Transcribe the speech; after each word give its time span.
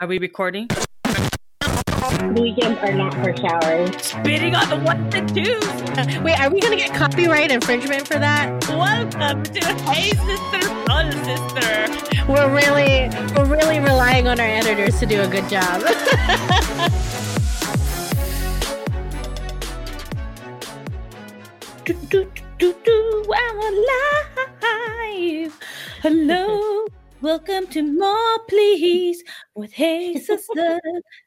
Are 0.00 0.08
we 0.08 0.18
recording? 0.18 0.68
Weekends 2.34 2.80
are 2.80 2.92
not 2.92 3.14
for 3.14 3.36
showers. 3.36 4.02
Spitting 4.02 4.56
on 4.56 4.68
the 4.68 4.84
ones 4.84 5.14
and 5.14 5.28
twos. 5.32 6.18
Wait, 6.20 6.36
are 6.40 6.50
we 6.50 6.60
gonna 6.60 6.74
get 6.74 6.92
copyright 6.92 7.52
infringement 7.52 8.04
for 8.04 8.18
that? 8.18 8.66
Welcome 8.70 9.44
to 9.44 9.60
Hey 9.92 10.10
Sister, 10.10 10.68
Fun 10.86 11.12
Sister. 11.22 12.26
We're 12.26 12.52
really, 12.52 13.08
we're 13.36 13.44
really 13.44 13.78
relying 13.78 14.26
on 14.26 14.40
our 14.40 14.46
editors 14.46 14.98
to 14.98 15.06
do 15.06 15.20
a 15.20 15.28
good 15.28 15.48
job. 15.48 15.80
Do, 21.84 21.94
do, 22.10 22.32
do, 22.58 22.74
do, 22.84 23.24
I'm 23.32 23.58
alive. 24.60 25.56
Hello. 26.02 26.86
Welcome 27.24 27.68
to 27.68 27.80
More 27.80 28.38
Please 28.50 29.24
with 29.54 29.72
Hey 29.72 30.14
Sister, 30.20 30.78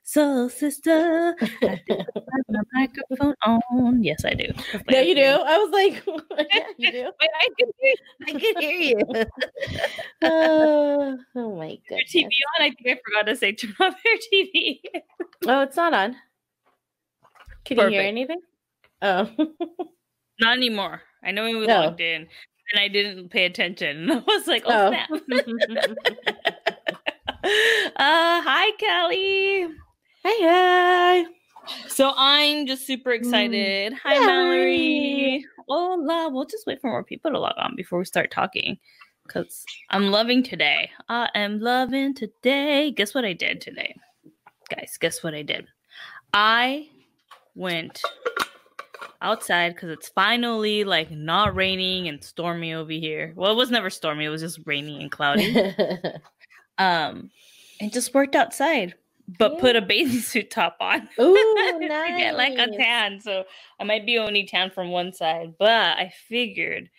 Soul 0.04 0.48
Sister. 0.48 1.36
I 1.42 1.80
my 2.50 2.60
microphone 2.72 3.34
on. 3.44 4.04
Yes, 4.04 4.24
I 4.24 4.36
do. 4.36 4.46
no, 4.92 5.00
you 5.00 5.16
do. 5.16 5.24
I 5.24 5.58
was 5.58 5.72
like, 5.72 6.04
yeah, 6.54 6.68
you 6.78 6.92
do. 6.92 7.12
Wait, 7.20 7.30
I 7.42 7.48
can 7.58 7.70
hear, 7.82 7.96
I 8.28 8.32
can 8.40 8.62
hear 8.62 8.80
you. 8.80 9.26
Oh, 10.22 11.18
oh 11.36 11.56
my 11.56 11.66
Your 11.70 11.78
goodness. 11.90 12.14
TV 12.14 12.26
on. 12.26 12.62
I 12.66 12.70
think 12.70 12.86
I 12.86 13.00
forgot 13.04 13.26
to 13.32 13.36
say 13.36 13.54
turn 13.54 13.74
off 13.80 13.96
your 14.06 14.18
TV. 14.32 14.80
Oh, 15.48 15.62
it's 15.64 15.78
not 15.78 15.96
on. 15.96 16.16
Can 17.66 17.80
you 17.80 17.88
hear 17.88 18.02
anything? 18.04 18.42
Oh, 19.02 19.28
Not 20.40 20.58
anymore. 20.58 21.02
I 21.24 21.32
know 21.32 21.46
we 21.46 21.54
No. 21.66 21.82
logged 21.86 22.02
in 22.02 22.28
and 22.72 22.80
I 22.80 22.88
didn't 22.88 23.30
pay 23.30 23.46
attention. 23.46 24.12
I 24.12 24.24
was 24.26 24.48
like, 24.48 24.64
oh, 24.66 24.94
Oh. 25.12 25.20
snap. 25.26 25.90
uh, 27.44 28.42
hi, 28.42 28.72
Kelly. 28.80 29.68
hey, 30.24 30.40
hi. 30.42 31.26
So 31.88 32.14
I'm 32.16 32.66
just 32.66 32.86
super 32.88 33.12
excited. 33.12 33.94
Hi, 34.04 34.14
Yay. 34.16 34.26
Mallory. 34.26 35.46
Hola. 35.68 36.30
We'll 36.30 36.46
just 36.46 36.66
wait 36.66 36.80
for 36.82 36.90
more 36.90 37.04
people 37.04 37.32
to 37.32 37.40
log 37.40 37.56
on 37.58 37.76
before 37.76 38.00
we 38.00 38.06
start 38.06 38.32
talking. 38.32 38.78
Because 39.26 39.66
I'm 39.90 40.08
loving 40.08 40.42
today. 40.44 40.90
I 41.10 41.30
am 41.36 41.60
loving 41.60 42.14
today. 42.16 42.92
Guess 42.92 43.14
what 43.14 43.26
I 43.26 43.34
did 43.34 43.60
today? 43.60 43.94
Guys, 44.70 44.98
guess 45.00 45.22
what 45.22 45.34
I 45.34 45.42
did? 45.42 45.68
I 46.34 46.88
went 47.56 48.02
outside 49.22 49.74
because 49.74 49.90
it's 49.90 50.10
finally 50.10 50.84
like 50.84 51.12
not 51.12 51.56
raining 51.56 52.08
and 52.08 52.24
stormy 52.24 52.74
over 52.74 52.92
here. 52.92 53.34
Well, 53.36 53.52
it 53.52 53.56
was 53.56 53.72
never 53.72 53.90
stormy, 53.90 54.26
it 54.26 54.30
was 54.30 54.42
just 54.42 54.60
rainy 54.66 55.02
and 55.02 55.12
cloudy. 55.12 55.56
um, 56.78 57.32
and 57.80 57.94
just 57.94 58.14
worked 58.14 58.36
outside, 58.36 58.96
but 59.38 59.60
put 59.60 59.76
a 59.76 59.82
bathing 59.82 60.20
suit 60.20 60.50
top 60.50 60.78
on. 60.80 61.08
Ooh, 61.20 61.36
to 61.36 62.16
get 62.18 62.36
like 62.36 62.58
a 62.58 62.76
tan. 62.76 63.20
So 63.20 63.44
I 63.80 63.84
might 63.84 64.06
be 64.06 64.18
only 64.18 64.46
tan 64.46 64.70
from 64.70 64.92
one 64.92 65.14
side, 65.14 65.54
but 65.58 65.70
I 65.70 66.12
figured 66.28 66.90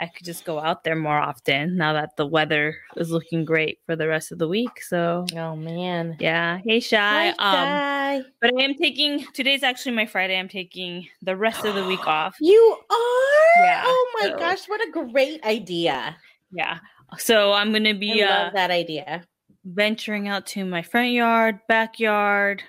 I 0.00 0.06
could 0.06 0.26
just 0.26 0.44
go 0.44 0.58
out 0.58 0.82
there 0.84 0.96
more 0.96 1.18
often 1.18 1.76
now 1.76 1.92
that 1.92 2.16
the 2.16 2.26
weather 2.26 2.76
is 2.96 3.10
looking 3.10 3.44
great 3.44 3.78
for 3.86 3.94
the 3.96 4.08
rest 4.08 4.32
of 4.32 4.38
the 4.38 4.48
week. 4.48 4.82
So 4.82 5.24
Oh 5.36 5.54
man. 5.56 6.16
yeah, 6.18 6.58
hey 6.66 6.80
shy. 6.80 7.32
Hi, 7.38 8.18
Um, 8.18 8.22
Shy. 8.24 8.28
but 8.40 8.50
I 8.58 8.62
am 8.64 8.74
taking 8.74 9.24
today's 9.34 9.62
actually 9.62 9.94
my 9.94 10.06
Friday. 10.06 10.36
I'm 10.38 10.48
taking 10.48 11.06
the 11.22 11.36
rest 11.36 11.64
of 11.64 11.74
the 11.76 11.84
week 11.86 12.06
off. 12.08 12.36
You 12.40 12.76
are? 12.90 13.64
Yeah, 13.64 13.82
Oh 13.86 14.18
my 14.20 14.28
so- 14.30 14.38
gosh, 14.38 14.68
what 14.68 14.80
a 14.86 14.90
great 14.90 15.44
idea. 15.44 16.16
Yeah. 16.52 16.78
So 17.18 17.52
I'm 17.52 17.72
gonna 17.72 17.94
be 17.94 18.22
I 18.22 18.26
uh, 18.26 18.44
love 18.44 18.52
that 18.54 18.70
idea. 18.72 19.22
venturing 19.64 20.26
out 20.28 20.44
to 20.46 20.64
my 20.64 20.82
front 20.82 21.12
yard, 21.12 21.60
backyard, 21.68 22.62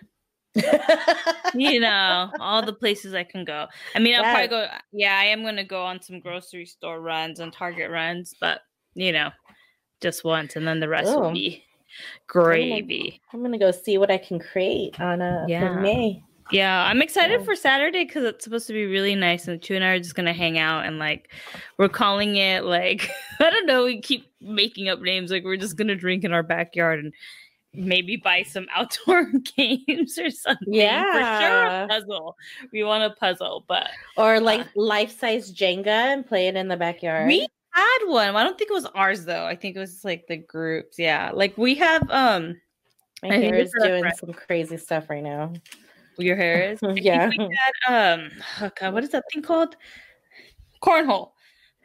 you 1.54 1.80
know, 1.80 2.32
all 2.40 2.66
the 2.66 2.74
places 2.74 3.14
I 3.14 3.24
can 3.24 3.44
go. 3.46 3.68
I 3.96 4.00
mean, 4.00 4.16
I'll 4.16 4.24
probably 4.24 4.48
go. 4.48 4.68
Yeah, 4.92 5.18
I 5.18 5.26
am 5.26 5.42
going 5.42 5.58
to 5.58 5.64
go 5.64 5.84
on 5.84 6.02
some 6.02 6.20
grocery 6.20 6.66
store 6.66 7.02
runs 7.02 7.40
and 7.40 7.52
Target 7.52 7.92
runs, 7.92 8.34
but 8.40 8.62
you 8.94 9.12
know, 9.12 9.30
just 10.02 10.24
once, 10.24 10.56
and 10.56 10.68
then 10.68 10.80
the 10.80 10.90
rest 10.90 11.08
will 11.08 11.28
Ooh. 11.30 11.34
be 11.34 11.64
gravy. 12.28 13.22
I'm 13.34 13.42
gonna 13.42 13.58
go 13.60 13.72
see 13.72 13.98
what 13.98 14.12
I 14.12 14.18
can 14.18 14.40
create 14.40 15.00
on 15.00 15.22
a 15.22 15.46
Yeah. 15.48 15.74
for 15.74 15.82
May. 15.82 16.24
Yeah, 16.52 16.86
I'm 16.86 17.02
excited 17.02 17.40
Yeah. 17.40 17.46
for 17.46 17.56
Saturday 17.56 18.06
because 18.06 18.24
it's 18.24 18.44
supposed 18.44 18.68
to 18.68 18.74
be 18.74 18.86
really 18.86 19.16
nice, 19.16 19.48
and 19.48 19.62
Chu 19.62 19.76
and 19.76 19.84
I 19.84 19.90
are 19.90 20.00
just 20.00 20.16
gonna 20.16 20.34
hang 20.34 20.58
out 20.60 20.86
and 20.86 21.00
like 21.00 21.32
we're 21.78 21.90
calling 21.90 22.36
it 22.36 22.64
like 22.66 23.10
I 23.40 23.50
don't 23.50 23.66
know. 23.66 23.86
We 23.86 24.00
keep 24.02 24.28
making 24.42 24.90
up 24.90 25.02
names 25.02 25.32
like 25.32 25.44
we're 25.44 25.58
just 25.58 25.78
gonna 25.78 25.96
drink 25.96 26.24
in 26.24 26.34
our 26.34 26.44
backyard 26.44 27.00
and 27.04 27.14
maybe 27.78 28.16
buy 28.18 28.44
some 28.44 28.68
outdoor 28.74 29.32
games 29.58 30.18
or 30.18 30.30
something. 30.30 30.66
for 30.66 30.74
sure 30.74 30.80
Yeah. 30.82 31.84
a 31.86 31.88
puzzle. 31.88 32.36
We 32.72 32.84
want 32.84 33.04
a 33.04 33.16
puzzle, 33.16 33.66
but 33.68 33.90
Or 34.18 34.40
like 34.40 34.66
life 34.76 35.18
size 35.20 35.52
Jenga 35.54 35.88
and 35.88 36.26
play 36.26 36.48
it 36.48 36.56
in 36.56 36.68
the 36.68 36.78
backyard. 36.78 37.28
we 37.28 37.48
had 37.72 38.00
one. 38.08 38.36
I 38.36 38.44
don't 38.44 38.58
think 38.58 38.72
it 38.72 38.74
was 38.74 38.86
ours 38.88 39.26
though. 39.26 39.46
I 39.46 39.56
think 39.56 39.76
it 39.76 39.80
was 39.80 40.04
like 40.06 40.26
the 40.28 40.38
groups. 40.38 40.98
Yeah, 40.98 41.32
like 41.34 41.58
we 41.58 41.76
have 41.76 42.10
um 42.10 42.60
My 43.24 43.36
I 43.36 43.38
hair 43.40 43.56
is 43.56 43.74
doing 43.82 44.06
some 44.18 44.34
crazy 44.34 44.78
stuff 44.78 45.10
right 45.10 45.24
now. 45.24 45.52
your 46.18 46.36
hair 46.38 46.72
is. 46.72 46.80
I 46.84 46.94
think 46.94 47.06
Yeah. 47.06 47.30
we 47.30 47.38
had 47.86 48.14
um 48.16 48.32
oh 48.62 48.72
God, 48.80 48.94
what 48.94 49.04
is 49.04 49.10
that 49.12 49.24
thing 49.34 49.42
called? 49.44 49.76
Cornhole. 50.82 51.32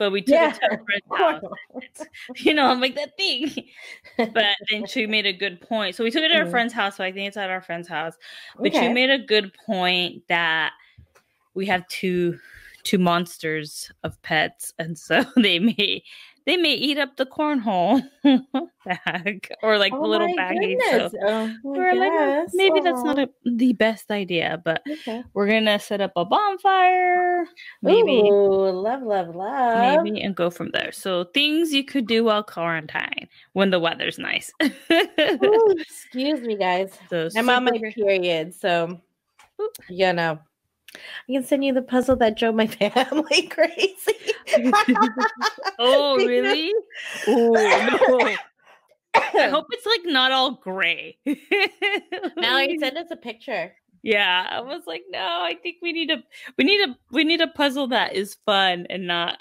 But 0.01 0.13
we 0.13 0.23
took 0.23 0.43
it 0.43 0.55
to 0.55 0.61
a 0.67 0.79
friend's 0.87 1.07
house. 1.17 2.09
You 2.39 2.55
know, 2.55 2.67
I'm 2.67 2.81
like 2.81 2.97
that 2.97 3.17
thing. 3.19 3.51
But 4.35 4.57
then 4.71 4.87
she 4.87 5.07
made 5.07 5.27
a 5.27 5.33
good 5.33 5.61
point. 5.61 5.97
So 5.97 6.05
we 6.05 6.11
took 6.11 6.25
it 6.25 6.29
to 6.31 6.37
our 6.37 6.47
Mhm. 6.47 6.51
friend's 6.51 6.73
house. 6.75 6.97
So 6.97 7.05
I 7.05 7.13
think 7.13 7.29
it's 7.29 7.37
at 7.39 7.51
our 7.51 7.63
friend's 7.63 7.89
house. 7.89 8.15
But 8.63 8.73
Okay. 8.73 8.85
you 8.85 8.91
made 8.91 9.11
a 9.11 9.19
good 9.19 9.53
point 9.55 10.27
that 10.29 10.73
we 11.55 11.67
have 11.67 11.87
two 11.89 12.39
two 12.85 12.99
monsters 12.99 13.91
of 14.05 14.21
pets, 14.23 14.73
and 14.79 14.99
so 14.99 15.25
they 15.37 15.59
may 15.61 16.03
they 16.47 16.57
may 16.57 16.73
eat 16.75 16.99
up 16.99 17.17
the 17.17 17.27
cornhole 17.27 18.03
bag 18.85 19.49
or 19.63 19.79
like 19.79 19.93
the 19.93 19.99
Oh 19.99 20.09
little 20.09 20.27
my 20.29 20.35
baggie. 20.53 20.77
So 20.91 21.11
Oh, 21.23 21.51
we're 21.63 21.95
like, 21.95 22.13
"Mm, 22.13 22.43
guess. 22.45 22.55
maybe 22.55 22.81
that's 22.81 23.05
not 23.05 23.19
a, 23.19 23.29
the 23.45 23.73
best 23.75 24.11
idea, 24.11 24.61
but 24.65 24.83
Okay. 24.89 25.23
we're 25.35 25.49
gonna 25.49 25.79
set 25.79 26.01
up 26.01 26.13
a 26.17 26.25
bonfire, 26.25 27.47
maybe. 27.83 28.31
Ooh, 28.31 28.71
love, 28.71 29.03
love, 29.03 29.35
love. 29.35 30.03
Maybe 30.05 30.21
and 30.23 30.35
go 30.35 30.51
from 30.51 30.71
there. 30.73 30.93
So 30.93 31.25
things 31.25 31.73
you 31.73 31.85
could 31.85 32.07
do 32.07 32.25
while 32.25 32.43
quarantine 32.43 33.29
when 33.53 33.71
the 33.71 33.79
weather's 33.81 34.19
nice. 34.19 34.51
Ooh, 34.63 34.71
excuse 35.79 36.41
me, 36.41 36.57
guys. 36.57 36.99
so 37.09 37.29
I'm 37.37 37.51
on 37.51 37.65
my 37.65 37.79
period, 37.95 38.55
so 38.55 39.01
you 39.89 40.13
know. 40.13 40.39
I 41.29 41.33
can 41.33 41.45
send 41.45 41.65
you 41.65 41.73
the 41.75 41.83
puzzle 41.83 42.17
that 42.17 42.39
drove 42.39 42.55
my 42.57 42.67
family 42.69 43.43
crazy. 43.51 44.35
oh 45.79 46.19
really? 46.25 46.73
Oh 47.27 47.77
no. 47.83 48.37
I 49.39 49.49
hope 49.49 49.67
it's 49.71 49.87
like 49.87 50.03
not 50.07 50.33
all 50.33 50.53
gray. 50.53 51.19
Now 52.41 52.59
Mallory, 52.59 52.77
send 52.79 52.99
us 52.99 53.09
a 53.11 53.17
picture. 53.17 53.75
yeah, 54.03 54.47
I 54.51 54.61
was 54.63 54.85
like, 54.87 55.05
no, 55.11 55.21
I 55.21 55.57
think 55.63 55.79
we 55.83 55.93
need 55.93 56.11
a 56.11 56.23
we 56.59 56.65
need 56.65 56.89
a 56.89 56.97
we 57.13 57.25
need 57.25 57.41
a 57.43 57.49
puzzle 57.49 57.89
that 57.89 58.15
is 58.15 58.37
fun 58.47 58.87
and 58.91 59.07
not 59.07 59.41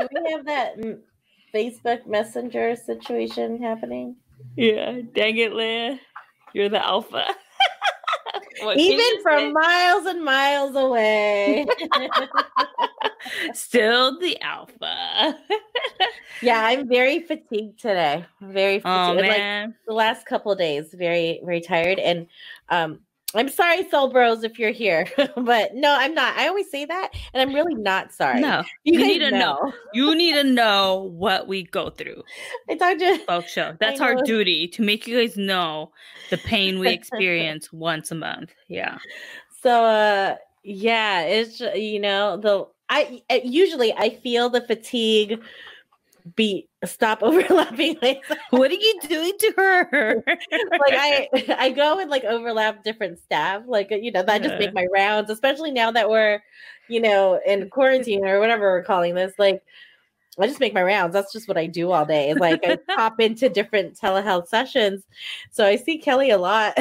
Do 0.00 0.08
we 0.12 0.32
have 0.32 0.46
that 0.46 0.78
mm, 0.78 1.00
Facebook 1.54 2.06
Messenger 2.06 2.76
situation 2.76 3.62
happening? 3.62 4.16
yeah. 4.56 5.00
Dang 5.14 5.36
it, 5.38 5.52
Leah, 5.54 6.00
you're 6.54 6.68
the 6.70 6.84
alpha. 6.84 7.26
What 8.64 8.78
Even 8.78 9.22
from 9.22 9.52
miles 9.52 10.06
and 10.06 10.24
miles 10.24 10.76
away. 10.76 11.66
still 13.54 14.18
the 14.18 14.40
alpha. 14.42 15.38
yeah, 16.42 16.64
I'm 16.64 16.88
very 16.88 17.20
fatigued 17.20 17.80
today. 17.80 18.24
Very 18.40 18.76
oh 18.84 19.08
fatigued. 19.08 19.28
Like 19.28 19.38
man. 19.38 19.74
the 19.86 19.94
last 19.94 20.26
couple 20.26 20.54
days, 20.54 20.92
very, 20.92 21.40
very 21.44 21.60
tired. 21.60 21.98
And 21.98 22.26
um 22.68 23.00
I'm 23.34 23.48
sorry, 23.48 23.88
Soul 23.88 24.10
Bros, 24.10 24.42
if 24.42 24.58
you're 24.58 24.72
here. 24.72 25.06
but 25.36 25.74
no, 25.74 25.94
I'm 25.98 26.14
not. 26.14 26.36
I 26.36 26.48
always 26.48 26.70
say 26.70 26.84
that, 26.84 27.10
and 27.32 27.40
I'm 27.40 27.54
really 27.54 27.74
not 27.74 28.12
sorry. 28.12 28.40
No, 28.40 28.64
you, 28.84 28.98
you 28.98 29.06
need 29.06 29.18
to 29.20 29.30
know. 29.30 29.72
you 29.94 30.14
need 30.16 30.34
to 30.34 30.44
know 30.44 31.10
what 31.14 31.46
we 31.46 31.62
go 31.62 31.90
through. 31.90 32.22
I 32.68 32.74
talked 32.74 33.00
to 33.00 33.18
Folk 33.18 33.46
show. 33.46 33.76
That's 33.80 34.00
our 34.00 34.16
duty 34.22 34.66
to 34.68 34.82
make 34.82 35.06
you 35.06 35.20
guys 35.20 35.36
know 35.36 35.92
the 36.30 36.38
pain 36.38 36.78
we 36.78 36.88
experience 36.88 37.72
once 37.72 38.10
a 38.10 38.16
month. 38.16 38.52
Yeah. 38.68 38.98
So 39.62 39.84
uh 39.84 40.36
yeah, 40.62 41.22
it's 41.22 41.60
you 41.60 42.00
know, 42.00 42.36
the 42.36 42.66
I 42.88 43.22
uh, 43.30 43.38
usually 43.44 43.92
I 43.92 44.10
feel 44.10 44.50
the 44.50 44.60
fatigue 44.60 45.40
be 46.36 46.68
stop 46.84 47.22
overlapping. 47.22 47.96
What 48.50 48.70
are 48.70 48.74
you 48.74 49.00
doing 49.08 49.32
to 49.38 49.52
her? 49.56 50.22
like 50.26 50.92
I 50.92 51.28
I 51.58 51.70
go 51.70 51.98
and 51.98 52.10
like 52.10 52.24
overlap 52.24 52.84
different 52.84 53.18
staff. 53.18 53.62
Like 53.66 53.92
uh, 53.92 53.96
you 53.96 54.12
know, 54.12 54.22
that 54.22 54.42
just 54.42 54.58
make 54.58 54.74
my 54.74 54.86
rounds, 54.92 55.30
especially 55.30 55.70
now 55.70 55.90
that 55.90 56.08
we're, 56.08 56.42
you 56.88 57.00
know, 57.00 57.40
in 57.46 57.68
quarantine 57.70 58.24
or 58.24 58.40
whatever 58.40 58.70
we're 58.70 58.84
calling 58.84 59.14
this. 59.14 59.32
Like 59.38 59.62
I 60.38 60.46
just 60.46 60.60
make 60.60 60.74
my 60.74 60.82
rounds. 60.82 61.12
That's 61.12 61.32
just 61.32 61.48
what 61.48 61.58
I 61.58 61.66
do 61.66 61.90
all 61.90 62.06
day. 62.06 62.34
Like 62.34 62.64
I 62.64 62.76
pop 62.94 63.20
into 63.20 63.48
different 63.48 63.98
telehealth 63.98 64.48
sessions. 64.48 65.02
So 65.50 65.66
I 65.66 65.76
see 65.76 65.98
Kelly 65.98 66.30
a 66.30 66.38
lot. 66.38 66.78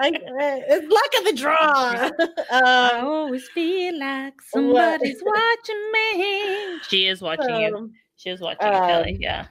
I, 0.00 0.08
uh, 0.08 0.60
it's 0.68 0.92
luck 0.92 1.10
of 1.18 1.24
the 1.24 1.32
draw. 1.32 2.10
I 2.52 2.98
Um, 3.00 3.04
always 3.04 3.48
feel 3.48 3.98
like 3.98 4.40
somebody's 4.50 5.22
watching 5.24 5.92
me. 5.92 6.78
She 6.88 7.06
is 7.06 7.20
watching 7.20 7.56
you. 7.56 7.76
um, 7.76 7.92
She 8.16 8.30
is 8.30 8.40
watching 8.40 8.72
you, 8.72 8.80
Kelly. 8.80 9.12
um, 9.12 9.16
Yeah. 9.20 9.46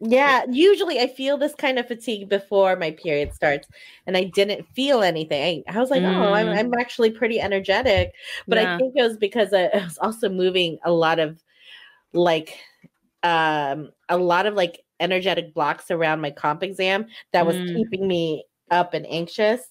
yeah, 0.00 0.44
usually 0.50 1.00
I 1.00 1.06
feel 1.06 1.38
this 1.38 1.54
kind 1.54 1.78
of 1.78 1.86
fatigue 1.86 2.28
before 2.28 2.76
my 2.76 2.90
period 2.90 3.32
starts, 3.32 3.68
and 4.06 4.16
I 4.16 4.24
didn't 4.24 4.66
feel 4.74 5.02
anything. 5.02 5.62
I, 5.68 5.76
I 5.76 5.80
was 5.80 5.90
like, 5.90 6.02
oh, 6.02 6.34
I'm, 6.34 6.48
Mm. 6.48 6.58
I'm 6.58 6.74
actually 6.74 7.10
pretty 7.10 7.40
energetic, 7.40 8.12
but 8.48 8.58
Yeah. 8.58 8.74
I 8.74 8.78
think 8.78 8.94
it 8.96 9.02
was 9.02 9.16
because 9.16 9.52
I, 9.54 9.64
I 9.74 9.84
was 9.84 9.98
also 9.98 10.28
moving 10.28 10.78
a 10.84 10.92
lot 10.92 11.18
of 11.18 11.42
like, 12.12 12.58
um, 13.22 13.90
a 14.08 14.18
lot 14.18 14.46
of 14.46 14.54
like 14.54 14.80
energetic 15.00 15.54
blocks 15.54 15.90
around 15.90 16.20
my 16.20 16.30
comp 16.30 16.62
exam 16.62 17.06
that 17.32 17.46
was 17.46 17.56
Mm. 17.56 17.72
keeping 17.74 18.06
me 18.08 18.44
up 18.70 18.94
and 18.94 19.06
anxious. 19.06 19.62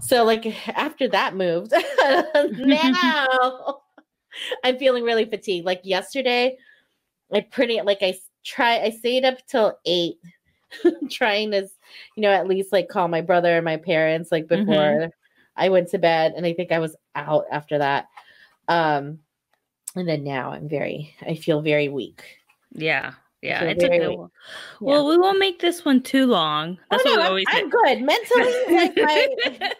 So 0.00 0.24
like 0.24 0.46
after 0.68 1.08
that 1.08 1.36
moved, 1.36 1.72
now 2.58 3.80
I'm 4.64 4.78
feeling 4.78 5.04
really 5.04 5.24
fatigued. 5.24 5.66
Like 5.66 5.80
yesterday, 5.84 6.56
I 7.32 7.40
pretty 7.40 7.80
like 7.82 7.98
I 8.02 8.14
try 8.44 8.80
I 8.80 8.90
stayed 8.90 9.24
up 9.24 9.38
till 9.48 9.78
eight, 9.86 10.16
trying 11.10 11.50
to, 11.52 11.68
you 12.16 12.22
know, 12.22 12.32
at 12.32 12.48
least 12.48 12.72
like 12.72 12.88
call 12.88 13.08
my 13.08 13.20
brother 13.20 13.56
and 13.56 13.64
my 13.64 13.76
parents 13.76 14.32
like 14.32 14.46
Mhm. 14.50 14.58
before 14.60 15.10
I 15.56 15.68
went 15.70 15.88
to 15.90 15.98
bed, 15.98 16.34
and 16.36 16.46
I 16.46 16.54
think 16.54 16.72
I 16.72 16.78
was 16.80 16.96
out 17.14 17.44
after 17.52 17.78
that. 17.78 18.08
Um, 18.68 19.20
and 19.96 20.08
then 20.08 20.24
now 20.24 20.52
I'm 20.52 20.68
very 20.68 21.14
I 21.22 21.34
feel 21.36 21.62
very 21.62 21.88
weak. 21.88 22.22
Yeah. 22.72 23.14
Yeah. 23.42 23.60
feel 23.60 23.68
It's 23.70 23.84
very 23.84 23.96
okay. 23.98 24.08
weak. 24.08 24.18
Well, 24.18 24.30
well, 24.80 25.08
we 25.08 25.18
won't 25.18 25.38
make 25.38 25.58
this 25.60 25.84
one 25.84 26.00
too 26.02 26.26
long. 26.26 26.78
Oh, 26.80 26.84
That's 26.90 27.02
oh, 27.06 27.10
what 27.10 27.16
no, 27.16 27.18
we 27.18 27.22
I'm, 27.22 27.28
always 27.28 27.46
I'm 27.48 27.70
good 27.70 28.02
mentally. 28.02 28.76
Like 28.76 28.96
my, 28.96 29.72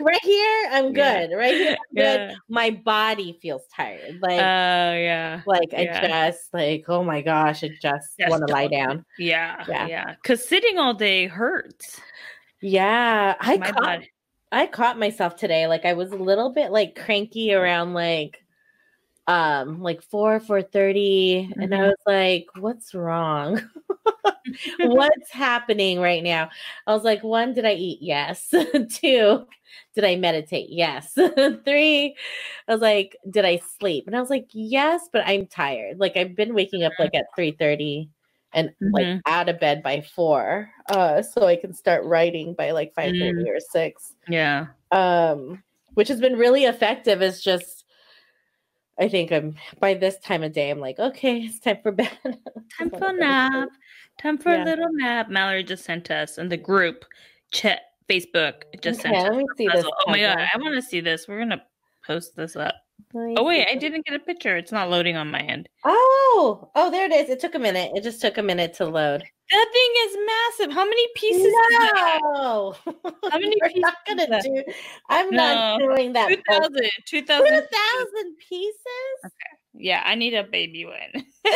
right 0.00 0.24
here, 0.24 0.68
I'm 0.70 0.94
Yeah. 0.94 1.26
good. 1.26 1.36
Right 1.36 1.54
here, 1.54 1.70
I'm 1.72 1.94
good. 1.96 2.20
yeah. 2.30 2.34
My 2.48 2.70
body 2.70 3.38
feels 3.42 3.62
tired. 3.74 4.18
Like 4.22 4.40
Oh, 4.40 4.94
yeah. 4.94 5.42
like 5.46 5.74
I 5.74 5.86
just 5.86 6.54
like 6.54 6.84
oh 6.88 7.02
my 7.02 7.20
gosh, 7.20 7.64
I 7.64 7.68
just 7.80 8.16
Just 8.18 8.30
want 8.30 8.46
to 8.46 8.52
lie 8.52 8.68
down. 8.68 9.04
Yeah. 9.18 9.64
Yeah. 9.68 9.86
Yeah. 9.88 10.14
Because 10.22 10.46
sitting 10.48 10.78
all 10.78 10.94
day 10.94 11.26
hurts. 11.26 12.00
Yeah, 12.60 13.34
I 13.40 13.56
My 13.56 13.70
caught 13.72 13.82
body. 13.82 14.10
I 14.52 14.66
caught 14.66 14.98
myself 14.98 15.34
today. 15.36 15.66
Like 15.66 15.84
I 15.84 15.94
was 15.94 16.12
a 16.12 16.16
little 16.16 16.52
bit 16.52 16.70
like 16.70 16.94
cranky 16.94 17.52
around 17.54 17.94
like 17.94 18.38
um 19.28 19.80
like 19.82 20.02
4 20.02 20.40
4:30 20.40 21.54
and 21.60 21.74
I 21.74 21.78
Mhm. 21.78 21.88
was 21.88 21.96
like 22.06 22.46
what's 22.54 22.94
wrong? 22.94 23.60
what's 24.82 25.30
happening 25.32 26.00
right 26.00 26.22
now? 26.24 26.50
I 26.86 26.94
was 26.94 27.04
like 27.04 27.22
one 27.24 27.54
did 27.54 27.64
I 27.66 27.74
eat? 27.74 27.98
Yes. 28.02 28.48
Two 28.94 29.46
did 29.94 30.04
I 30.04 30.16
meditate? 30.16 30.68
Yes. 30.70 31.14
Three 31.14 32.16
I 32.68 32.72
was 32.72 32.80
like 32.82 33.16
did 33.30 33.44
I 33.46 33.58
sleep? 33.58 34.06
And 34.08 34.16
I 34.16 34.20
was 34.20 34.30
like 34.30 34.48
yes, 34.52 35.08
but 35.12 35.22
I'm 35.26 35.46
tired. 35.48 35.98
Like 36.00 36.16
I've 36.16 36.36
been 36.36 36.54
waking 36.54 36.84
up 36.84 36.94
like 36.98 37.14
at 37.14 37.26
3:30 37.36 38.10
and 38.54 38.70
like 38.92 39.08
Mhm. 39.08 39.22
out 39.26 39.48
of 39.48 39.60
bed 39.60 39.82
by 39.82 40.00
4 40.02 40.70
uh 40.88 41.22
so 41.22 41.46
I 41.46 41.56
can 41.56 41.72
start 41.74 42.04
writing 42.06 42.54
by 42.54 42.72
like 42.72 42.94
5:30 42.94 43.48
or 43.50 43.60
6 43.60 44.14
Yeah. 44.28 44.68
um 44.92 45.62
which 45.94 46.08
has 46.08 46.20
been 46.20 46.38
really 46.38 46.64
effective 46.66 47.22
is 47.22 47.42
just 47.42 47.81
i 48.98 49.08
think 49.08 49.32
i'm 49.32 49.54
by 49.80 49.94
this 49.94 50.18
time 50.20 50.42
of 50.42 50.52
day 50.52 50.70
i'm 50.70 50.78
like 50.80 50.98
okay 50.98 51.38
it's 51.40 51.58
time 51.58 51.78
for 51.82 51.92
bed 51.92 52.10
Time 52.78 52.90
for 52.90 52.96
a 52.96 53.00
wanna 53.00 53.12
go 53.12 53.12
to 53.12 53.18
nap. 53.20 53.68
Time 54.20 54.38
for 54.38 54.50
Yeah. 54.50 54.64
a 54.64 54.66
little 54.66 54.88
nap. 54.92 55.28
Mallory 55.30 55.62
just 55.62 55.84
sent 55.84 56.10
us 56.10 56.38
in 56.38 56.48
the 56.48 56.56
group 56.56 57.04
chat 57.50 57.80
Facebook. 58.08 58.62
Just 58.80 59.00
okay, 59.00 59.10
sent 59.10 59.22
let 59.24 59.32
us. 59.32 59.36
me 59.36 59.44
see 59.56 59.68
this. 59.68 59.84
Oh 59.86 60.10
my 60.10 60.20
god. 60.20 60.38
I 60.38 60.58
want 60.58 60.74
to 60.74 60.82
see 60.82 61.00
this. 61.00 61.28
We're 61.28 61.38
gonna 61.38 61.62
post 62.06 62.34
this 62.36 62.56
up. 62.56 62.74
Oh 63.14 63.44
wait, 63.44 63.66
I 63.70 63.74
didn't 63.74 64.06
get 64.06 64.14
a 64.14 64.24
picture. 64.24 64.56
It's 64.56 64.72
not 64.72 64.88
loading 64.88 65.16
on 65.16 65.30
my 65.30 65.40
end. 65.40 65.68
oh 65.84 66.70
oh 66.74 66.90
there 66.90 67.06
it 67.06 67.12
is 67.12 67.28
it 67.28 67.40
took 67.40 67.54
a 67.54 67.58
minute 67.58 67.90
it 67.94 68.02
just 68.02 68.20
took 68.20 68.38
a 68.38 68.42
minute 68.42 68.72
to 68.74 68.86
load 68.86 69.22
That 69.50 69.68
thing 69.72 69.92
is 70.04 70.16
massive. 70.26 70.74
How 70.74 70.84
many 70.84 71.06
pieces 71.14 71.52
no 72.22 72.74
How 73.30 73.38
many 73.38 73.54
We're 73.60 73.68
pieces 73.68 73.82
not 73.82 73.94
gonna 74.06 74.42
do 74.42 74.64
i'm 75.10 75.30
not 75.30 75.78
doing 75.78 76.12
that 76.14 76.28
2000, 76.28 76.90
2000. 77.06 77.46
2000 77.46 78.36
pieces 78.48 79.32
Yeah, 79.74 80.02
I 80.04 80.14
need 80.14 80.34
a 80.34 80.44
baby 80.44 80.84
one. 80.84 81.24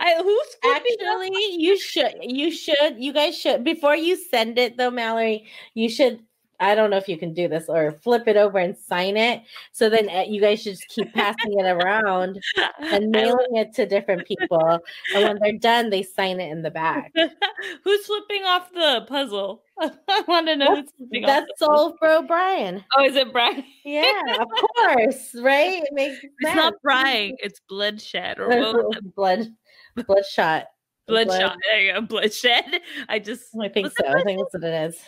I, 0.00 0.20
who's? 0.22 0.56
Actually, 0.64 1.30
you 1.56 1.78
should. 1.78 2.14
You 2.20 2.50
should. 2.50 2.98
You 2.98 3.12
guys 3.12 3.38
should. 3.38 3.62
Before 3.64 3.94
you 3.96 4.16
send 4.16 4.58
it, 4.58 4.76
though, 4.76 4.90
Mallory, 4.90 5.46
you 5.74 5.88
should. 5.88 6.20
I 6.62 6.76
don't 6.76 6.90
know 6.90 6.96
if 6.96 7.08
you 7.08 7.18
can 7.18 7.34
do 7.34 7.48
this 7.48 7.64
or 7.68 7.90
flip 7.90 8.28
it 8.28 8.36
over 8.36 8.56
and 8.58 8.78
sign 8.78 9.16
it. 9.16 9.42
So 9.72 9.90
then 9.90 10.08
uh, 10.08 10.22
you 10.28 10.40
guys 10.40 10.62
should 10.62 10.74
just 10.74 10.86
keep 10.88 11.12
passing 11.12 11.58
it 11.58 11.64
around 11.64 12.40
and 12.78 13.10
mailing 13.10 13.56
it 13.56 13.74
to 13.74 13.84
different 13.84 14.28
people. 14.28 14.78
And 15.12 15.24
when 15.24 15.38
they're 15.40 15.58
done, 15.58 15.90
they 15.90 16.04
sign 16.04 16.38
it 16.38 16.52
in 16.52 16.62
the 16.62 16.70
back. 16.70 17.12
Who's 17.84 18.06
flipping 18.06 18.44
off 18.44 18.72
the 18.72 19.04
puzzle? 19.08 19.64
I 19.80 20.22
want 20.28 20.46
to 20.46 20.56
know 20.56 20.76
who's 20.76 20.90
flipping 20.96 21.22
That's 21.22 21.50
off. 21.50 21.58
the 21.58 21.66
Soul 21.66 21.96
Bro 21.98 22.22
Brian. 22.22 22.84
Oh, 22.96 23.04
is 23.04 23.16
it 23.16 23.32
Brian? 23.32 23.64
Yeah, 23.84 24.36
of 24.38 24.48
course, 24.76 25.34
right? 25.40 25.82
It 25.82 25.92
makes 25.92 26.20
sense. 26.20 26.32
It's 26.40 26.54
not. 26.54 26.74
Brian. 26.82 27.36
It's 27.40 27.60
bloodshed 27.68 28.38
or 28.38 28.48
what 28.48 28.58
was 28.58 28.96
it? 28.96 29.14
blood, 29.16 29.48
bloodshot. 29.96 30.66
bloodshot. 31.08 31.56
There 31.70 31.80
you 31.80 31.92
go. 31.94 32.02
Bloodshed. 32.02 32.80
I 33.08 33.18
just 33.18 33.44
I 33.60 33.68
think 33.68 33.92
so. 33.98 34.06
I 34.06 34.22
think 34.22 34.40
that's 34.40 34.54
what 34.54 34.62
it 34.62 34.90
is. 34.90 35.00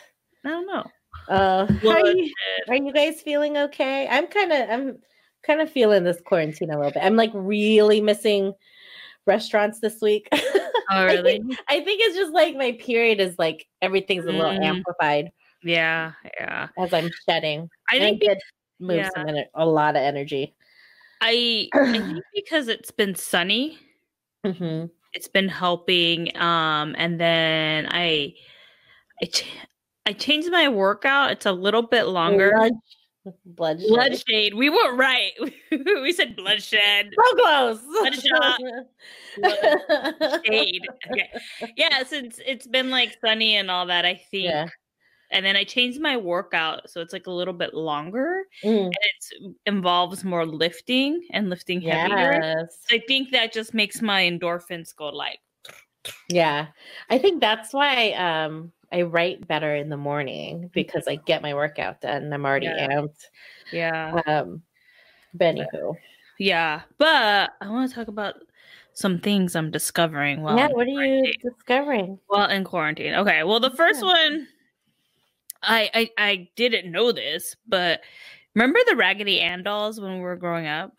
I 0.45 0.49
don't 0.49 0.67
know. 0.67 0.85
Uh, 1.29 1.67
are 1.89 2.07
you, 2.07 2.33
are 2.69 2.77
you 2.77 2.93
guys 2.93 3.21
feeling 3.21 3.57
okay? 3.57 4.07
I'm 4.09 4.27
kind 4.27 4.53
of 4.53 4.71
I'm 4.71 4.99
kind 5.45 5.61
of 5.61 5.71
feeling 5.71 6.05
this 6.05 6.21
quarantine 6.25 6.71
a 6.71 6.77
little 6.77 6.93
bit. 6.93 7.03
I'm 7.03 7.17
like 7.17 7.31
really 7.35 8.01
missing 8.01 8.53
restaurants 9.27 9.81
this 9.81 10.01
week. 10.01 10.29
Oh 10.91 11.07
I 11.07 11.15
really? 11.15 11.39
think, 11.39 11.59
I 11.69 11.81
think 11.81 12.01
it's 12.03 12.15
just 12.17 12.33
like 12.35 12.57
my 12.57 12.73
period 12.73 13.19
is 13.19 13.39
like 13.39 13.67
everything's 13.81 14.27
a 14.27 14.33
little 14.33 14.53
Mm. 14.53 14.65
amplified 14.67 15.31
Yeah, 15.63 16.13
yeah. 16.39 16.69
as 16.79 16.93
I'm 16.93 17.09
shedding. 17.27 17.71
I 17.89 17.95
And 17.97 18.21
think 18.21 18.23
it 18.25 18.43
moves 18.81 19.09
yeah. 19.15 19.25
ener- 19.25 19.47
a 19.55 19.65
lot 19.65 19.97
of 19.97 20.03
energy. 20.03 20.55
I 21.23 21.71
I 21.73 21.79
think 21.93 22.23
because 22.35 22.69
it's 22.69 22.91
been 22.91 23.15
sunny, 23.15 23.79
hmm 24.45 24.85
it's 25.15 25.29
been 25.29 25.49
helping. 25.49 26.37
Um, 26.37 26.95
and 26.99 27.19
then 27.19 27.87
I 27.91 28.35
I 29.23 29.27
I 30.07 30.13
changed 30.13 30.51
my 30.51 30.69
workout. 30.69 31.31
It's 31.31 31.47
a 31.47 31.53
little 31.53 31.83
bit 31.83 32.05
longer. 32.09 32.53
Blood, 32.55 32.73
bloodshed. 33.47 33.89
Bloodshade. 33.89 34.55
We 34.55 34.69
were 34.69 34.95
right. 34.95 35.33
we 35.71 36.13
said 36.13 36.37
bloodshed. 36.37 37.11
So 37.15 37.37
close. 37.37 37.81
Bloodshot. 37.83 38.61
Shade. 40.45 40.83
Okay. 41.11 41.31
Yeah, 41.77 42.03
since 42.05 42.39
it's 42.47 42.67
been 42.67 42.91
like 42.91 43.17
sunny 43.25 43.57
and 43.57 43.71
all 43.71 43.87
that, 43.87 44.05
I 44.05 44.15
think. 44.31 44.45
yeah. 44.45 44.67
And 45.31 45.45
then 45.45 45.57
I 45.57 45.65
changed 45.65 46.01
my 46.01 46.17
workout, 46.17 46.89
so 46.91 47.01
it's 47.01 47.13
like 47.13 47.27
a 47.27 47.31
little 47.33 47.55
bit 47.55 47.75
longer. 47.75 48.45
Mm, 48.63 48.85
And 48.87 48.95
it 48.95 49.55
involves 49.67 50.23
more 50.23 50.47
lifting 50.47 51.27
and 51.33 51.51
lifting 51.51 51.81
heavier. 51.81 52.41
yes. 52.43 52.79
I 52.91 53.03
think 53.09 53.31
that 53.33 53.53
just 53.53 53.75
makes 53.75 54.01
my 54.03 54.23
endorphins 54.23 54.95
go 54.95 55.07
like. 55.09 55.41
Yeah. 56.29 56.67
I 57.11 57.19
think 57.19 57.41
that's 57.41 57.73
why 57.73 58.13
um 58.13 58.71
I 58.95 59.03
write 59.03 59.47
better 59.49 59.75
in 59.75 59.89
the 59.89 59.97
morning 59.97 60.71
because 60.73 61.09
I 61.09 61.17
get 61.17 61.43
my 61.43 61.53
workout 61.55 62.01
done. 62.01 62.33
I'm 62.33 62.47
already 62.47 62.69
Mm-hmm. 62.69 62.91
Yeah. 62.91 63.01
amped. 63.01 63.25
Yeah. 63.73 64.21
Um 64.27 64.63
but 65.35 65.57
anywho. 65.57 65.97
Yeah. 66.39 66.83
But 66.99 67.51
I 67.61 67.69
want 67.71 67.89
to 67.91 67.95
talk 67.95 68.09
about 68.09 68.35
some 68.93 69.19
things 69.19 69.57
I'm 69.57 69.71
discovering 69.73 70.43
while 70.43 70.57
yeah, 70.57 70.69
what 70.69 70.87
are 70.87 71.05
you 71.05 71.33
discovering? 71.43 72.19
Well, 72.29 72.49
in 72.49 72.63
quarantine. 72.63 73.15
Okay. 73.15 73.43
Well, 73.43 73.59
the 73.61 73.71
first 73.71 74.01
Yeah. 74.03 74.07
one, 74.09 74.49
I, 75.63 75.91
I 75.95 76.11
I 76.19 76.49
didn't 76.57 76.93
know 76.93 77.11
this, 77.11 77.57
but 77.67 78.01
remember 78.55 78.79
the 78.87 78.97
Raggedy 78.97 79.41
Ann 79.41 79.63
dolls 79.65 80.01
when 80.01 80.15
we 80.15 80.21
were 80.21 80.37
growing 80.37 80.67
up? 80.69 80.93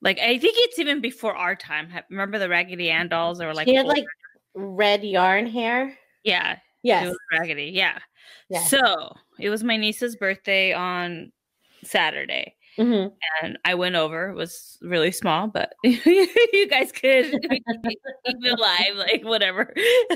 Like 0.00 0.18
I 0.18 0.38
think 0.38 0.54
it's 0.58 0.78
even 0.78 1.00
before 1.02 1.34
our 1.36 1.54
time. 1.56 1.88
Remember 2.10 2.38
the 2.38 2.48
Raggedy 2.48 2.90
Ann 2.90 3.08
dolls? 3.08 3.40
Or 3.40 3.52
like, 3.52 3.66
she 3.68 3.74
had 3.74 3.86
like 3.86 4.06
red 4.54 5.04
yarn 5.04 5.46
hair. 5.46 5.98
yeah, 6.22 6.56
it 7.04 7.08
was 7.08 7.18
Raggedy. 7.32 7.70
Yeah. 7.74 7.98
So 8.64 9.16
it 9.38 9.50
was 9.50 9.64
my 9.64 9.76
niece's 9.76 10.16
birthday 10.16 10.72
on 10.72 11.32
Saturday. 11.82 12.54
hmm 12.76 13.06
and 13.42 13.58
I 13.64 13.74
went 13.74 13.96
over. 13.96 14.28
It 14.28 14.34
was 14.34 14.78
really 14.82 15.12
small, 15.12 15.46
but 15.48 15.74
you 15.82 16.68
guys 16.68 16.92
could 16.92 17.30
keep 17.50 17.62
it 18.26 18.58
live, 18.58 18.96
like 18.96 19.22
whatever. 19.24 19.74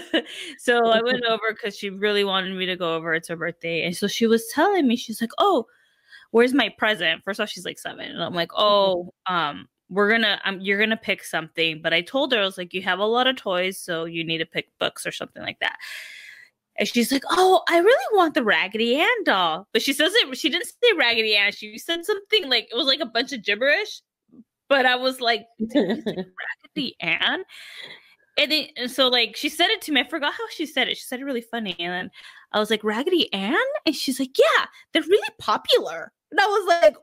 so 0.59 0.87
I 0.87 1.03
went 1.03 1.25
over 1.25 1.53
because 1.53 1.77
she 1.77 1.91
really 1.91 2.25
wanted 2.25 2.55
me 2.57 2.67
to 2.67 2.77
go 2.77 2.95
over. 2.95 3.15
It's 3.15 3.29
her 3.29 3.37
birthday, 3.37 3.85
and 3.85 3.97
so 3.97 4.07
she 4.07 4.27
was 4.27 4.47
telling 4.49 4.87
me, 4.87 4.97
she's 4.97 5.21
like, 5.21 5.33
"Oh, 5.39 5.67
where's 6.31 6.55
my 6.55 6.69
present?" 6.79 7.23
First 7.25 7.41
off, 7.41 7.49
she's 7.49 7.65
like 7.65 7.79
seven, 7.79 8.11
and 8.11 8.23
I'm 8.23 8.35
like, 8.35 8.51
"Oh, 8.55 9.15
um, 9.27 9.69
we're 9.91 10.11
gonna 10.11 10.41
um, 10.45 10.61
you're 10.61 10.79
gonna 10.79 10.97
pick 10.97 11.25
something 11.25 11.81
but 11.83 11.93
i 11.93 12.01
told 12.01 12.33
her 12.33 12.39
i 12.41 12.45
was 12.45 12.59
like 12.59 12.75
you 12.75 12.83
have 12.83 12.99
a 12.99 13.07
lot 13.07 13.27
of 13.27 13.37
toys 13.37 13.79
so 13.79 14.05
you 14.05 14.25
need 14.25 14.39
to 14.39 14.47
pick 14.47 14.69
books 14.79 15.07
or 15.07 15.13
something 15.13 15.43
like 15.43 15.59
that 15.61 15.79
and 16.79 16.89
she's 16.89 17.13
like 17.13 17.25
oh 17.31 17.63
i 17.69 17.79
really 17.79 18.17
want 18.17 18.35
the 18.35 18.45
raggedy 18.45 18.97
ann 18.97 19.25
doll. 19.25 19.69
But 19.73 19.83
she 19.83 19.93
says 19.93 20.13
it 20.15 20.37
she 20.37 20.49
didn't 20.49 20.67
say 20.67 20.97
raggedy 20.97 21.37
ann. 21.37 21.53
She 21.53 21.79
said 21.79 22.05
something 22.05 22.49
like 22.49 22.69
it 22.71 22.77
was 22.77 22.87
like 22.87 23.01
a 23.01 23.07
bunch 23.07 23.33
of 23.33 23.45
gibberish. 23.45 24.03
But 24.69 24.87
i 24.87 24.97
was 24.97 25.21
like 25.21 25.47
raggedy 25.75 26.97
ann? 27.01 27.45
And, 28.41 28.53
then, 28.53 28.67
and 28.77 28.91
so 28.91 29.09
like 29.09 29.37
she 29.37 29.49
said 29.49 29.71
it 29.71 29.83
to 29.83 29.93
me. 29.93 30.01
I 30.01 30.09
forgot 30.09 30.33
how 30.33 30.49
she 30.51 30.65
said 30.67 30.89
it. 30.89 30.97
She 30.97 31.03
said 31.03 31.21
it 31.21 31.25
really 31.25 31.43
funny. 31.43 31.75
And 31.79 31.93
then 31.93 32.11
i 32.53 32.59
was 32.59 32.71
like 32.71 32.85
raggedy 32.85 33.33
ann? 33.33 33.57
And 33.85 33.95
she's 33.95 34.21
like 34.21 34.39
yeah 34.39 34.67
they're 34.93 35.03
really 35.03 35.35
popular. 35.39 36.13
And 36.31 36.41
i 36.41 36.47
was 36.47 36.67
like 36.83 36.97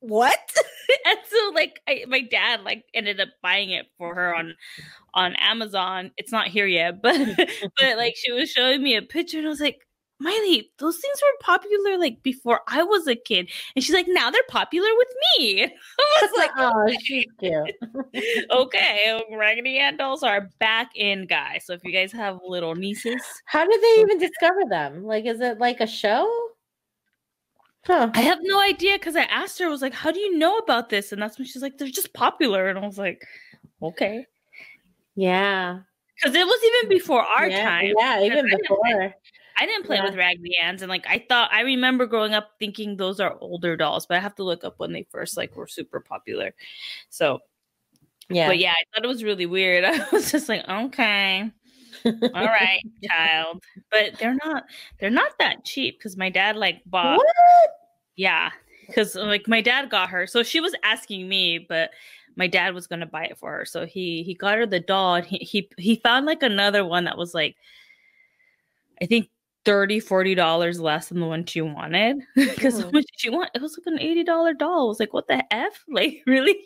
what? 0.00 0.38
and 1.06 1.18
so 1.26 1.50
like 1.54 1.80
I, 1.88 2.04
my 2.08 2.22
dad 2.22 2.62
like 2.62 2.84
ended 2.94 3.20
up 3.20 3.28
buying 3.42 3.70
it 3.70 3.86
for 3.98 4.14
her 4.14 4.34
on 4.34 4.54
on 5.14 5.36
Amazon. 5.36 6.10
It's 6.16 6.32
not 6.32 6.48
here 6.48 6.66
yet, 6.66 7.02
but 7.02 7.18
but 7.78 7.96
like 7.96 8.14
she 8.16 8.32
was 8.32 8.50
showing 8.50 8.82
me 8.82 8.96
a 8.96 9.02
picture 9.02 9.38
and 9.38 9.46
I 9.46 9.50
was 9.50 9.60
like, 9.60 9.80
Miley, 10.18 10.70
those 10.78 10.96
things 10.96 11.20
were 11.20 11.44
popular 11.44 11.98
like 11.98 12.22
before 12.22 12.60
I 12.68 12.82
was 12.82 13.06
a 13.06 13.16
kid. 13.16 13.50
And 13.74 13.84
she's 13.84 13.94
like, 13.94 14.06
now 14.08 14.30
they're 14.30 14.42
popular 14.48 14.88
with 14.96 15.08
me. 15.38 15.64
I 15.98 16.22
was 16.22 16.30
like, 16.38 16.50
oh, 16.56 16.96
she's 17.02 17.26
cute. 17.38 18.46
okay, 18.50 19.22
Raggedy 19.32 19.78
Ann 19.78 19.98
dolls 19.98 20.22
are 20.22 20.48
back 20.58 20.90
in, 20.94 21.26
guys. 21.26 21.64
So 21.66 21.74
if 21.74 21.84
you 21.84 21.92
guys 21.92 22.12
have 22.12 22.38
little 22.46 22.74
nieces, 22.74 23.22
how 23.44 23.66
did 23.66 23.82
they 23.82 24.00
even 24.00 24.18
discover 24.18 24.62
them? 24.68 25.04
Like, 25.04 25.26
is 25.26 25.40
it 25.40 25.58
like 25.58 25.80
a 25.80 25.86
show? 25.86 26.26
Huh. 27.86 28.10
I 28.14 28.20
have 28.20 28.40
no 28.42 28.60
idea 28.60 28.94
because 28.94 29.14
I 29.14 29.22
asked 29.22 29.60
her, 29.60 29.66
I 29.66 29.68
was 29.68 29.82
like, 29.82 29.94
How 29.94 30.10
do 30.10 30.18
you 30.18 30.36
know 30.36 30.58
about 30.58 30.90
this? 30.90 31.12
And 31.12 31.22
that's 31.22 31.38
when 31.38 31.46
she's 31.46 31.62
like, 31.62 31.78
They're 31.78 31.88
just 31.88 32.12
popular. 32.12 32.68
And 32.68 32.78
I 32.78 32.84
was 32.84 32.98
like, 32.98 33.24
Okay. 33.82 34.26
Yeah. 35.14 35.80
Because 36.16 36.34
it 36.34 36.46
was 36.46 36.60
even 36.64 36.88
before 36.88 37.22
our 37.22 37.48
yeah, 37.48 37.64
time. 37.64 37.92
Yeah, 37.96 38.22
even 38.22 38.46
I 38.46 38.56
before. 38.56 38.78
Didn't 38.84 39.14
I 39.58 39.66
didn't 39.66 39.86
play 39.86 39.96
yeah. 39.96 40.04
with 40.04 40.16
Raggedy 40.16 40.56
Anns. 40.62 40.82
And 40.82 40.90
like, 40.90 41.06
I 41.08 41.24
thought, 41.28 41.50
I 41.52 41.62
remember 41.62 42.06
growing 42.06 42.34
up 42.34 42.50
thinking 42.58 42.96
those 42.96 43.20
are 43.20 43.36
older 43.40 43.76
dolls, 43.76 44.06
but 44.06 44.16
I 44.16 44.20
have 44.20 44.34
to 44.36 44.44
look 44.44 44.64
up 44.64 44.74
when 44.78 44.92
they 44.92 45.06
first 45.10 45.36
like 45.36 45.56
were 45.56 45.66
super 45.66 46.00
popular. 46.00 46.54
So, 47.08 47.40
yeah. 48.28 48.48
But 48.48 48.58
yeah, 48.58 48.72
I 48.72 48.82
thought 48.92 49.04
it 49.04 49.08
was 49.08 49.24
really 49.24 49.46
weird. 49.46 49.84
I 49.86 50.04
was 50.12 50.30
just 50.30 50.48
like, 50.48 50.68
Okay. 50.68 51.50
All 52.06 52.30
right 52.44 52.82
child 53.04 53.62
but 53.90 54.18
they're 54.18 54.36
not 54.44 54.64
they're 55.00 55.10
not 55.10 55.32
that 55.38 55.64
cheap 55.64 55.98
because 55.98 56.16
my 56.16 56.30
dad 56.30 56.56
like 56.56 56.82
bought 56.86 57.18
what? 57.18 57.26
yeah 58.16 58.50
because 58.86 59.14
like 59.14 59.48
my 59.48 59.60
dad 59.60 59.90
got 59.90 60.08
her 60.08 60.26
so 60.26 60.42
she 60.42 60.60
was 60.60 60.74
asking 60.82 61.28
me 61.28 61.58
but 61.58 61.90
my 62.36 62.46
dad 62.46 62.74
was 62.74 62.86
gonna 62.86 63.06
buy 63.06 63.24
it 63.24 63.38
for 63.38 63.50
her 63.50 63.64
so 63.64 63.86
he 63.86 64.22
he 64.22 64.34
got 64.34 64.58
her 64.58 64.66
the 64.66 64.80
doll 64.80 65.14
and 65.14 65.26
he 65.26 65.38
he, 65.38 65.68
he 65.78 65.96
found 65.96 66.26
like 66.26 66.42
another 66.42 66.84
one 66.84 67.04
that 67.04 67.18
was 67.18 67.34
like 67.34 67.56
i 69.02 69.06
think 69.06 69.28
30 69.66 69.98
40 69.98 70.36
dollars 70.36 70.80
less 70.80 71.08
than 71.08 71.18
the 71.18 71.26
one 71.26 71.44
she 71.44 71.60
wanted 71.60 72.16
because 72.36 72.80
how 72.80 72.90
much 72.92 73.04
did 73.04 73.18
she 73.20 73.28
want 73.28 73.50
it 73.52 73.60
was 73.60 73.76
like 73.76 73.92
an 73.92 74.00
80 74.00 74.22
dollar 74.22 74.54
doll 74.54 74.84
I 74.84 74.88
was 74.88 75.00
like 75.00 75.12
what 75.12 75.26
the 75.26 75.42
f 75.52 75.84
like 75.88 76.22
really 76.24 76.56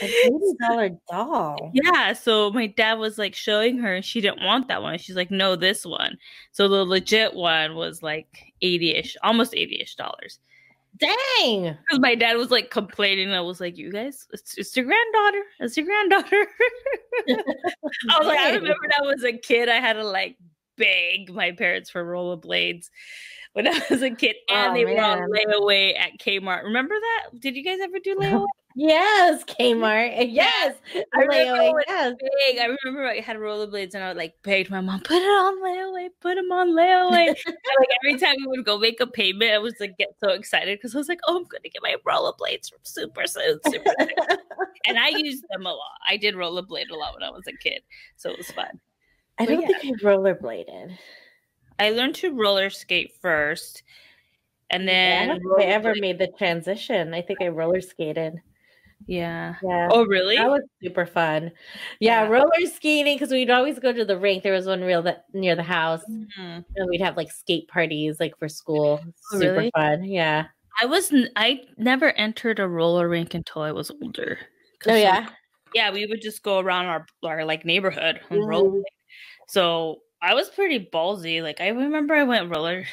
an 0.00 0.08
80 0.24 0.32
dollar 0.66 0.90
doll 1.10 1.70
yeah 1.74 2.14
so 2.14 2.50
my 2.50 2.66
dad 2.66 2.94
was 2.94 3.18
like 3.18 3.34
showing 3.34 3.78
her 3.78 3.94
and 3.94 4.04
she 4.04 4.22
didn't 4.22 4.42
want 4.42 4.66
that 4.68 4.82
one 4.82 4.98
she's 4.98 5.14
like 5.14 5.30
no 5.30 5.56
this 5.56 5.84
one 5.84 6.16
so 6.50 6.68
the 6.68 6.84
legit 6.84 7.34
one 7.34 7.76
was 7.76 8.02
like 8.02 8.52
80ish 8.62 9.14
almost 9.22 9.52
80ish 9.52 9.94
dollars 9.96 10.40
Dang. 10.96 11.76
Because 11.84 12.00
my 12.00 12.16
dad 12.16 12.36
was 12.38 12.50
like 12.50 12.70
complaining. 12.70 13.30
I 13.30 13.40
was 13.40 13.60
like, 13.60 13.76
you 13.76 13.92
guys, 13.92 14.26
it's, 14.32 14.58
it's 14.58 14.76
your 14.76 14.84
granddaughter. 14.84 15.42
It's 15.60 15.76
your 15.76 15.86
granddaughter. 15.86 16.44
I 17.28 18.18
was 18.18 18.26
like, 18.26 18.40
I 18.40 18.54
remember 18.54 18.88
that 18.88 19.04
was 19.04 19.22
a 19.22 19.32
kid. 19.32 19.68
I 19.68 19.76
had 19.76 19.92
to 19.92 20.02
like 20.02 20.36
beg 20.78 21.34
my 21.34 21.52
parents 21.52 21.90
for 21.90 22.04
rollerblades 22.04 22.88
when 23.52 23.66
I 23.66 23.80
was 23.90 24.02
a 24.02 24.10
kid, 24.10 24.36
and 24.48 24.70
oh, 24.70 24.74
they 24.74 24.84
man. 24.84 24.94
were 24.94 25.02
on 25.02 25.30
layaway 25.30 25.98
at 25.98 26.18
Kmart. 26.18 26.64
Remember 26.64 26.94
that? 26.94 27.40
Did 27.40 27.56
you 27.56 27.64
guys 27.64 27.78
ever 27.82 27.98
do 27.98 28.14
layaway? 28.20 28.46
yes, 28.76 29.42
Kmart. 29.44 30.30
Yes, 30.38 30.76
I 31.14 31.24
layaway. 31.24 31.80
Yes. 31.88 32.14
Big. 32.20 32.58
I 32.58 32.76
remember 32.84 33.06
I 33.06 33.20
had 33.20 33.36
rollerblades, 33.36 33.94
and 33.94 34.04
I 34.04 34.08
would 34.08 34.16
like 34.16 34.34
beg 34.42 34.70
my 34.70 34.80
mom, 34.80 35.00
put 35.00 35.16
it 35.16 35.24
on 35.24 35.60
layaway, 35.62 36.10
put 36.20 36.36
them 36.36 36.52
on 36.52 36.70
layaway. 36.70 37.28
like 37.46 37.88
every 38.04 38.18
time 38.18 38.36
we 38.38 38.46
would 38.58 38.64
go 38.64 38.78
make 38.78 39.00
a 39.00 39.06
payment, 39.06 39.52
I 39.52 39.58
was 39.58 39.74
like 39.80 39.98
get 39.98 40.14
so 40.22 40.30
excited 40.30 40.78
because 40.78 40.94
I 40.94 40.98
was 40.98 41.08
like, 41.08 41.20
oh, 41.26 41.36
I'm 41.36 41.44
gonna 41.44 41.68
get 41.68 41.82
my 41.82 41.96
rollerblades 42.06 42.70
from 42.70 42.78
super 42.84 43.26
soon, 43.26 43.58
super 43.66 43.92
soon. 43.98 44.38
and 44.86 44.98
I 44.98 45.08
used 45.08 45.44
them 45.50 45.66
a 45.66 45.70
lot. 45.70 45.98
I 46.08 46.16
did 46.16 46.34
rollerblade 46.36 46.90
a 46.90 46.96
lot 46.96 47.14
when 47.14 47.24
I 47.24 47.30
was 47.30 47.46
a 47.48 47.52
kid, 47.52 47.82
so 48.16 48.30
it 48.30 48.38
was 48.38 48.50
fun. 48.52 48.78
I 49.38 49.46
don't 49.46 49.62
yeah. 49.62 49.68
think 49.80 50.00
I 50.00 50.04
rollerbladed. 50.04 50.96
I 51.78 51.90
learned 51.90 52.16
to 52.16 52.34
roller 52.34 52.70
skate 52.70 53.12
first, 53.20 53.82
and 54.70 54.86
then 54.88 55.28
yeah, 55.28 55.36
I, 55.58 55.62
I 55.62 55.64
ever 55.66 55.94
made 55.96 56.18
the 56.18 56.28
transition. 56.38 57.14
I 57.14 57.22
think 57.22 57.40
I 57.40 57.48
roller 57.48 57.80
skated. 57.80 58.40
Yeah. 59.06 59.54
Yeah. 59.62 59.88
Oh, 59.90 60.04
really? 60.04 60.36
That 60.36 60.50
was 60.50 60.62
super 60.82 61.06
fun. 61.06 61.52
Yeah, 62.00 62.24
yeah. 62.24 62.28
roller 62.28 62.66
skating 62.66 63.14
because 63.16 63.30
we'd 63.30 63.50
always 63.50 63.78
go 63.78 63.92
to 63.92 64.04
the 64.04 64.18
rink. 64.18 64.42
There 64.42 64.52
was 64.52 64.66
one 64.66 64.82
real 64.82 65.02
that 65.02 65.24
near 65.32 65.54
the 65.54 65.62
house, 65.62 66.02
mm-hmm. 66.10 66.60
and 66.74 66.88
we'd 66.88 67.00
have 67.00 67.16
like 67.16 67.30
skate 67.30 67.68
parties 67.68 68.18
like 68.18 68.36
for 68.38 68.48
school. 68.48 69.00
Oh, 69.04 69.38
super 69.38 69.52
really? 69.52 69.70
fun. 69.74 70.04
Yeah. 70.04 70.46
I 70.80 70.86
was 70.86 71.12
I 71.36 71.62
never 71.76 72.12
entered 72.12 72.58
a 72.58 72.68
roller 72.68 73.08
rink 73.08 73.34
until 73.34 73.62
I 73.62 73.72
was 73.72 73.90
older. 74.02 74.38
Oh 74.86 74.94
yeah. 74.94 75.28
yeah, 75.74 75.90
we 75.90 76.06
would 76.06 76.22
just 76.22 76.42
go 76.42 76.58
around 76.58 76.86
our 76.86 77.06
our 77.24 77.44
like 77.44 77.64
neighborhood 77.64 78.20
and 78.30 78.40
mm-hmm. 78.40 78.48
roll 78.48 78.82
so 79.48 80.00
I 80.20 80.34
was 80.34 80.48
pretty 80.48 80.88
ballsy. 80.92 81.42
Like 81.42 81.60
I 81.60 81.68
remember 81.68 82.14
I 82.14 82.24
went 82.24 82.54
roller 82.54 82.84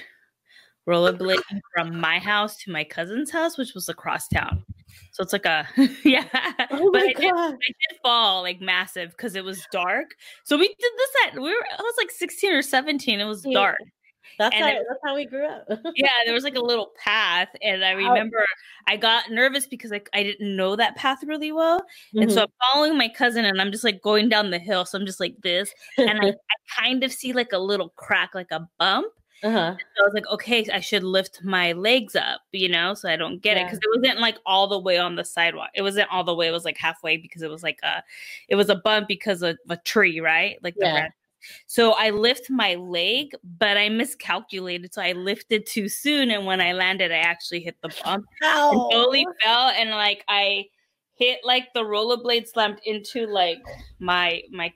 rollerblading 0.88 1.62
from 1.74 2.00
my 2.00 2.20
house 2.20 2.58
to 2.58 2.72
my 2.72 2.84
cousin's 2.84 3.32
house, 3.32 3.58
which 3.58 3.74
was 3.74 3.90
across 3.90 4.28
town. 4.28 4.64
So 5.12 5.24
it's 5.24 5.34
like 5.34 5.46
a 5.46 5.68
yeah. 6.04 6.26
Oh 6.72 6.92
but 6.92 7.02
I 7.02 7.14
did, 7.14 7.34
I 7.34 7.52
did, 7.52 8.00
fall 8.04 8.42
like 8.42 8.62
massive 8.62 9.12
because 9.12 9.36
it 9.36 9.44
was 9.44 9.66
dark. 9.72 10.12
So 10.44 10.58
we 10.58 10.68
did 10.68 10.78
this 10.78 11.10
at 11.26 11.34
we 11.36 11.50
were 11.50 11.66
I 11.78 11.82
was 11.82 11.96
like 11.98 12.12
16 12.12 12.52
or 12.54 12.62
17. 12.62 13.20
It 13.20 13.26
was 13.26 13.44
yeah. 13.46 13.54
dark. 13.54 13.80
That's 14.38 14.56
how, 14.56 14.68
it, 14.68 14.84
that's 14.88 15.00
how 15.04 15.16
we 15.16 15.26
grew 15.26 15.46
up. 15.46 15.68
yeah, 15.96 16.10
there 16.26 16.34
was 16.34 16.44
like 16.44 16.56
a 16.56 16.62
little 16.62 16.92
path, 16.98 17.50
and 17.62 17.84
I 17.84 17.92
remember 17.92 18.46
I 18.88 18.98
got 18.98 19.32
nervous 19.32 19.68
because 19.68 19.92
I, 19.92 20.02
I 20.14 20.24
didn't 20.24 20.56
know 20.56 20.76
that 20.76 20.96
path 20.96 21.20
really 21.26 21.52
well, 21.52 21.80
mm-hmm. 21.80 22.24
and 22.24 22.32
so 22.32 22.42
mm-hmm. 22.42 22.44
I'm 22.44 22.74
following 22.74 22.98
my 22.98 23.10
cousin, 23.10 23.46
and 23.46 23.62
I'm 23.62 23.72
just 23.72 23.84
like 23.84 24.02
going 24.02 24.30
down 24.30 24.50
the 24.50 24.60
hill. 24.60 24.86
So 24.86 24.98
I'm 24.98 25.06
just 25.06 25.20
like 25.20 25.36
this, 25.42 25.74
and 25.98 26.20
I, 26.20 26.28
I 26.30 26.82
kind 26.82 27.04
of 27.04 27.12
see 27.12 27.34
like 27.34 27.54
a 27.54 27.60
little 27.60 27.90
crack, 27.90 28.36
like 28.36 28.52
a 28.52 28.68
bump. 28.80 29.08
Uh-huh. 29.44 29.76
So 29.78 30.04
I 30.04 30.06
was 30.06 30.14
like, 30.14 30.28
okay, 30.28 30.66
I 30.74 30.80
should 30.80 31.04
lift 31.04 31.44
my 31.44 31.74
legs 31.74 32.16
up, 32.16 32.42
you 32.52 32.68
know, 32.68 32.96
so 32.96 33.10
I 33.10 33.16
don't 33.16 33.42
get 33.42 33.58
yeah. 33.58 33.64
it 33.64 33.66
because 33.66 33.80
it 33.80 34.00
wasn't 34.02 34.20
like 34.20 34.38
all 34.46 34.68
the 34.68 34.80
way 34.80 34.98
on 34.98 35.16
the 35.16 35.26
sidewalk. 35.26 35.70
It 35.76 35.84
wasn't 35.84 36.10
all 36.10 36.24
the 36.24 36.34
way. 36.34 36.48
It 36.48 36.52
was 36.52 36.66
like 36.66 36.78
halfway 36.78 37.18
because 37.18 37.44
it 37.44 37.50
was 37.50 37.62
like 37.62 37.80
a, 37.84 38.02
it 38.48 38.56
was 38.56 38.70
a 38.70 38.76
bump 38.76 39.08
because 39.08 39.44
of 39.44 39.58
a 39.70 39.78
tree, 39.78 40.20
right? 40.20 40.58
Like 40.64 40.74
the 40.76 40.86
yeah. 40.86 41.10
So 41.68 41.94
I 41.94 42.10
lift 42.10 42.50
my 42.50 42.76
leg, 42.76 43.32
but 43.58 43.78
I 43.78 43.90
miscalculated. 43.90 44.94
So 44.94 45.02
I 45.02 45.14
lifted 45.14 45.66
too 45.66 45.90
soon. 45.90 46.32
And 46.32 46.46
when 46.46 46.62
I 46.62 46.74
landed, 46.74 47.12
I 47.12 47.18
actually 47.18 47.62
hit 47.62 47.76
the 47.82 47.94
bump 48.04 48.26
Ow. 48.44 48.72
and 48.72 48.92
totally 48.92 49.26
fell. 49.44 49.70
And 49.70 49.92
like 49.92 50.24
I 50.28 50.66
hit 51.16 51.40
like 51.44 51.74
the 51.74 51.82
rollerblade 51.82 52.48
slammed 52.48 52.80
into 52.86 53.26
like 53.28 53.64
my 54.00 54.42
my 54.52 54.74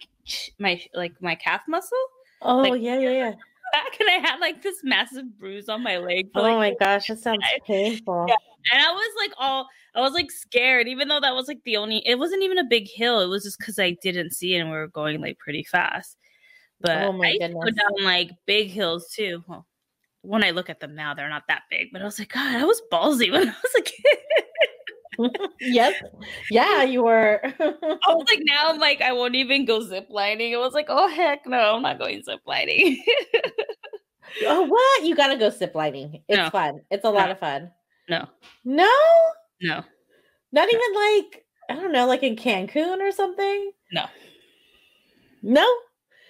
my 0.57 0.81
like 0.93 1.13
my 1.21 1.35
calf 1.35 1.61
muscle. 1.67 1.97
Oh 2.41 2.57
like, 2.59 2.81
yeah, 2.81 2.99
yeah, 2.99 3.11
yeah. 3.11 3.33
Back 3.71 3.99
and 3.99 4.09
I 4.09 4.13
had 4.13 4.39
like 4.39 4.63
this 4.63 4.77
massive 4.83 5.37
bruise 5.37 5.69
on 5.69 5.83
my 5.83 5.97
leg. 5.97 6.29
Oh 6.33 6.57
my 6.57 6.73
gosh, 6.79 7.07
that 7.07 7.19
sounds 7.19 7.43
painful. 7.67 8.25
Yeah. 8.27 8.35
And 8.71 8.81
I 8.83 8.91
was 8.91 9.11
like 9.17 9.31
all 9.37 9.67
I 9.95 10.01
was 10.01 10.13
like 10.13 10.31
scared, 10.31 10.87
even 10.87 11.07
though 11.07 11.19
that 11.19 11.35
was 11.35 11.47
like 11.47 11.63
the 11.65 11.77
only 11.77 12.01
it 12.05 12.17
wasn't 12.17 12.43
even 12.43 12.57
a 12.57 12.63
big 12.63 12.87
hill. 12.87 13.19
It 13.19 13.27
was 13.27 13.43
just 13.43 13.59
because 13.59 13.77
I 13.77 13.97
didn't 14.01 14.31
see 14.31 14.55
it 14.55 14.59
and 14.59 14.71
we 14.71 14.77
were 14.77 14.87
going 14.87 15.21
like 15.21 15.37
pretty 15.39 15.63
fast. 15.63 16.17
But 16.81 17.03
oh 17.03 17.21
I 17.21 17.27
used 17.27 17.41
goodness. 17.41 17.65
to 17.65 17.71
go 17.71 17.77
down 17.77 18.05
like 18.05 18.31
big 18.45 18.69
hills 18.69 19.11
too. 19.13 19.43
Well, 19.47 19.65
when 20.21 20.43
I 20.43 20.51
look 20.51 20.69
at 20.69 20.79
them 20.79 20.95
now, 20.95 21.13
they're 21.13 21.29
not 21.29 21.43
that 21.47 21.63
big. 21.69 21.89
But 21.91 22.01
I 22.01 22.05
was 22.05 22.19
like, 22.19 22.31
God, 22.31 22.55
I 22.55 22.63
was 22.63 22.81
ballsy 22.91 23.31
when 23.31 23.49
I 23.49 23.53
was 23.63 23.75
a 23.77 23.81
kid. 23.81 25.51
yes. 25.59 26.01
Yeah, 26.49 26.83
you 26.83 27.03
were. 27.03 27.41
I 27.59 28.13
was 28.13 28.27
like, 28.27 28.41
now 28.43 28.69
I'm 28.69 28.79
like, 28.79 29.01
I 29.01 29.11
won't 29.11 29.35
even 29.35 29.65
go 29.65 29.81
zip 29.81 30.07
lining. 30.09 30.51
It 30.51 30.59
was 30.59 30.73
like, 30.73 30.87
oh 30.89 31.07
heck 31.07 31.45
no, 31.45 31.75
I'm 31.75 31.81
not 31.81 31.99
going 31.99 32.21
ziplining. 32.23 32.97
oh 34.45 34.63
what? 34.63 35.05
You 35.05 35.15
gotta 35.15 35.37
go 35.37 35.49
ziplining. 35.49 36.21
It's 36.27 36.37
no. 36.37 36.49
fun. 36.49 36.81
It's 36.89 37.03
a 37.03 37.07
no. 37.07 37.13
lot 37.13 37.31
of 37.31 37.39
fun. 37.39 37.71
No. 38.09 38.27
No? 38.63 38.89
No. 39.61 39.83
Not 40.51 40.67
no. 40.71 40.79
even 40.79 40.95
like, 40.95 41.45
I 41.69 41.75
don't 41.75 41.91
know, 41.91 42.07
like 42.07 42.23
in 42.23 42.35
Cancun 42.35 42.99
or 42.99 43.11
something? 43.11 43.71
No. 43.91 44.05
No? 45.43 45.67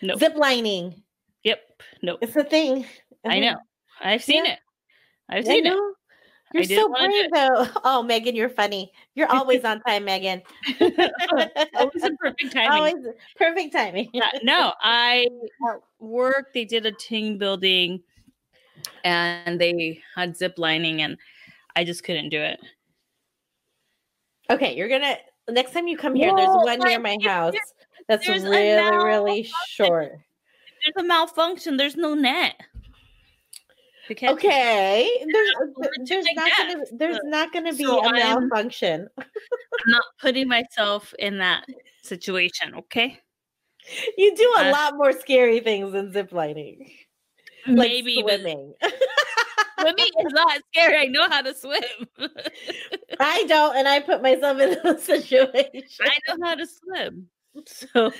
No. 0.02 0.16
Zip 0.16 0.36
lining. 0.36 1.02
Yep. 1.44 1.60
No. 2.02 2.18
It's 2.22 2.36
a 2.36 2.44
thing. 2.44 2.86
I, 3.26 3.36
I 3.36 3.40
know. 3.40 3.58
I've 4.02 4.24
seen 4.24 4.46
yeah. 4.46 4.54
it. 4.54 4.60
I've 5.30 5.46
seen 5.46 5.66
it. 5.66 5.78
You're 6.54 6.64
so 6.64 6.90
brave, 6.90 7.30
though. 7.32 7.68
Oh, 7.84 8.02
Megan, 8.02 8.36
you're 8.36 8.50
funny. 8.50 8.92
You're 9.14 9.32
always 9.32 9.64
on 9.64 9.82
time, 9.82 10.06
Megan. 10.06 10.42
Always 11.76 12.10
perfect 12.20 12.52
timing. 12.54 12.72
always 12.72 12.96
perfect 13.36 13.74
timing. 13.74 14.10
Yeah, 14.14 14.30
no, 14.42 14.74
I 14.82 15.28
at 15.70 15.80
work 16.00 16.54
they 16.54 16.66
did 16.66 16.86
a 16.86 16.92
team 16.92 17.38
building 17.38 18.02
and 19.04 19.60
they 19.60 20.02
had 20.16 20.36
zip 20.36 20.56
lining 20.58 21.02
and 21.02 21.18
I 21.76 21.84
just 21.84 22.04
couldn't 22.04 22.30
do 22.30 22.42
it. 22.42 22.60
Okay, 24.50 24.76
you're 24.76 24.90
gonna 24.90 25.18
next 25.50 25.74
time 25.74 25.88
you 25.88 25.98
come 25.98 26.16
here. 26.16 26.34
There's 26.36 26.50
one 26.50 26.80
near 26.80 27.00
my 27.00 27.18
house 27.24 27.54
that's 28.10 28.26
there's 28.28 28.44
really, 28.44 28.74
really 29.06 29.50
short. 29.68 30.12
There's 30.84 31.06
a 31.06 31.08
malfunction. 31.08 31.78
There's 31.78 31.96
no 31.96 32.14
net. 32.16 32.56
to 34.08 34.14
it. 34.26 34.30
Okay, 34.32 35.24
there's 35.32 35.52
there's 36.10 36.26
not 36.36 36.52
gonna 36.58 36.84
there's 36.94 37.20
not 37.24 37.54
gonna 37.54 37.74
be 37.74 37.84
So 37.86 38.04
a 38.04 38.12
malfunction. 38.12 39.08
I'm 39.20 39.26
not 39.92 40.04
putting 40.20 40.48
myself 40.48 41.14
in 41.20 41.38
that 41.38 41.66
situation. 42.02 42.74
Okay, 42.76 43.20
You 44.18 44.36
do 44.36 44.54
a 44.58 44.70
Uh, 44.70 44.72
lot 44.72 44.96
more 44.98 45.14
scary 45.14 45.60
things 45.60 45.92
than 45.92 46.12
ziplining, 46.12 46.92
like 47.68 47.90
maybe 47.92 48.20
swimming. 48.22 48.74
swimming 49.80 50.12
is 50.26 50.34
not 50.34 50.60
scary. 50.74 50.98
I 50.98 51.06
know 51.06 51.30
how 51.30 51.42
to 51.44 51.54
swim. 51.54 51.84
I 53.20 53.44
don't, 53.48 53.76
and 53.78 53.88
I 53.88 54.00
put 54.00 54.24
myself 54.24 54.60
in 54.60 54.78
those 54.84 55.04
situations. 55.04 55.98
I 56.02 56.18
know 56.28 56.48
how 56.48 56.56
to 56.56 56.66
swim. 56.66 57.30
So, 57.94 58.12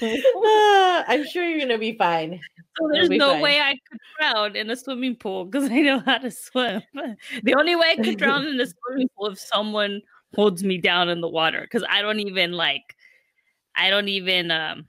Ah, 0.46 1.06
I'm 1.08 1.26
sure 1.26 1.44
you're 1.44 1.60
gonna 1.60 1.78
be 1.78 1.94
fine. 1.98 2.40
so 2.78 2.90
there's 2.92 3.10
no 3.10 3.34
fine. 3.34 3.42
way 3.42 3.60
I 3.60 3.76
could 3.90 4.00
drown 4.18 4.56
in 4.56 4.70
a 4.70 4.76
swimming 4.76 5.16
pool 5.16 5.46
because 5.46 5.70
I 5.70 5.80
know 5.82 6.00
how 6.00 6.18
to 6.18 6.32
swim. 6.32 6.82
The 7.44 7.56
only 7.56 7.76
way 7.76 7.96
I 7.98 8.02
could 8.04 8.18
drown 8.18 8.46
in 8.48 8.60
a 8.60 8.66
swimming 8.66 9.10
pool 9.18 9.28
if 9.28 9.40
someone 9.40 10.02
holds 10.36 10.64
me 10.64 10.78
down 10.78 11.10
in 11.10 11.22
the 11.22 11.28
water 11.28 11.62
because 11.62 11.84
I 11.90 12.02
don't 12.02 12.20
even 12.20 12.54
like, 12.54 12.96
I 13.76 13.90
don't 13.90 14.08
even 14.10 14.52
um, 14.52 14.86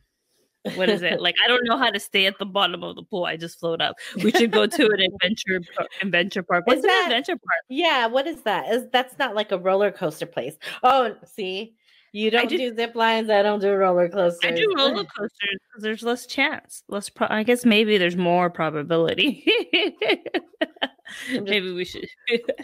what 0.75 0.91
is 0.91 1.03
it 1.03 1.21
like? 1.21 1.35
I 1.45 1.49
don't 1.49 1.65
know 1.65 1.79
how 1.79 1.91
to 1.91 1.99
stay 1.99 2.27
at 2.27 2.39
the 2.39 2.45
bottom 2.47 2.83
of 2.83 2.95
the 2.97 3.03
pool. 3.03 3.25
I 3.25 3.37
just 3.37 3.59
float 3.59 3.81
up. 3.81 3.97
We 4.23 4.31
should 4.31 4.51
go 4.51 4.67
to 4.67 4.85
an 4.87 5.01
adventure 5.15 5.61
adventure 6.03 6.43
park. 6.43 6.67
What's 6.67 6.81
Is 6.81 6.85
an 6.85 6.91
adventure 7.05 7.33
park? 7.37 7.65
Yeah, 7.69 8.07
what 8.07 8.27
is 8.27 8.43
that? 8.43 8.69
Is 8.69 8.89
that's 8.93 9.19
not 9.19 9.35
like 9.35 9.53
a 9.53 9.59
roller 9.59 9.91
coaster 9.91 10.27
place? 10.27 10.57
Oh, 10.83 11.15
see, 11.25 11.77
you 12.13 12.31
don't 12.31 12.49
do- 12.49 12.57
do 12.59 12.75
zip 12.75 12.95
lines. 12.95 13.31
I 13.31 13.43
don't 13.43 13.61
do 13.61 13.73
roller 13.75 14.09
coasters. 14.09 14.41
I 14.45 14.51
do 14.55 14.73
roller 14.77 15.05
coasters 15.05 15.59
because 15.69 15.83
there's 15.83 16.03
less 16.03 16.27
chance, 16.27 16.83
less. 16.89 17.09
Pro- 17.09 17.29
I 17.31 17.43
guess 17.43 17.65
maybe 17.65 17.99
there's 17.99 18.17
more 18.17 18.51
probability. 18.51 19.45
maybe 21.31 21.73
we 21.73 21.85
should. 21.85 22.07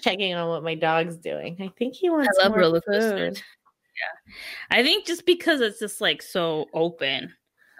checking 0.03 0.35
on 0.35 0.49
what 0.49 0.62
my 0.62 0.75
dog's 0.75 1.17
doing. 1.17 1.57
I 1.61 1.71
think 1.79 1.95
he 1.95 2.11
wants 2.11 2.37
love 2.38 2.53
more 2.53 2.61
roller 2.61 2.81
food. 2.81 3.37
Yeah, 3.37 4.35
I 4.71 4.83
think 4.83 5.07
just 5.07 5.25
because 5.26 5.61
it's 5.61 5.79
just 5.79 6.00
like 6.00 6.23
so 6.23 6.67
open, 6.75 7.33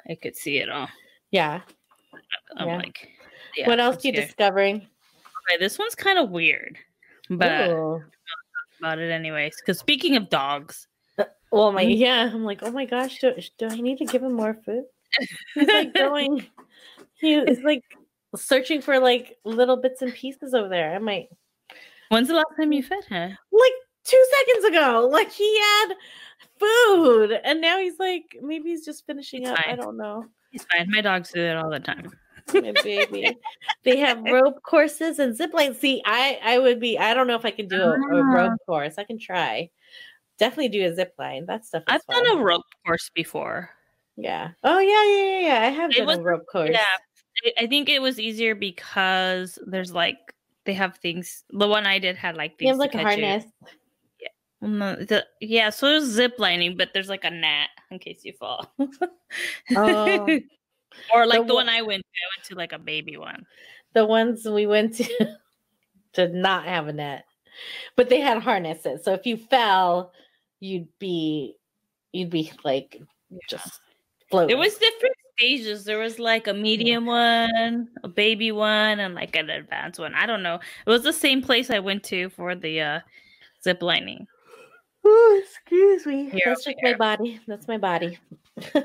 I 0.09 0.15
could 0.15 0.37
see 0.37 0.59
it 0.59 0.71
all. 0.71 0.89
Yeah. 1.31 1.61
I'm 2.57 2.69
Yeah. 2.69 2.77
like, 2.79 3.09
yeah, 3.57 3.67
what 3.67 3.81
else 3.81 4.05
you 4.05 4.13
scared. 4.13 4.27
discovering? 4.29 4.77
Okay, 4.77 5.59
this 5.61 5.79
one's 5.79 5.95
kind 5.95 6.19
of 6.19 6.31
weird, 6.31 6.79
but 7.29 7.71
about 8.79 8.99
it 8.99 9.11
anyways. 9.11 9.57
Because 9.61 9.79
speaking 9.79 10.17
of 10.17 10.31
dogs, 10.31 10.87
Well, 11.57 11.73
my 11.73 11.85
Mm. 11.85 11.99
yeah, 11.99 12.31
I'm 12.33 12.45
like, 12.45 12.61
oh 12.63 12.71
my 12.71 12.85
gosh, 12.85 13.19
do, 13.21 13.33
do 13.59 13.67
I 13.69 13.77
need 13.77 13.99
to 13.99 14.05
give 14.05 14.23
him 14.23 14.33
more 14.35 14.55
food? 14.65 14.85
He's 15.55 15.69
like 15.69 15.95
going, 15.95 16.47
he 17.21 17.35
is 17.35 17.61
like 17.61 17.83
searching 18.37 18.81
for 18.83 18.99
like 18.99 19.37
little 19.45 19.77
bits 19.77 20.03
and 20.03 20.13
pieces 20.13 20.55
over 20.55 20.69
there. 20.69 20.95
I 20.95 20.99
might 20.99 21.29
when's 22.11 22.29
the 22.29 22.35
last 22.35 22.53
time 22.61 22.73
you 22.73 22.83
fed 22.83 23.05
her? 23.09 23.37
like 23.53 23.73
two 24.05 24.25
seconds 24.39 24.65
ago, 24.67 25.09
like 25.11 25.31
he 25.33 25.59
had 25.61 25.95
food, 26.59 27.33
and 27.45 27.61
now 27.61 27.79
he's 27.79 27.99
like, 27.99 28.25
maybe 28.43 28.71
he's 28.71 28.85
just 28.85 29.07
finishing 29.07 29.43
It's 29.43 29.51
up. 29.51 29.61
I 29.67 29.75
don't 29.77 29.97
know. 29.97 30.27
He's 30.51 30.65
fine. 30.65 30.91
My 30.91 31.01
dogs 31.01 31.33
do 31.33 31.43
that 31.43 31.57
all 31.57 31.71
the 31.71 31.81
time. 31.81 32.11
My 32.55 32.73
baby. 32.85 33.37
they 33.83 33.97
have 33.99 34.23
rope 34.23 34.63
courses 34.63 35.19
and 35.19 35.35
zip 35.37 35.53
lines. 35.53 35.79
See, 35.81 36.01
I 36.05 36.39
I 36.45 36.59
would 36.59 36.79
be. 36.79 36.97
I 36.99 37.13
don't 37.15 37.27
know 37.27 37.35
if 37.35 37.45
I 37.45 37.51
can 37.51 37.67
do 37.69 37.81
a, 37.81 37.91
a 37.91 37.99
Ah. 38.13 38.33
rope 38.35 38.59
course. 38.67 38.95
I 38.99 39.05
can 39.05 39.19
try. 39.19 39.69
Definitely 40.39 40.69
do 40.69 40.85
a 40.87 40.95
zip 40.95 41.15
line. 41.19 41.47
That 41.47 41.65
stuff. 41.65 41.83
Is 41.83 41.95
I've 41.95 42.03
fun. 42.05 42.25
done 42.25 42.39
a 42.39 42.43
rope 42.43 42.65
course 42.85 43.11
before. 43.15 43.71
Yeah. 44.17 44.51
Oh 44.65 44.79
yeah, 44.79 45.05
yeah, 45.05 45.25
yeah. 45.41 45.47
yeah. 45.63 45.67
I 45.67 45.71
have 45.71 45.91
It 45.91 45.99
done 45.99 46.07
was- 46.07 46.19
a 46.19 46.23
rope 46.23 46.47
course. 46.51 46.71
Yeah, 46.73 47.53
I- 47.59 47.67
think 47.67 47.89
it 47.89 48.01
was 48.03 48.19
easier 48.21 48.55
because 48.55 49.59
there's 49.67 49.93
like 49.93 50.19
they 50.65 50.75
have 50.75 50.97
things. 50.99 51.45
The 51.51 51.69
one 51.69 51.87
I 51.87 51.99
did 51.99 52.17
had 52.17 52.37
like 52.37 52.53
You 52.53 52.57
things 52.67 52.71
have 52.73 52.79
like 52.79 52.95
a 52.95 52.99
catch 52.99 53.19
you. 53.19 53.25
harness. 53.25 53.45
Well, 54.61 54.71
No, 54.71 54.97
the, 54.97 55.27
yeah, 55.41 55.69
so 55.71 55.87
there's 55.87 56.05
zip 56.05 56.35
lining, 56.39 56.77
but 56.79 56.91
there's 56.95 57.09
like 57.11 57.25
a 57.25 57.31
net 57.31 57.69
in 57.91 57.99
case 57.99 58.25
you 58.25 58.33
fall. 58.41 58.67
Oh. 59.77 60.27
or 61.15 61.27
like 61.27 61.41
the, 61.43 61.47
The 61.47 61.55
one 61.55 61.67
one- 61.67 61.69
I 61.69 61.83
went 61.83 62.03
to, 62.03 62.09
I 62.09 62.27
went 62.37 62.47
to 62.49 62.55
like 62.55 62.73
a 62.73 62.79
baby 62.79 63.17
one. 63.17 63.45
The 63.95 64.05
ones 64.07 64.45
we 64.47 64.67
went 64.67 64.95
to 64.97 65.37
did 66.15 66.33
not 66.35 66.65
have 66.65 66.89
a 66.89 66.93
net, 66.93 67.25
but 67.97 68.09
they 68.09 68.21
had 68.21 68.43
harnesses. 68.43 69.05
So 69.05 69.13
if 69.13 69.27
you 69.27 69.37
fell, 69.37 70.13
you'd 70.61 70.89
be 70.99 71.55
you'd 72.13 72.31
be 72.31 72.53
like 72.65 73.01
just 73.49 73.81
floating. 74.31 74.49
There 74.49 74.59
was 74.59 74.75
different 74.75 75.15
stages. 75.39 75.85
There 75.85 75.99
was 75.99 76.19
like 76.19 76.47
a 76.47 76.55
medium 76.55 77.07
one, 77.07 77.89
a 78.03 78.09
baby 78.09 78.53
one, 78.53 79.01
and 79.01 79.15
like 79.15 79.37
an 79.37 79.51
advanced 79.51 79.99
one. 79.99 80.15
I 80.15 80.27
don't 80.27 80.43
know. 80.43 80.57
It 80.87 80.91
was 80.91 81.03
the 81.03 81.13
same 81.13 81.43
place 81.43 81.71
I 81.71 81.79
went 81.79 82.05
to 82.05 82.31
for 82.31 82.55
the 82.55 82.81
uh 82.81 83.01
zip 83.63 83.83
lining. 83.83 84.27
Ooh, 85.07 85.43
excuse 85.45 86.05
me. 86.07 86.31
Here, 86.31 86.43
That's 86.47 86.65
just 86.65 86.77
my 86.83 86.95
body. 86.95 87.41
That's 87.47 87.69
my 87.69 87.79
body. 87.79 88.19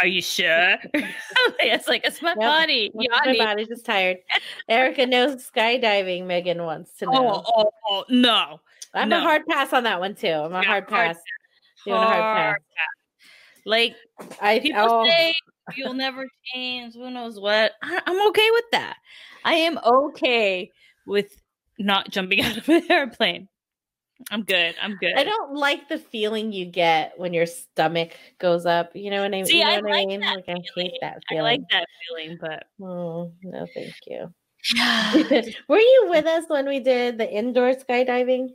Are 0.00 0.06
you 0.06 0.22
sure? 0.22 0.76
it's 1.60 1.86
like 1.86 2.04
it's 2.04 2.20
my 2.20 2.30
Yep. 2.30 2.38
body. 2.38 2.90
Yanni. 2.94 3.38
my 3.38 3.44
body's 3.44 3.68
just 3.68 3.84
tired. 3.84 4.18
Erica 4.68 5.06
knows 5.06 5.48
skydiving. 5.48 6.26
Megan 6.26 6.62
wants 6.64 6.92
to 6.98 7.06
know. 7.10 7.44
Oh, 7.46 7.52
oh, 7.56 7.70
oh, 7.88 8.04
no. 8.08 8.60
I'm 8.94 9.08
no. 9.08 9.18
a 9.18 9.20
hard 9.20 9.46
pass 9.46 9.72
on 9.72 9.84
that 9.84 10.00
one 10.00 10.14
too. 10.14 10.28
I'm 10.28 10.52
a 10.52 10.62
Yeah, 10.62 10.66
hard 10.66 10.88
pass. 10.88 11.16
Doing 11.84 11.98
a 11.98 12.06
hard 12.06 12.22
Hard 12.22 12.62
Like. 13.64 13.94
I 14.40 14.60
people 14.60 14.80
oh, 14.82 15.06
say 15.06 15.34
you'll 15.76 15.94
never 15.94 16.26
change, 16.54 16.94
who 16.94 17.10
knows 17.10 17.38
what. 17.38 17.72
I, 17.82 18.00
I'm 18.06 18.28
okay 18.28 18.48
with 18.52 18.64
that. 18.72 18.96
I 19.44 19.54
am 19.54 19.78
okay 19.84 20.70
with 21.06 21.40
not 21.78 22.10
jumping 22.10 22.40
out 22.44 22.56
of 22.56 22.68
an 22.68 22.90
airplane. 22.90 23.48
I'm 24.30 24.44
good. 24.44 24.74
I'm 24.80 24.96
good. 24.96 25.12
I 25.14 25.24
don't 25.24 25.54
like 25.54 25.88
the 25.88 25.98
feeling 25.98 26.52
you 26.52 26.64
get 26.64 27.12
when 27.18 27.34
your 27.34 27.44
stomach 27.44 28.12
goes 28.38 28.64
up. 28.64 28.92
You 28.94 29.10
know 29.10 29.18
what 29.20 29.26
I 29.26 29.28
mean? 29.28 29.46
See, 29.46 29.58
you 29.58 29.64
know 29.64 29.72
I 29.72 29.80
what 29.80 29.90
like 29.90 30.02
I 30.04 30.06
mean? 30.06 30.20
that 30.20 30.36
Like 30.36 30.44
I 30.48 30.56
hate 30.74 30.92
that 31.02 31.16
I 31.16 31.20
feeling. 31.28 31.42
like 31.42 31.60
that 31.70 31.86
feeling, 32.08 32.38
but 32.40 32.64
Oh, 32.82 33.32
no, 33.42 33.66
thank 33.74 33.94
you. 34.06 34.32
Were 35.68 35.78
you 35.78 36.06
with 36.08 36.26
us 36.26 36.44
when 36.48 36.66
we 36.66 36.80
did 36.80 37.18
the 37.18 37.30
indoor 37.30 37.74
skydiving? 37.74 38.48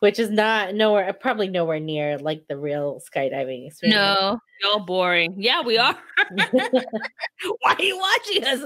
Which 0.00 0.18
is 0.18 0.30
not 0.30 0.74
nowhere, 0.74 1.12
probably 1.14 1.48
nowhere 1.48 1.80
near 1.80 2.18
like 2.18 2.44
the 2.48 2.58
real 2.58 3.00
skydiving 3.10 3.66
experience. 3.66 4.38
y'all 4.62 4.80
boring. 4.80 5.34
Yeah, 5.38 5.62
we 5.62 5.78
are. 5.78 5.96
Why 6.30 7.74
are 7.78 7.82
you 7.82 7.98
watching 7.98 8.44
us? 8.44 8.60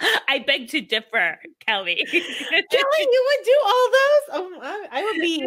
I 0.28 0.38
beg 0.38 0.68
to 0.68 0.80
differ, 0.80 1.38
Kelly. 1.58 2.06
Kelly, 2.08 2.22
you 3.00 3.26
would 3.28 3.44
do 3.44 3.58
all 3.64 3.88
those? 3.90 4.28
Oh, 4.32 4.58
I, 4.62 4.88
I 4.92 5.04
would 5.04 5.20
be. 5.20 5.46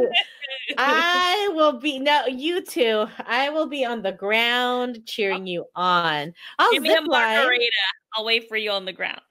I 0.78 1.50
will 1.54 1.80
be. 1.80 2.00
No, 2.00 2.26
you 2.28 2.62
too. 2.62 3.08
I 3.26 3.50
will 3.50 3.68
be 3.68 3.86
on 3.86 4.02
the 4.02 4.12
ground 4.12 5.00
cheering 5.06 5.48
you 5.48 5.66
on. 5.76 6.34
I'll 6.60 6.72
Give 6.72 6.84
me 6.84 6.90
a 6.94 7.02
line. 7.02 7.38
margarita. 7.38 7.72
I'll 8.16 8.26
wait 8.26 8.48
for 8.48 8.58
you 8.58 8.72
on 8.72 8.86
the 8.86 8.94
ground. 8.94 9.22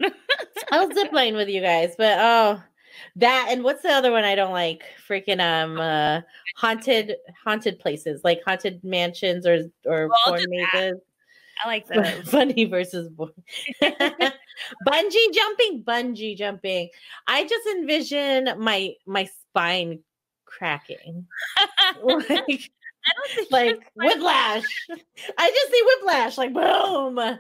I'll 0.72 0.92
zip 0.92 1.12
line 1.12 1.36
with 1.36 1.48
you 1.48 1.60
guys, 1.60 1.94
but 1.96 2.18
oh, 2.18 2.62
that 3.16 3.48
and 3.50 3.64
what's 3.64 3.82
the 3.82 3.90
other 3.90 4.10
one 4.10 4.24
I 4.24 4.34
don't 4.34 4.52
like? 4.52 4.84
Freaking 5.08 5.40
um, 5.40 5.80
uh, 5.80 6.20
haunted 6.56 7.16
haunted 7.44 7.78
places 7.78 8.22
like 8.24 8.42
haunted 8.44 8.82
mansions 8.84 9.46
or 9.46 9.70
or 9.86 10.08
Well, 10.08 10.18
porn 10.26 10.44
mazes. 10.48 11.00
I 11.64 11.68
like 11.68 11.86
that. 11.88 12.26
Funny 12.26 12.64
versus 12.64 13.08
boy. 13.08 13.28
bungee 13.82 15.32
jumping, 15.32 15.84
bungee 15.84 16.36
jumping. 16.36 16.88
I 17.26 17.44
just 17.44 17.66
envision 17.68 18.48
my 18.58 18.94
my 19.06 19.24
spine 19.24 20.00
cracking. 20.44 21.26
like 22.02 22.70
I 23.04 23.10
don't 23.16 23.34
think 23.34 23.50
like 23.50 23.90
whiplash. 23.96 24.64
I 25.38 25.50
just 25.50 25.72
see 25.72 25.82
whiplash, 25.86 26.38
like 26.38 26.52
boom. 26.54 27.14
No, 27.16 27.22
Uh, 27.22 27.36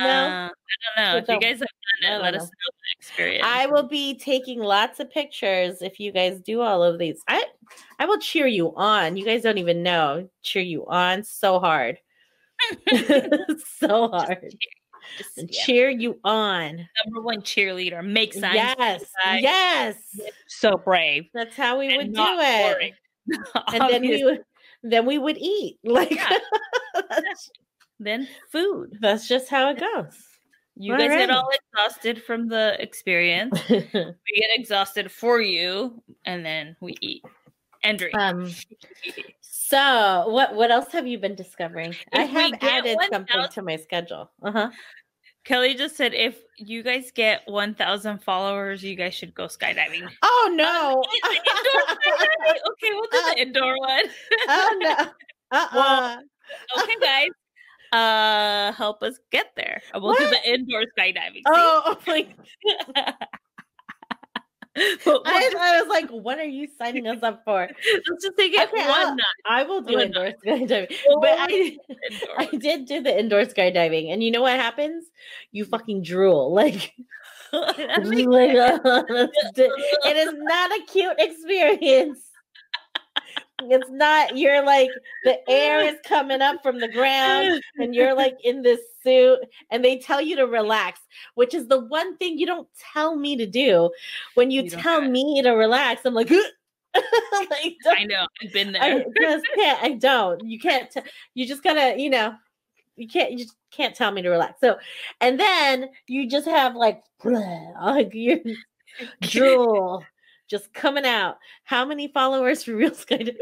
I 0.00 0.50
don't 0.96 1.04
know. 1.04 1.16
If 1.18 1.28
you 1.28 1.40
guys 1.40 1.58
have 1.58 1.60
done 1.60 1.68
it, 2.02 2.08
don't 2.08 2.22
let 2.22 2.30
know. 2.34 2.38
us 2.38 2.44
know 2.44 2.48
the 2.48 2.98
experience. 2.98 3.44
I 3.46 3.66
will 3.66 3.82
be 3.88 4.18
taking 4.18 4.60
lots 4.60 5.00
of 5.00 5.10
pictures 5.10 5.82
if 5.82 6.00
you 6.00 6.12
guys 6.12 6.40
do 6.40 6.60
all 6.62 6.82
of 6.82 6.98
these. 6.98 7.22
I 7.28 7.44
I 7.98 8.06
will 8.06 8.18
cheer 8.18 8.46
you 8.46 8.74
on. 8.74 9.16
You 9.16 9.24
guys 9.24 9.42
don't 9.42 9.58
even 9.58 9.82
know. 9.82 10.28
Cheer 10.42 10.62
you 10.62 10.86
on 10.86 11.24
so 11.24 11.58
hard. 11.60 11.98
so 13.78 14.08
hard. 14.08 14.54
Just, 15.18 15.36
and 15.36 15.50
yeah. 15.52 15.64
cheer 15.64 15.90
you 15.90 16.18
on. 16.24 16.88
Number 17.04 17.20
one 17.20 17.42
cheerleader. 17.42 18.04
Make 18.06 18.32
signs. 18.32 18.54
Yes, 18.54 19.04
yes. 19.40 19.96
So 20.46 20.76
brave. 20.78 21.24
That's 21.34 21.56
how 21.56 21.78
we 21.80 21.88
and 21.88 21.96
would 21.96 22.14
do 22.14 22.22
it. 22.22 22.72
boring. 22.72 22.92
And 23.72 23.92
then 23.92 24.02
we 24.02 24.24
would 24.24 24.44
then 24.82 25.06
we 25.06 25.18
would 25.18 25.38
eat. 25.38 25.78
Like 25.84 26.10
Yeah. 26.12 26.38
then 27.98 28.28
food. 28.50 28.98
that's 29.00 29.28
just 29.28 29.48
how 29.48 29.70
it 29.70 29.80
goes. 29.80 30.16
You 30.76 30.92
All 30.94 30.98
guys 30.98 31.10
get 31.10 31.30
all 31.30 31.48
exhausted 31.72 32.22
from 32.22 32.48
the 32.48 32.76
experience. 32.80 33.60
we 33.70 33.82
get 34.34 34.50
exhausted 34.54 35.10
for 35.10 35.40
you, 35.40 36.02
and 36.24 36.44
then 36.44 36.76
we 36.80 36.96
eat 37.00 37.22
and 37.84 37.98
drink. 37.98 38.14
um 38.16 38.50
so 39.40 40.24
what 40.28 40.54
what 40.54 40.70
else 40.70 40.90
have 40.92 41.06
you 41.06 41.18
been 41.18 41.34
discovering? 41.34 41.94
I 42.12 42.24
If 42.24 42.34
we 42.34 42.42
have 42.42 42.52
added 42.62 42.98
something 43.10 43.36
1,000 43.36 43.50
to 43.54 43.62
my 43.62 43.76
schedule. 43.76 44.30
Uh-huh. 44.42 44.70
Kelly 45.44 45.74
just 45.74 45.96
said 45.96 46.14
if 46.14 46.38
you 46.56 46.82
guys 46.82 47.10
get 47.12 47.42
1,000 47.46 48.22
followers, 48.22 48.82
you 48.82 48.94
guys 48.94 49.14
should 49.14 49.34
go 49.34 49.46
skydiving. 49.46 50.08
Oh 50.22 50.52
no. 50.54 51.02
Indoor 51.30 51.82
skydiving? 51.96 52.56
Okay, 52.70 52.90
we'll 52.90 53.02
do 53.10 53.34
the 53.34 53.40
indoor 53.40 53.78
one. 53.78 54.04
oh 54.48 54.78
no. 54.80 54.96
Uh-uh. 55.52 56.16
Okay, 56.82 56.96
guys. 57.00 57.28
Uh, 57.92 58.72
help 58.72 59.02
us 59.02 59.18
get 59.30 59.52
there. 59.56 59.82
We'll 59.94 60.14
do 60.14 60.28
the 60.28 60.50
indoor 60.50 60.84
skydiving. 60.98 61.42
Oh, 61.46 61.82
oh 61.84 61.98
my 62.06 63.14
I, 64.76 65.54
I 65.58 65.80
was 65.80 65.88
like, 65.88 66.08
what 66.10 66.38
are 66.38 66.44
you 66.44 66.66
signing 66.78 67.06
us 67.06 67.22
up 67.22 67.42
for? 67.44 67.68
let's 68.08 68.24
just 68.24 68.38
take 68.38 68.54
it 68.54 68.68
Okay, 68.72 68.88
one. 68.88 69.18
I 69.46 69.64
will 69.64 69.82
do 69.82 69.98
indoor 69.98 70.32
skydiving. 70.46 70.94
We'll 71.06 71.20
But 71.20 71.36
I 71.38 71.76
I 72.38 72.46
did 72.46 72.86
do 72.86 73.02
the 73.02 73.18
indoor 73.18 73.42
skydiving, 73.42 74.10
and 74.12 74.22
you 74.22 74.30
know 74.30 74.40
what 74.42 74.58
happens? 74.58 75.04
You 75.50 75.66
mm. 75.66 75.70
fucking 75.70 76.02
drool. 76.02 76.54
Like, 76.54 76.94
like, 77.52 77.74
it 80.04 80.16
is 80.16 80.34
not 80.36 80.70
a 80.70 80.80
cute 80.86 81.16
experience. 81.18 82.31
It's 83.70 83.90
not. 83.90 84.36
You're 84.36 84.64
like 84.64 84.90
the 85.24 85.38
air 85.48 85.80
is 85.80 85.96
coming 86.06 86.40
up 86.40 86.62
from 86.62 86.80
the 86.80 86.88
ground, 86.88 87.62
and 87.76 87.94
you're 87.94 88.14
like 88.16 88.36
in 88.44 88.62
this 88.62 88.80
suit, 89.02 89.38
and 89.70 89.84
they 89.84 89.98
tell 89.98 90.20
you 90.20 90.36
to 90.36 90.46
relax, 90.46 91.00
which 91.34 91.54
is 91.54 91.68
the 91.68 91.80
one 91.80 92.16
thing 92.16 92.38
you 92.38 92.46
don't 92.46 92.68
tell 92.92 93.16
me 93.16 93.36
to 93.36 93.46
do. 93.46 93.90
When 94.34 94.50
you, 94.50 94.62
You 94.62 94.70
tell 94.70 95.00
me 95.02 95.42
to 95.42 95.50
relax, 95.50 96.04
I'm 96.04 96.14
like, 96.14 96.30
like 96.94 97.76
I 97.86 98.04
know. 98.04 98.26
I've 98.42 98.52
been 98.52 98.72
there. 98.72 98.82
I 98.82 99.04
just 99.18 99.46
can't. 99.54 99.82
I 99.82 99.92
don't. 99.92 100.44
You 100.44 100.58
can't. 100.58 100.90
T- 100.90 101.00
you 101.34 101.46
just 101.46 101.62
gotta. 101.62 101.98
You 101.98 102.10
know. 102.10 102.34
You 102.96 103.08
can't. 103.08 103.32
You 103.32 103.38
just 103.38 103.56
can't 103.70 103.94
tell 103.94 104.10
me 104.10 104.22
to 104.22 104.28
relax. 104.28 104.60
So, 104.60 104.76
and 105.20 105.40
then 105.40 105.88
you 106.06 106.28
just 106.28 106.46
have 106.46 106.76
like, 106.76 107.02
like 107.24 108.10
your 108.12 108.38
drool 109.22 110.04
just 110.48 110.72
coming 110.74 111.06
out. 111.06 111.38
How 111.64 111.86
many 111.86 112.08
followers 112.08 112.62
for 112.62 112.76
real 112.76 112.90
skydiving? 112.90 113.38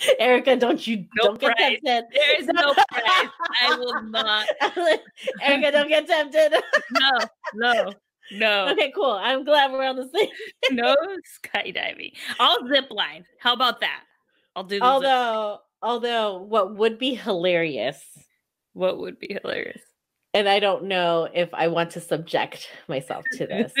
Erica, 0.18 0.56
don't 0.56 0.86
you 0.86 1.06
don't 1.20 1.38
get 1.40 1.56
prize. 1.56 1.78
tempted. 1.84 2.04
There 2.14 2.40
is 2.40 2.46
no 2.46 2.74
prize. 2.90 3.28
I 3.62 3.76
will 3.78 4.02
not. 4.02 4.46
Erica, 5.42 5.72
don't 5.72 5.88
get 5.88 6.06
tempted. 6.06 6.52
No, 6.92 7.18
no, 7.54 7.92
no, 8.32 8.68
okay, 8.72 8.92
cool. 8.94 9.10
I'm 9.12 9.44
glad 9.44 9.72
we're 9.72 9.84
on 9.84 9.96
the 9.96 10.08
same. 10.14 10.28
no 10.72 10.94
skydiving. 11.44 12.12
I'll 12.38 12.66
zip 12.68 12.86
line. 12.90 13.24
How 13.40 13.52
about 13.52 13.80
that? 13.80 14.02
I'll 14.56 14.64
do 14.64 14.78
the 14.78 14.84
zip. 14.84 14.84
Although, 14.84 15.58
although, 15.82 16.42
what 16.42 16.76
would 16.76 16.98
be 16.98 17.14
hilarious 17.14 18.02
What 18.72 18.98
would 18.98 19.18
be 19.18 19.38
hilarious? 19.42 19.82
and 20.32 20.48
I 20.48 20.60
don't 20.60 20.84
know 20.84 21.28
if 21.34 21.52
I 21.52 21.66
want 21.68 21.90
to 21.92 22.00
subject 22.00 22.68
myself 22.88 23.24
to 23.32 23.46
this. 23.48 23.72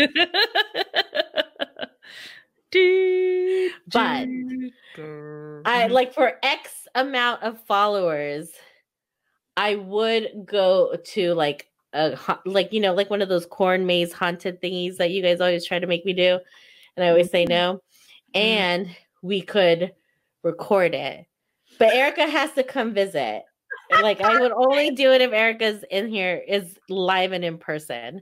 Do, 2.70 3.70
But 3.92 4.26
do. 4.26 5.62
I 5.64 5.82
mm-hmm. 5.82 5.92
like 5.92 6.14
for 6.14 6.34
X 6.42 6.86
amount 6.94 7.42
of 7.42 7.60
followers, 7.64 8.50
I 9.56 9.76
would 9.76 10.46
go 10.46 10.96
to 10.96 11.34
like 11.34 11.66
a 11.92 12.16
like 12.44 12.72
you 12.72 12.80
know 12.80 12.94
like 12.94 13.10
one 13.10 13.22
of 13.22 13.28
those 13.28 13.46
corn 13.46 13.86
maze 13.86 14.12
haunted 14.12 14.62
thingies 14.62 14.96
that 14.96 15.10
you 15.10 15.22
guys 15.22 15.40
always 15.40 15.64
try 15.64 15.78
to 15.78 15.86
make 15.86 16.04
me 16.04 16.12
do, 16.12 16.38
and 16.96 17.04
I 17.04 17.08
always 17.08 17.30
say 17.30 17.44
mm-hmm. 17.44 17.50
no. 17.50 17.74
Mm-hmm. 18.34 18.38
And 18.38 18.96
we 19.22 19.42
could 19.42 19.92
record 20.42 20.94
it, 20.94 21.26
but 21.78 21.92
Erica 21.92 22.28
has 22.28 22.52
to 22.52 22.62
come 22.62 22.94
visit. 22.94 23.42
Like 23.90 24.20
I 24.20 24.38
would 24.40 24.52
only 24.52 24.92
do 24.92 25.10
it 25.10 25.20
if 25.20 25.32
Erica's 25.32 25.84
in 25.90 26.08
here 26.08 26.40
is 26.46 26.78
live 26.88 27.32
and 27.32 27.44
in 27.44 27.58
person. 27.58 28.20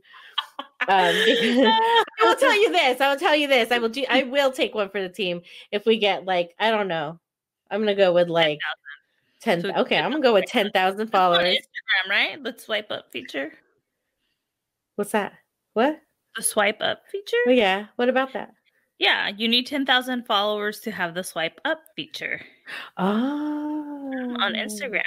Um, 0.59 1.15
because 1.27 1.67
I 1.67 2.05
will 2.23 2.37
tell 2.37 2.55
you 2.61 2.71
this. 2.73 3.01
I 3.01 3.09
will 3.11 3.19
tell 3.19 3.37
you 3.37 3.47
this. 3.49 3.71
I 3.71 3.79
will 3.79 3.89
do. 3.89 4.05
I 4.09 4.23
will 4.35 4.51
take 4.53 4.75
one 4.75 4.89
for 4.91 5.01
the 5.03 5.09
team 5.09 5.43
if 5.73 5.85
we 5.87 5.99
get 5.99 6.25
like 6.25 6.55
I 6.59 6.71
don't 6.71 6.89
know. 6.89 7.19
I'm 7.71 7.81
gonna 7.81 7.95
go 7.95 8.13
with 8.13 8.29
like 8.29 8.59
ten. 9.41 9.61
So 9.61 9.71
Okay, 9.75 9.99
I'm 9.99 10.11
gonna 10.11 10.23
go 10.23 10.33
with 10.35 10.47
ten 10.47 10.71
thousand 10.71 10.99
That's 10.99 11.09
on 11.09 11.13
followers. 11.13 11.57
Instagram, 11.59 12.11
right? 12.11 12.43
The 12.43 12.55
swipe 12.59 12.91
up 12.91 13.11
feature. 13.13 13.53
What's 14.97 15.13
that? 15.13 15.33
What? 15.75 16.01
The 16.37 16.43
swipe 16.43 16.79
up 16.81 17.03
feature. 17.11 17.37
Oh 17.47 17.51
yeah. 17.51 17.87
What 17.97 18.09
about 18.09 18.33
that? 18.33 18.53
Yeah, 18.99 19.29
you 19.29 19.47
need 19.47 19.69
10,000 19.69 20.27
followers 20.27 20.81
to 20.81 20.91
have 20.91 21.15
the 21.15 21.23
swipe 21.23 21.61
up 21.65 21.79
feature 21.95 22.41
Oh, 22.97 24.37
on 24.41 24.55
Instagram. 24.55 25.03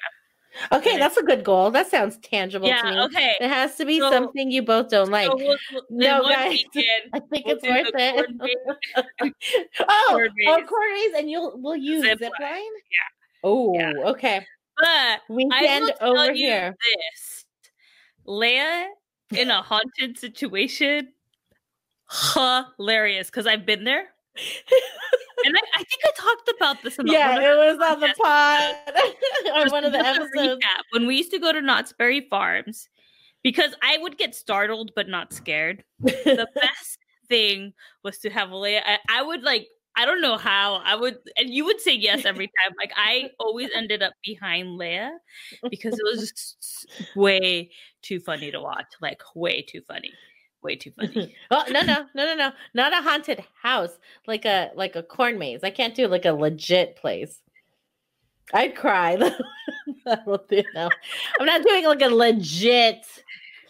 Okay, 0.71 0.97
that's 0.97 1.17
a 1.17 1.23
good 1.23 1.43
goal. 1.43 1.71
That 1.71 1.87
sounds 1.89 2.17
tangible 2.17 2.67
to 2.67 2.73
me. 2.73 2.93
Yeah, 2.95 3.03
okay. 3.05 3.35
It 3.39 3.47
has 3.47 3.75
to 3.77 3.85
be 3.85 3.99
So- 3.99 4.11
something 4.11 4.51
you 4.51 4.61
both 4.61 4.89
don't 4.89 5.09
like. 5.09 5.27
So 5.27 5.35
we'll- 5.37 5.57
we'll- 5.71 5.85
No, 5.89 6.23
guys. 6.27 6.51
weekend, 6.73 6.85
I 7.13 7.19
think 7.21 7.45
we'll 7.45 7.57
it's 7.57 7.67
worth 7.67 7.91
it. 7.95 9.33
oh, 9.87 10.07
corn 10.09 10.29
oh, 10.47 10.57
maze. 10.57 10.67
corn 10.67 10.91
and 11.17 11.29
you'll 11.31 11.53
we'll 11.61 11.75
use 11.77 12.03
Zip 12.03 12.19
zip, 12.19 12.31
line. 12.39 12.51
line. 12.51 12.61
Oh, 13.43 13.73
Yeah. 13.73 13.93
okay. 14.07 14.45
But 14.77 14.87
I 14.87 15.19
Weekend 15.29 15.93
over 16.01 16.33
here. 16.33 16.75
this. 17.13 17.45
Leia 18.27 18.87
in 19.35 19.49
a 19.49 19.61
haunted 19.61 20.17
situation, 20.17 21.09
hilarious 22.77 23.27
because 23.29 23.47
I've 23.47 23.65
been 23.65 23.83
there. 23.83 24.07
And 25.45 25.55
I, 25.55 25.61
I 25.75 25.83
think 25.83 26.01
I 26.05 26.11
talked 26.17 26.51
about 26.57 26.83
this 26.83 26.97
in 26.99 27.05
the, 27.05 27.13
Yeah, 27.13 27.35
it 27.39 27.57
was 27.57 27.79
on 27.79 27.99
the 27.99 28.13
pod 28.17 28.75
or 29.67 29.71
one 29.71 29.83
of 29.85 29.91
the 29.91 29.99
episodes. 29.99 30.63
when 30.91 31.07
we 31.07 31.15
used 31.17 31.31
to 31.31 31.39
go 31.39 31.51
to 31.51 31.61
Knott's 31.61 31.93
Berry 31.93 32.27
Farms, 32.29 32.89
because 33.43 33.73
I 33.81 33.97
would 33.99 34.17
get 34.17 34.35
startled 34.35 34.91
but 34.95 35.07
not 35.09 35.33
scared. 35.33 35.83
The 35.99 36.47
best 36.55 36.97
thing 37.27 37.73
was 38.03 38.19
to 38.19 38.29
have 38.29 38.49
Leia. 38.49 38.81
I, 38.85 38.97
I 39.09 39.21
would 39.23 39.43
like. 39.43 39.67
I 39.93 40.05
don't 40.05 40.21
know 40.21 40.37
how 40.37 40.75
I 40.85 40.95
would, 40.95 41.17
and 41.35 41.49
you 41.49 41.65
would 41.65 41.81
say 41.81 41.93
yes 41.93 42.23
every 42.25 42.47
time. 42.47 42.73
Like 42.77 42.93
I 42.95 43.31
always 43.41 43.69
ended 43.75 44.01
up 44.01 44.13
behind 44.25 44.79
Leia 44.79 45.09
because 45.69 45.95
it 45.99 46.03
was 46.05 46.31
way 47.15 47.71
too 48.01 48.21
funny 48.21 48.51
to 48.51 48.61
watch. 48.61 48.85
Like 49.01 49.21
way 49.35 49.61
too 49.63 49.81
funny, 49.85 50.13
way 50.61 50.75
too 50.75 50.91
funny. 50.91 51.35
oh 51.51 51.63
no 51.69 51.81
no 51.81 52.05
no 52.13 52.25
no 52.25 52.35
no! 52.35 52.51
Not 52.73 52.93
a 52.93 53.01
haunted 53.01 53.43
house, 53.61 53.97
like 54.27 54.45
a 54.45 54.71
like 54.75 54.95
a 54.95 55.03
corn 55.03 55.37
maze. 55.37 55.63
I 55.63 55.69
can't 55.71 55.95
do 55.95 56.07
like 56.07 56.25
a 56.25 56.33
legit 56.33 56.95
place. 56.95 57.41
I'd 58.53 58.75
cry. 58.75 59.15
I'm 60.05 61.45
not 61.45 61.63
doing 61.63 61.85
like 61.85 62.01
a 62.01 62.09
legit 62.09 63.05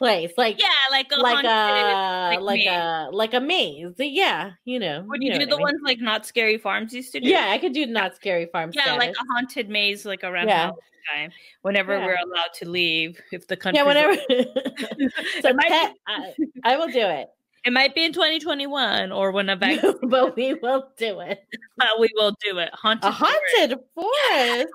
place, 0.01 0.31
like 0.35 0.59
yeah, 0.59 0.67
like 0.91 1.11
a 1.11 1.19
like 1.21 1.45
haunted, 1.45 1.51
a 1.51 2.39
like 2.39 2.39
like 2.41 2.59
maze. 2.59 2.67
a 2.67 3.09
like 3.11 3.33
a 3.35 3.39
maze. 3.39 3.93
Yeah, 3.99 4.51
you 4.65 4.79
know. 4.79 5.03
Would 5.07 5.21
you 5.21 5.31
you, 5.31 5.39
know 5.39 5.45
do 5.45 5.45
the 5.45 5.55
I 5.55 5.57
mean. 5.57 5.61
ones 5.63 5.79
like 5.83 5.99
Knott's 5.99 6.27
Scary 6.27 6.57
Farms 6.57 6.91
used 6.93 7.11
to 7.11 7.19
do? 7.19 7.29
Yeah, 7.29 7.47
I 7.49 7.57
could 7.59 7.73
do 7.73 7.85
Knott's 7.85 8.15
Scary 8.15 8.47
Farms. 8.51 8.75
yeah, 8.75 8.95
like 8.95 9.11
a 9.11 9.23
haunted 9.33 9.69
maze, 9.69 10.05
like 10.05 10.23
around 10.23 10.47
Yeah. 10.47 10.71
Time. 11.15 11.31
Whenever 11.63 11.97
Yeah. 11.97 12.05
we're 12.05 12.15
allowed 12.17 12.53
to 12.55 12.69
leave, 12.69 13.19
if 13.31 13.47
the 13.47 13.57
country 13.57 13.79
yeah, 13.79 13.87
whenever. 13.87 14.15
so 15.41 15.53
pet, 15.67 15.93
I, 16.07 16.33
I 16.63 16.77
will 16.77 16.87
do 16.89 16.99
it, 17.01 17.27
it 17.65 17.73
might 17.73 17.93
be 17.95 18.05
in 18.05 18.13
2021 18.13 19.11
or 19.11 19.31
when 19.31 19.49
a 19.49 19.55
vaccine, 19.55 19.93
but 20.09 20.35
we 20.35 20.53
will 20.55 20.89
do 20.97 21.19
it. 21.21 21.43
but 21.77 21.99
we 21.99 22.07
will 22.15 22.35
do 22.43 22.57
it. 22.59 22.69
Haunted, 22.73 23.09
A 23.09 23.13
forest. 23.13 23.35
haunted 23.57 23.79
forest. 23.95 24.67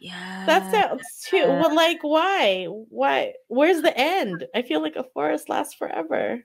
Yeah, 0.00 0.44
That 0.46 0.70
sounds 0.72 1.02
too. 1.28 1.46
Well, 1.46 1.74
like, 1.74 1.98
why? 2.02 2.64
Why? 2.64 3.34
Where's 3.48 3.82
the 3.82 3.96
end? 3.96 4.46
I 4.54 4.62
feel 4.62 4.80
like 4.80 4.96
a 4.96 5.04
forest 5.12 5.50
lasts 5.50 5.74
forever. 5.74 6.42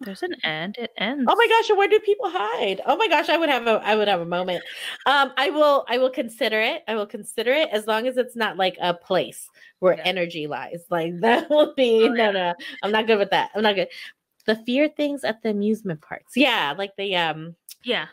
There's 0.00 0.22
an 0.24 0.34
end. 0.44 0.74
It 0.76 0.90
ends. 0.98 1.24
Oh 1.28 1.36
my 1.36 1.46
gosh! 1.46 1.76
Where 1.76 1.86
do 1.88 2.00
people 2.00 2.28
hide? 2.28 2.80
Oh 2.84 2.96
my 2.96 3.06
gosh! 3.06 3.28
I 3.28 3.38
would 3.38 3.48
have 3.48 3.68
a. 3.68 3.80
I 3.84 3.94
would 3.94 4.08
have 4.08 4.20
a 4.20 4.26
moment. 4.26 4.64
Um, 5.06 5.32
I 5.36 5.50
will. 5.50 5.84
I 5.88 5.98
will 5.98 6.10
consider 6.10 6.60
it. 6.60 6.82
I 6.88 6.96
will 6.96 7.06
consider 7.06 7.52
it 7.52 7.68
as 7.70 7.86
long 7.86 8.08
as 8.08 8.16
it's 8.16 8.34
not 8.36 8.56
like 8.56 8.76
a 8.80 8.92
place 8.92 9.48
where 9.78 9.94
Yeah. 9.94 10.02
energy 10.04 10.48
lies. 10.48 10.84
Like 10.90 11.12
that 11.20 11.48
will 11.48 11.72
be 11.74 12.02
Oh, 12.04 12.08
no, 12.12 12.32
no. 12.32 12.52
I'm 12.82 12.90
not 12.90 13.06
good 13.06 13.18
with 13.18 13.30
that. 13.30 13.52
I'm 13.54 13.62
not 13.62 13.76
good. 13.76 13.88
The 14.46 14.56
fear 14.66 14.88
things 14.88 15.22
at 15.22 15.40
the 15.42 15.50
amusement 15.50 16.00
parks. 16.02 16.32
Yeah, 16.36 16.74
like 16.76 16.96
the 16.96 17.14
um. 17.16 17.54
Yeah. 17.84 18.06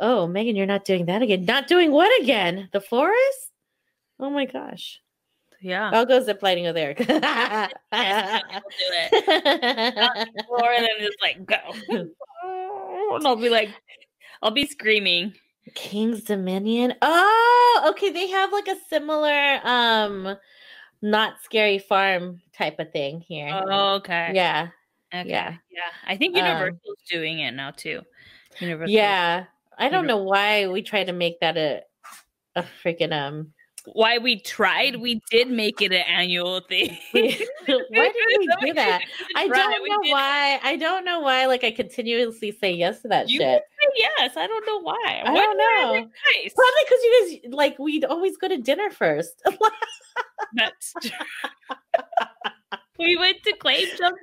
Oh, 0.00 0.26
Megan, 0.26 0.56
you're 0.56 0.66
not 0.66 0.84
doing 0.84 1.06
that 1.06 1.22
again. 1.22 1.44
Not 1.44 1.68
doing 1.68 1.90
what 1.92 2.10
again? 2.22 2.68
The 2.72 2.80
forest? 2.80 3.52
Oh 4.18 4.30
my 4.30 4.46
gosh. 4.46 5.00
Yeah. 5.60 5.90
I'll 5.92 6.06
go 6.06 6.20
ziplining 6.22 6.64
with 6.66 6.76
Eric. 6.76 6.98
We'll 6.98 7.06
do 7.08 7.16
it. 8.90 10.28
Floor 10.46 10.72
and 10.72 10.84
then 10.84 10.98
just 11.00 11.18
like 11.22 11.44
go. 11.46 11.56
and 13.16 13.26
I'll 13.26 13.36
be 13.36 13.48
like, 13.48 13.70
I'll 14.42 14.50
be 14.50 14.66
screaming. 14.66 15.34
King's 15.74 16.22
Dominion. 16.22 16.94
Oh, 17.02 17.86
okay. 17.90 18.10
They 18.10 18.28
have 18.28 18.52
like 18.52 18.68
a 18.68 18.76
similar 18.88 19.60
um 19.64 20.36
Knott's 21.02 21.42
Scary 21.44 21.78
Farm 21.78 22.40
type 22.56 22.78
of 22.78 22.92
thing 22.92 23.20
here. 23.20 23.50
Oh, 23.52 23.94
okay. 23.96 24.32
yeah. 24.34 24.68
Okay. 25.14 25.28
yeah. 25.28 25.56
Yeah. 25.70 25.90
I 26.06 26.16
think 26.16 26.36
Um, 26.36 26.44
Universal's 26.46 27.02
doing 27.10 27.40
it 27.40 27.52
now 27.52 27.70
too. 27.70 28.02
Universal. 28.60 28.92
Yeah. 28.94 29.44
I 29.78 29.88
don't 29.88 30.04
Univer- 30.04 30.08
know 30.08 30.22
why 30.22 30.66
we 30.68 30.82
try 30.82 31.04
to 31.04 31.12
make 31.12 31.40
that 31.40 31.56
a 31.56 31.82
a 32.54 32.64
freaking 32.82 33.12
um 33.12 33.52
Why 33.92 34.18
we 34.18 34.40
tried, 34.40 34.96
we 34.96 35.22
did 35.30 35.48
make 35.48 35.80
it 35.80 35.92
an 35.92 36.04
annual 36.08 36.60
thing. 36.60 36.96
why 37.12 37.32
did 37.66 38.38
we 38.38 38.48
do 38.60 38.74
that? 38.74 39.02
I 39.36 39.48
don't 39.48 39.88
know 39.88 40.12
why. 40.12 40.60
I 40.62 40.76
don't 40.76 41.04
know 41.04 41.20
why 41.20 41.46
like 41.46 41.64
I 41.64 41.70
continuously 41.70 42.52
say 42.52 42.72
yes 42.72 43.02
to 43.02 43.08
that 43.08 43.28
You 43.28 43.40
shit. 43.40 43.62
Yes, 43.96 44.36
I 44.36 44.46
don't 44.46 44.66
know 44.66 44.80
why. 44.80 45.22
I 45.24 45.32
Why 45.32 45.40
don't 45.40 45.56
know. 45.56 45.92
Nice. 45.92 46.52
Probably 46.54 46.82
because 46.84 47.00
you 47.02 47.40
guys 47.44 47.54
like 47.54 47.78
we'd 47.78 48.04
always 48.04 48.36
go 48.36 48.48
to 48.48 48.58
dinner 48.58 48.90
first. 48.90 49.42
That's 50.54 50.92
true. 51.02 51.10
we 52.98 53.16
went 53.16 53.38
to 53.44 53.54
Claim 53.56 53.86
Jumper. 53.96 54.16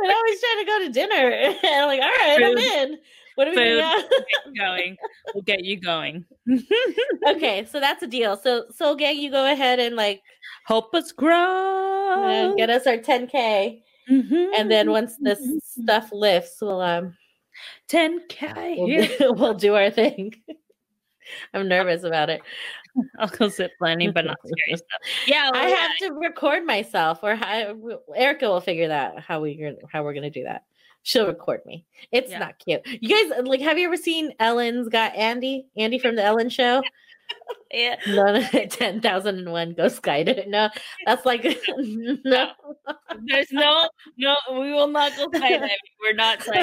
We'd 0.00 0.12
always 0.12 0.40
try 0.40 0.56
to 0.60 0.64
go 0.66 0.78
to 0.86 0.92
dinner. 0.92 1.30
And 1.30 1.58
I'm 1.64 1.86
like, 1.88 2.00
all 2.00 2.08
right, 2.08 2.42
I'm 2.42 2.58
in. 2.58 2.98
What 3.34 3.48
are 3.48 3.50
we 3.52 3.56
Food. 3.56 3.80
doing? 3.80 4.04
You 4.46 4.60
going. 4.60 4.96
We'll 5.34 5.42
get 5.42 5.64
you 5.64 5.80
going. 5.80 6.24
okay, 7.28 7.64
so 7.64 7.80
that's 7.80 8.02
a 8.02 8.06
deal. 8.06 8.36
So 8.36 8.66
so 8.74 8.94
Gang, 8.94 9.16
you 9.18 9.30
go 9.30 9.50
ahead 9.50 9.78
and 9.78 9.96
like 9.96 10.22
Help 10.66 10.94
us 10.94 11.12
grow. 11.12 12.54
get 12.56 12.70
us 12.70 12.86
our 12.86 12.98
10k, 12.98 13.82
Mhm. 14.10 14.50
and 14.56 14.70
then 14.70 14.90
once 14.90 15.16
this 15.20 15.40
stuff 15.64 16.10
lifts, 16.12 16.58
we'll 16.60 16.80
um 16.80 17.16
10K. 17.88 18.76
we'll, 18.78 18.86
do, 18.86 19.32
we'll 19.36 19.54
do 19.54 19.74
our 19.74 19.90
thing. 19.90 20.34
I'm 21.54 21.68
nervous 21.68 22.02
about 22.04 22.30
it. 22.30 22.42
I'll 23.18 23.28
go 23.28 23.48
zip 23.48 23.70
planning, 23.78 24.12
but 24.12 24.24
not 24.26 24.36
scary 24.44 24.76
stuff. 24.76 25.00
Yeah, 25.26 25.50
I 25.54 25.66
well, 25.66 25.76
have 25.76 25.96
to 26.00 26.12
record 26.14 26.64
myself, 26.66 27.20
or 27.22 27.34
how, 27.34 27.74
Erica 28.14 28.48
will 28.48 28.60
figure 28.60 28.88
that 28.88 29.20
how 29.20 29.40
we 29.40 29.74
how 29.90 30.02
we're 30.04 30.14
gonna 30.14 30.30
do 30.30 30.44
that. 30.44 30.64
She'll 31.02 31.26
record 31.26 31.64
me. 31.66 31.84
It's 32.12 32.30
Yeah. 32.30 32.38
not 32.38 32.58
cute. 32.58 32.80
You 32.86 33.08
guys 33.08 33.44
like? 33.44 33.60
Have 33.60 33.78
you 33.78 33.86
ever 33.86 33.96
seen 33.96 34.32
Ellen's 34.38 34.88
Got 34.88 35.14
Andy? 35.16 35.66
Andy 35.76 35.98
from 35.98 36.16
the 36.16 36.22
Ellen 36.22 36.48
Show. 36.48 36.82
Yeah. 37.70 37.96
No, 38.06 38.32
no, 38.38 38.42
ten 38.66 39.00
thousand 39.00 39.38
and 39.38 39.52
one 39.52 39.74
go 39.74 39.86
skydiving. 39.86 40.48
No, 40.52 40.68
that's 41.06 41.24
like 41.24 41.44
no. 42.24 42.50
There's 43.26 43.50
no, 43.52 43.88
no, 44.18 44.36
we 44.52 44.72
will 44.72 44.88
not 44.88 45.16
go 45.16 45.28
skydiving. 45.28 45.70
We're 46.00 46.14
not 46.14 46.46
up. 46.48 46.56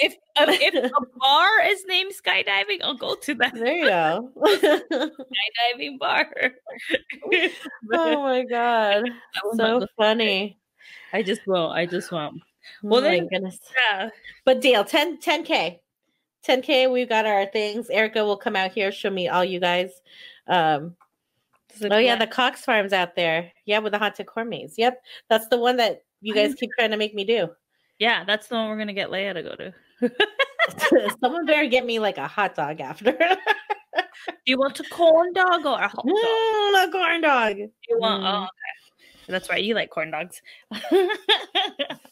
if 0.00 0.14
uh, 0.36 0.46
if 0.48 0.74
a 0.74 0.90
bar 1.18 1.48
is 1.66 1.84
named 1.86 2.12
skydiving, 2.12 2.82
I'll 2.82 2.94
go 2.94 3.14
to 3.14 3.34
that 3.36 3.54
There 3.54 3.74
you 3.76 3.86
go. 3.86 4.30
skydiving 4.44 5.98
bar. 5.98 6.26
oh 7.92 8.22
my 8.22 8.44
god, 8.44 9.04
I 9.08 9.40
will 9.44 9.54
not 9.54 9.82
so 9.82 9.86
funny. 9.96 10.58
I 11.12 11.22
just 11.22 11.42
won't. 11.46 11.72
I 11.76 11.86
just 11.86 12.10
won't. 12.10 12.42
Well, 12.82 13.00
Well, 13.00 13.00
oh 13.00 13.04
my 13.10 13.16
then- 13.16 13.28
goodness. 13.28 13.58
Yeah. 13.76 14.08
But 14.44 14.60
deal 14.60 14.84
10 14.84 15.18
10k. 15.18 15.78
10k. 16.46 16.92
We've 16.92 17.08
got 17.08 17.26
our 17.26 17.46
things. 17.46 17.90
Erica 17.90 18.24
will 18.24 18.36
come 18.36 18.56
out 18.56 18.72
here. 18.72 18.92
show 18.92 19.10
me 19.10 19.28
all 19.28 19.44
you 19.44 19.60
guys. 19.60 19.90
Um, 20.46 20.96
oh 21.90 21.98
yeah, 21.98 22.16
the 22.16 22.26
Cox 22.26 22.64
Farms 22.64 22.92
out 22.92 23.16
there. 23.16 23.52
Yeah, 23.66 23.78
with 23.78 23.92
the 23.92 23.98
haunted 23.98 24.26
corn 24.26 24.48
maze. 24.48 24.74
Yep, 24.76 25.02
that's 25.28 25.48
the 25.48 25.58
one 25.58 25.76
that 25.78 26.02
you 26.20 26.34
guys 26.34 26.54
keep 26.54 26.70
trying 26.78 26.90
to 26.90 26.96
make 26.96 27.14
me 27.14 27.24
do. 27.24 27.48
yeah, 27.98 28.24
that's 28.24 28.48
the 28.48 28.54
one 28.54 28.68
we're 28.68 28.78
gonna 28.78 28.92
get 28.92 29.10
Leia 29.10 29.34
to 29.34 29.42
go 29.42 29.54
to. 29.56 29.72
Someone 31.20 31.46
better 31.46 31.66
get 31.66 31.84
me 31.84 31.98
like 31.98 32.18
a 32.18 32.28
hot 32.28 32.54
dog 32.54 32.80
after. 32.80 33.12
Do 33.12 34.34
you 34.46 34.58
want 34.58 34.80
a 34.80 34.84
corn 34.84 35.32
dog 35.32 35.64
or 35.66 35.78
a 35.78 35.88
hot 35.88 36.04
dog? 36.04 36.06
mm, 36.06 36.88
a 36.88 36.90
corn 36.90 37.20
dog. 37.20 37.56
You 37.58 37.98
want? 37.98 38.22
Mm. 38.22 38.32
Oh, 38.32 38.42
okay. 38.44 39.32
That's 39.32 39.48
right. 39.48 39.62
You 39.62 39.74
like 39.74 39.90
corn 39.90 40.10
dogs. 40.10 40.42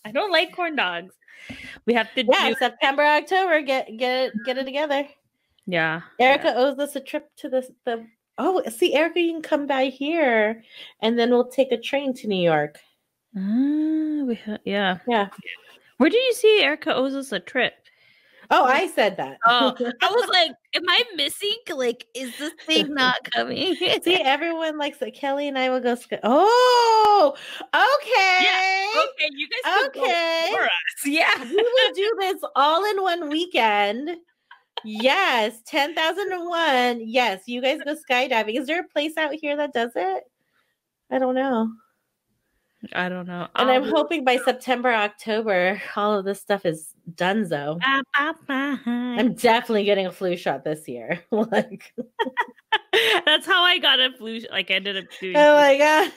I 0.04 0.12
don't 0.12 0.32
like 0.32 0.54
corn 0.54 0.76
dogs. 0.76 1.14
We 1.86 1.94
have 1.94 2.12
to 2.14 2.24
Yeah, 2.24 2.50
do. 2.50 2.54
September, 2.58 3.02
October. 3.02 3.62
Get 3.62 3.96
get 3.96 4.26
it 4.26 4.32
get 4.44 4.58
it 4.58 4.64
together. 4.64 5.06
Yeah. 5.66 6.02
Erica 6.18 6.54
owes 6.56 6.78
us 6.78 6.96
a 6.96 7.00
trip 7.00 7.30
to 7.38 7.48
the 7.48 7.68
the. 7.84 8.06
Oh, 8.38 8.62
see, 8.68 8.94
Erica, 8.94 9.20
you 9.20 9.32
can 9.32 9.42
come 9.42 9.66
by 9.66 9.86
here, 9.86 10.62
and 11.00 11.18
then 11.18 11.30
we'll 11.30 11.48
take 11.48 11.70
a 11.70 11.78
train 11.80 12.14
to 12.14 12.26
New 12.28 12.42
York. 12.42 12.78
Ah, 13.36 14.24
we 14.24 14.34
ha- 14.34 14.58
yeah. 14.64 14.98
Yeah. 15.06 15.28
Where 15.98 16.10
did 16.10 16.22
you 16.24 16.32
see 16.34 16.62
Erica 16.62 16.94
owes 16.94 17.14
us 17.14 17.30
a 17.32 17.40
trip? 17.40 17.74
Oh, 18.54 18.64
I 18.64 18.86
said 18.88 19.16
that. 19.16 19.38
Oh, 19.46 19.74
I 20.02 20.10
was 20.10 20.28
like, 20.28 20.50
am 20.74 20.82
I 20.86 21.02
missing? 21.16 21.56
Like, 21.74 22.06
is 22.14 22.36
this 22.36 22.52
thing 22.66 22.92
not 22.94 23.16
coming? 23.32 23.74
See, 23.76 24.14
everyone 24.22 24.76
likes 24.76 25.00
it. 25.00 25.12
Kelly 25.14 25.48
and 25.48 25.58
I 25.58 25.70
will 25.70 25.80
go. 25.80 25.94
Sc- 25.94 26.12
oh, 26.22 27.34
okay. 27.74 29.00
okay, 29.00 29.30
you 29.32 29.48
guys 29.48 29.86
Okay. 29.86 30.52
for 30.54 30.64
us. 30.64 30.70
Yeah. 31.06 31.42
we 31.42 31.56
will 31.56 31.94
do 31.94 32.14
this 32.20 32.42
all 32.54 32.84
in 32.84 33.02
one 33.02 33.30
weekend. 33.30 34.18
Yes, 34.84 35.62
10,001. 35.64 37.00
Yes, 37.06 37.42
you 37.46 37.62
guys 37.62 37.78
go 37.84 37.94
skydiving. 37.94 38.58
Is 38.58 38.66
there 38.66 38.80
a 38.80 38.88
place 38.88 39.16
out 39.16 39.32
here 39.32 39.56
that 39.56 39.72
does 39.72 39.92
it? 39.96 40.24
I 41.10 41.18
don't 41.18 41.34
know. 41.34 41.70
I 42.92 43.08
don't 43.08 43.26
know. 43.26 43.46
And 43.54 43.70
I'm 43.70 43.84
Um, 43.84 43.90
hoping 43.90 44.24
by 44.24 44.38
September, 44.38 44.92
October, 44.92 45.80
all 45.96 46.18
of 46.18 46.24
this 46.24 46.40
stuff 46.40 46.66
is 46.66 46.94
done. 47.14 47.46
So. 47.46 47.78
I'm 48.14 49.34
definitely 49.34 49.84
getting 49.84 50.06
a 50.06 50.12
flu 50.12 50.36
shot 50.36 50.64
this 50.64 50.88
year. 50.88 51.20
like, 51.30 51.92
That's 53.24 53.46
how 53.46 53.62
I 53.62 53.78
got 53.78 54.00
a 54.00 54.10
flu. 54.18 54.40
sh- 54.40 54.46
Like 54.50 54.70
I 54.70 54.74
ended 54.74 54.96
up 54.96 55.04
doing. 55.20 55.36
oh 55.36 55.54
my 55.56 55.78
god, 55.78 56.12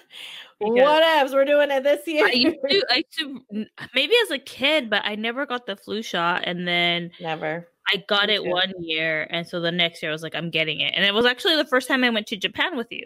Because- 0.59 0.75
what 0.75 1.03
else? 1.03 1.33
We're 1.33 1.45
doing 1.45 1.71
it 1.71 1.83
this 1.83 2.05
year. 2.07 2.25
I 2.25 2.31
used 2.31 2.57
to, 2.69 2.85
I 2.89 2.95
used 2.95 3.19
to, 3.51 3.65
maybe 3.93 4.13
as 4.23 4.31
a 4.31 4.39
kid, 4.39 4.89
but 4.89 5.01
I 5.05 5.15
never 5.15 5.45
got 5.45 5.65
the 5.65 5.75
flu 5.75 6.01
shot. 6.01 6.43
And 6.45 6.67
then 6.67 7.11
Never. 7.19 7.67
I 7.93 7.97
got 8.07 8.27
Me 8.27 8.35
it 8.35 8.43
too. 8.43 8.49
one 8.49 8.73
year, 8.79 9.27
and 9.29 9.47
so 9.47 9.59
the 9.59 9.71
next 9.71 10.01
year 10.01 10.11
I 10.11 10.13
was 10.13 10.23
like, 10.23 10.33
I'm 10.35 10.49
getting 10.49 10.79
it. 10.79 10.93
And 10.95 11.05
it 11.05 11.13
was 11.13 11.25
actually 11.25 11.55
the 11.57 11.65
first 11.65 11.87
time 11.87 12.03
I 12.03 12.09
went 12.09 12.25
to 12.27 12.37
Japan 12.37 12.75
with 12.75 12.87
you. 12.91 13.05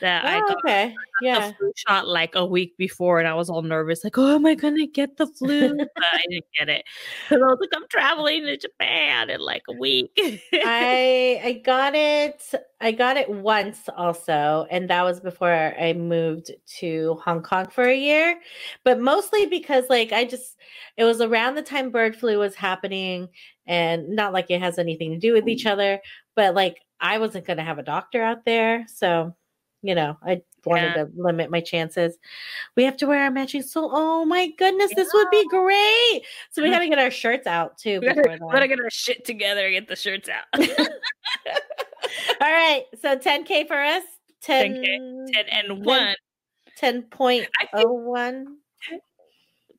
That 0.00 0.24
I 0.24 0.38
Oh, 0.38 0.48
got 0.48 0.56
okay. 0.58 0.94
Yeah. 1.20 1.48
the 1.48 1.54
flu 1.54 1.72
shot 1.76 2.08
like 2.08 2.34
a 2.34 2.44
week 2.44 2.76
before, 2.76 3.20
and 3.20 3.28
I 3.28 3.34
was 3.34 3.48
all 3.48 3.62
nervous, 3.62 4.02
like, 4.02 4.18
"Oh, 4.18 4.34
am 4.34 4.44
I 4.46 4.54
gonna 4.54 4.86
get 4.86 5.16
the 5.16 5.26
flu?" 5.26 5.76
but 5.76 5.88
I 6.12 6.22
didn't 6.28 6.46
get 6.58 6.68
it 6.68 6.84
because 7.28 7.42
I 7.42 7.46
was 7.46 7.58
like, 7.60 7.70
"I'm 7.74 7.86
traveling 7.88 8.42
to 8.44 8.56
Japan 8.56 9.30
in 9.30 9.40
like 9.40 9.62
a 9.68 9.72
week." 9.72 10.10
I 10.52 11.40
I 11.44 11.52
got 11.64 11.94
it. 11.94 12.42
I 12.80 12.92
got 12.92 13.16
it 13.16 13.28
once 13.30 13.88
also, 13.96 14.66
and 14.70 14.90
that 14.90 15.02
was 15.04 15.20
before 15.20 15.52
I 15.78 15.92
moved 15.92 16.50
to 16.78 17.14
Hong 17.24 17.42
Kong 17.42 17.68
for 17.68 17.84
a 17.84 17.96
year. 17.96 18.40
But 18.84 19.00
mostly 19.00 19.46
because 19.46 19.84
like 19.88 20.12
I 20.12 20.24
just 20.24 20.56
it 20.96 21.04
was 21.04 21.20
around 21.20 21.54
the 21.54 21.62
time 21.62 21.90
bird 21.90 22.16
flu 22.16 22.38
was 22.38 22.54
happening, 22.56 23.28
and 23.66 24.08
not 24.10 24.32
like 24.32 24.50
it 24.50 24.60
has 24.60 24.78
anything 24.78 25.12
to 25.12 25.18
do 25.18 25.32
with 25.32 25.48
each 25.48 25.64
mm. 25.64 25.70
other, 25.70 26.00
but 26.34 26.54
like 26.54 26.80
I 27.00 27.18
wasn't 27.18 27.46
gonna 27.46 27.64
have 27.64 27.78
a 27.78 27.82
doctor 27.84 28.22
out 28.22 28.44
there, 28.44 28.86
so 28.88 29.34
you 29.82 29.94
know 29.94 30.16
I 30.22 30.42
wanted 30.64 30.94
Yeah. 30.94 31.04
to 31.04 31.10
limit 31.16 31.50
my 31.50 31.60
chances. 31.60 32.16
We 32.76 32.84
have 32.84 32.96
to 32.98 33.06
wear 33.06 33.24
our 33.24 33.30
matching 33.30 33.62
so 33.62 33.90
oh 33.92 34.24
my 34.24 34.48
goodness, 34.58 34.92
this 34.94 35.12
would 35.12 35.28
be 35.30 35.46
great. 35.48 36.22
So 36.50 36.62
we 36.62 36.70
gotta 36.70 36.88
get 36.88 36.98
our 36.98 37.10
shirts 37.10 37.46
out 37.46 37.78
too 37.78 38.00
we 38.00 38.06
gotta, 38.06 38.22
we 38.26 38.52
gotta 38.52 38.68
get 38.68 38.80
our 38.80 38.90
shit 38.90 39.24
together 39.24 39.66
and 39.66 39.74
get 39.74 39.88
the 39.88 39.96
shirts 39.96 40.28
out. 40.28 40.44
All 42.40 42.52
right, 42.52 42.84
so 43.00 43.16
10k 43.16 43.66
for 43.66 43.80
us. 43.80 44.02
10, 44.42 44.74
10K, 44.74 45.32
Ten 45.32 45.44
and 45.50 45.84
one 45.84 46.14
10.01, 46.80 47.46
I 47.60 47.66
think 47.66 47.70
oh 47.74 48.56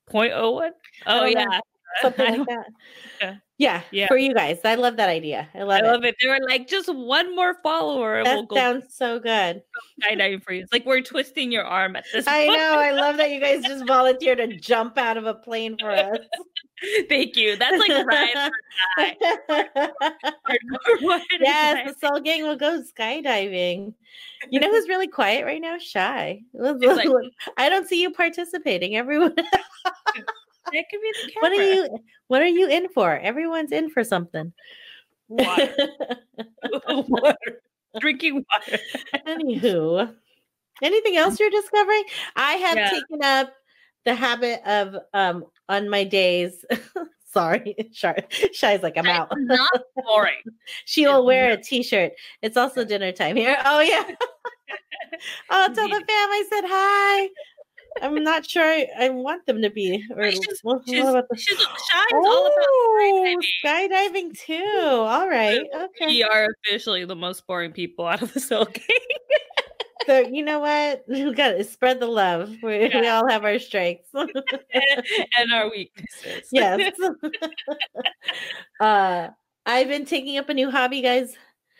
point 0.09 0.31
oh 0.33 0.51
one. 0.51 0.71
Oh, 1.05 1.19
oh 1.19 1.33
don't 1.33 1.49
know. 1.49 1.61
something 2.01 2.39
like 2.39 2.47
that. 2.47 2.65
Yeah. 3.21 3.35
Yeah, 3.59 3.81
Yeah. 3.91 4.07
for 4.07 4.17
you 4.17 4.33
guys. 4.33 4.59
I 4.65 4.75
love 4.75 4.97
that 4.97 5.09
idea. 5.09 5.47
I 5.53 5.59
love 5.59 5.69
I 5.71 5.79
it. 5.79 5.83
love 5.91 6.03
it. 6.03 6.15
They 6.21 6.27
were 6.27 6.39
like, 6.49 6.67
just 6.67 6.93
one 6.93 7.33
more 7.35 7.55
follower, 7.63 8.17
and 8.17 8.25
That 8.25 8.35
we'll 8.35 8.45
go 8.47 8.55
sounds 8.55 8.93
so 8.95 9.19
good. 9.19 9.61
skydiving 10.03 10.43
for 10.43 10.53
you. 10.53 10.63
It's 10.63 10.73
like 10.73 10.85
we're 10.85 11.01
twisting 11.01 11.51
your 11.51 11.63
arm 11.63 11.95
at 11.95 12.03
this. 12.11 12.25
I 12.27 12.47
point. 12.47 12.57
know. 12.59 12.75
I 12.79 12.91
love 12.91 13.17
that 13.17 13.29
you 13.31 13.39
guys 13.39 13.63
just 13.67 13.85
volunteered 13.87 14.39
to 14.39 14.57
jump 14.57 14.97
out 14.97 15.17
of 15.17 15.25
a 15.25 15.35
plane 15.35 15.77
for 15.79 15.91
us. 15.91 16.17
Thank 17.07 17.37
you. 17.37 17.55
That's 17.55 17.77
like 17.77 18.05
ride 18.05 18.35
or 18.35 18.51
die. 18.97 19.15
Hardcore 19.49 21.07
ride 21.07 21.21
or 21.31 21.37
yes, 21.39 21.93
the 22.01 22.07
Soul 22.07 22.19
Gang 22.19 22.43
will 22.43 22.57
go 22.57 22.81
skydiving. 22.81 23.93
You 24.49 24.59
know 24.59 24.69
who's 24.69 24.89
really 24.89 25.07
quiet 25.07 25.45
right 25.45 25.61
now? 25.61 25.77
Shy. 25.77 26.41
Like- 26.53 26.77
I 27.57 27.69
don't 27.69 27.87
see 27.87 28.01
you 28.01 28.11
participating. 28.11 28.97
Everyone 28.97 29.35
That 30.71 30.85
could 30.89 31.01
be 31.01 31.13
the 31.23 31.31
What 31.39 31.51
are 31.51 31.55
you 31.73 31.99
what 32.27 32.41
are 32.41 32.47
you 32.47 32.67
in 32.69 32.89
for? 32.89 33.17
Everyone's 33.17 33.71
in 33.71 33.89
for 33.89 34.03
something. 34.03 34.53
Water. 35.27 35.75
Water. 36.89 37.61
drinking 37.99 38.45
water. 38.51 38.79
Anywho, 39.27 40.13
anything 40.81 41.15
else 41.17 41.39
you're 41.39 41.49
discovering? 41.49 42.03
I 42.35 42.53
have 42.53 42.77
Yeah. 42.77 42.89
taken 42.89 43.23
up 43.23 43.53
the 44.05 44.15
habit 44.15 44.61
of 44.65 44.95
um 45.13 45.45
on 45.69 45.89
my 45.89 46.03
days. 46.03 46.65
Sorry, 47.25 47.75
Shy, 47.93 48.15
Shy's 48.53 48.83
like 48.83 48.95
I'm 48.97 49.07
out. 49.07 49.29
It's 49.31 49.41
not 49.47 49.81
boring. 49.95 50.41
She'll 50.85 51.19
it's 51.19 51.25
wear 51.25 51.51
a 51.51 51.57
t-shirt. 51.57 52.11
It's 52.43 52.57
also 52.57 52.85
dinner 52.85 53.11
time 53.11 53.35
here. 53.35 53.57
Oh 53.65 53.79
yeah. 53.81 54.03
I'll 55.49 55.73
tell 55.73 55.87
the 55.87 55.95
fam 55.95 56.05
I 56.07 56.43
said 56.49 56.63
hi. 56.67 57.29
I'm 58.01 58.23
not 58.23 58.45
sure 58.49 58.63
I, 58.63 58.87
I 58.99 59.09
want 59.09 59.45
them 59.45 59.61
to 59.61 59.69
be. 59.69 60.03
Or 60.15 60.29
She's- 60.31 60.59
what, 60.63 60.77
what 60.77 60.89
She's, 60.89 60.99
about 61.07 61.25
the- 61.29 61.37
she's 61.37 61.65
Oh, 62.13 62.49
about 62.51 63.43
skydiving 63.63 64.37
too. 64.37 64.63
All 64.83 65.27
right. 65.29 65.61
Okay. 65.73 66.05
We 66.07 66.23
are 66.23 66.49
officially 66.65 67.05
the 67.05 67.15
most 67.15 67.45
boring 67.47 67.71
people 67.71 68.05
out 68.05 68.21
of 68.21 68.33
the 68.33 68.39
Soul 68.39 68.65
Gang. 68.73 68.83
So 70.05 70.19
you 70.19 70.43
know 70.43 70.59
what? 70.59 71.03
We 71.07 71.33
got 71.33 71.51
to 71.51 71.63
spread 71.63 71.99
the 72.01 72.07
love. 72.07 72.49
We, 72.61 72.89
we 72.93 73.07
all 73.07 73.25
have 73.29 73.45
our 73.45 73.57
strengths. 73.57 74.09
and 74.13 75.53
our 75.53 75.69
weaknesses. 75.69 76.49
yes. 76.51 76.93
uh, 78.81 79.29
I've 79.65 79.87
been 79.87 80.05
taking 80.05 80.37
up 80.37 80.49
a 80.49 80.53
new 80.53 80.69
hobby, 80.69 81.01
guys. 81.01 81.35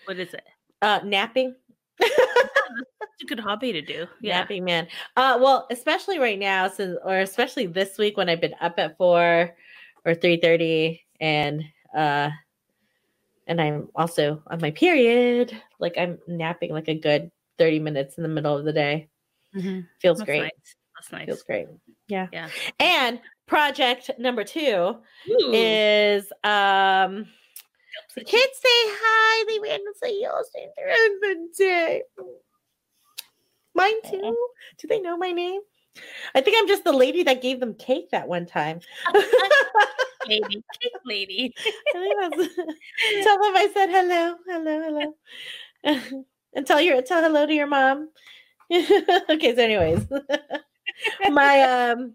What 0.06 0.20
is 0.20 0.34
it? 0.34 0.44
Uh, 0.82 1.02
napping. 1.04 1.56
It's 2.00 3.24
a 3.24 3.26
good 3.26 3.40
hobby 3.40 3.72
to 3.74 3.82
do. 3.82 4.08
Yeah. 4.22 4.40
Napping, 4.40 4.64
man. 4.64 4.88
Uh, 5.16 5.38
well, 5.40 5.68
especially 5.70 6.20
right 6.20 6.40
now, 6.40 6.68
since 6.68 6.98
or 7.04 7.20
especially 7.20 7.68
this 7.68 7.98
week 7.98 8.18
when 8.18 8.30
I've 8.30 8.42
been 8.42 8.56
up 8.60 8.76
at 8.78 8.98
four 8.98 9.54
or 10.06 10.16
three 10.16 10.38
thirty, 10.38 11.06
and 11.20 11.64
uh, 11.96 12.30
and 13.48 13.62
I'm 13.62 13.90
also 13.96 14.42
on 14.48 14.60
my 14.62 14.72
period. 14.72 15.56
Like 15.80 15.94
I'm 15.98 16.18
napping 16.28 16.72
like 16.72 16.88
a 16.88 16.98
good 16.98 17.30
thirty 17.58 17.80
minutes 17.80 18.18
in 18.18 18.24
the 18.24 18.30
middle 18.30 18.58
of 18.58 18.66
the 18.66 18.74
day. 18.74 19.10
Mhm. 19.56 19.88
Feels 20.00 20.18
That's 20.18 20.26
great. 20.28 20.42
nice. 20.42 20.76
That's 20.96 21.12
nice. 21.12 21.26
Feels 21.28 21.44
great. 21.44 21.68
Yeah. 22.08 22.28
Yeah. 22.34 22.50
And 22.80 23.20
project 23.46 24.10
number 24.18 24.44
two 24.44 24.98
Ooh. 25.30 25.52
is 25.54 26.32
um 26.44 27.28
the 28.16 28.24
kids 28.24 28.54
say 28.54 28.70
hi, 28.70 29.46
they 29.48 29.60
random 29.60 29.94
say 30.02 30.22
yo, 30.22 30.30
say 30.54 30.70
day. 31.58 32.02
Mine 33.76 34.02
too. 34.06 34.38
Do 34.78 34.88
they 34.88 35.00
know 35.00 35.18
my 35.18 35.32
name? 35.32 35.62
I 36.36 36.42
think 36.42 36.58
I'm 36.60 36.68
just 36.68 36.84
the 36.84 36.94
lady 36.94 37.24
that 37.24 37.42
gave 37.42 37.60
them 37.60 37.76
cake 37.76 38.10
that 38.12 38.28
one 38.28 38.46
time. 38.46 38.80
lady, 40.28 40.64
cake 40.82 40.92
lady. 41.06 41.54
I 41.96 42.30
tell 43.24 43.42
them 43.42 43.56
I 43.56 43.70
said 43.74 43.90
hello, 43.90 44.36
hello, 44.48 45.14
hello. 45.84 46.24
and 46.56 46.66
tell 46.68 46.82
your 46.82 47.02
tell 47.02 47.22
hello 47.22 47.46
to 47.46 47.54
your 47.54 47.68
mom. 47.68 48.10
okay, 48.72 49.56
so 49.56 49.62
anyways. 49.62 50.08
my 51.30 51.62
um 51.62 52.14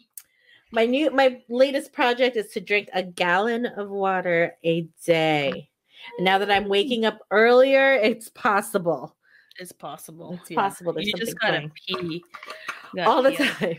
my 0.72 0.86
new 0.86 1.10
my 1.10 1.40
latest 1.48 1.92
project 1.92 2.36
is 2.36 2.48
to 2.52 2.60
drink 2.60 2.88
a 2.92 3.02
gallon 3.02 3.66
of 3.66 3.88
water 3.90 4.56
a 4.64 4.88
day. 5.04 5.70
And 6.16 6.24
now 6.24 6.38
that 6.38 6.50
I'm 6.50 6.68
waking 6.68 7.04
up 7.04 7.18
earlier, 7.30 7.92
it's 7.92 8.28
possible. 8.28 9.16
It's 9.58 9.72
possible. 9.72 10.38
It's 10.40 10.50
possible 10.50 10.92
there's 10.92 11.08
You 11.08 11.14
just 11.14 11.38
gotta 11.38 11.70
pee. 11.74 11.96
You 12.00 12.20
gotta 12.96 13.10
All 13.10 13.22
the 13.22 13.32
time. 13.32 13.78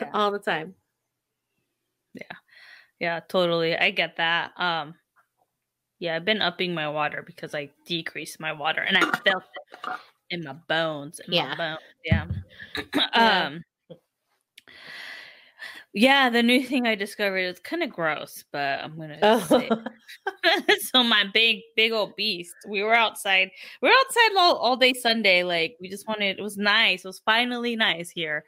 Yeah. 0.00 0.10
All 0.14 0.30
the 0.30 0.38
time. 0.38 0.74
Yeah. 2.14 2.22
Yeah, 2.98 3.20
totally. 3.28 3.76
I 3.76 3.90
get 3.90 4.16
that. 4.16 4.52
Um 4.56 4.94
yeah, 6.00 6.14
I've 6.16 6.24
been 6.24 6.42
upping 6.42 6.74
my 6.74 6.88
water 6.88 7.22
because 7.26 7.54
I 7.54 7.70
decreased 7.84 8.38
my 8.38 8.52
water 8.52 8.80
and 8.80 8.96
I 8.96 9.00
felt 9.00 9.42
it 9.72 9.90
in 10.30 10.44
my 10.44 10.54
bones. 10.68 11.20
In 11.26 11.34
Yeah. 11.34 11.48
My 11.48 11.56
bones. 11.56 11.80
Yeah. 12.04 12.26
Yeah. 12.94 13.46
um 13.46 13.64
yeah, 15.94 16.28
the 16.30 16.42
new 16.42 16.62
thing 16.62 16.86
I 16.86 16.94
discovered 16.94 17.38
is 17.38 17.58
kind 17.60 17.82
of 17.82 17.90
gross, 17.90 18.44
but 18.52 18.80
I'm 18.80 18.96
gonna 18.98 19.18
say 19.46 19.68
Oh. 19.70 19.82
so 20.92 21.02
my 21.02 21.24
big 21.32 21.60
big 21.76 21.92
old 21.92 22.14
beast 22.16 22.54
we 22.68 22.82
were 22.82 22.94
outside 22.94 23.50
we 23.82 23.88
were 23.88 23.94
outside 23.94 24.36
all, 24.38 24.56
all 24.56 24.76
day 24.76 24.92
sunday 24.94 25.42
like 25.42 25.76
we 25.80 25.88
just 25.88 26.06
wanted 26.08 26.38
it 26.38 26.42
was 26.42 26.56
nice 26.56 27.04
it 27.04 27.08
was 27.08 27.20
finally 27.24 27.76
nice 27.76 28.10
here 28.10 28.44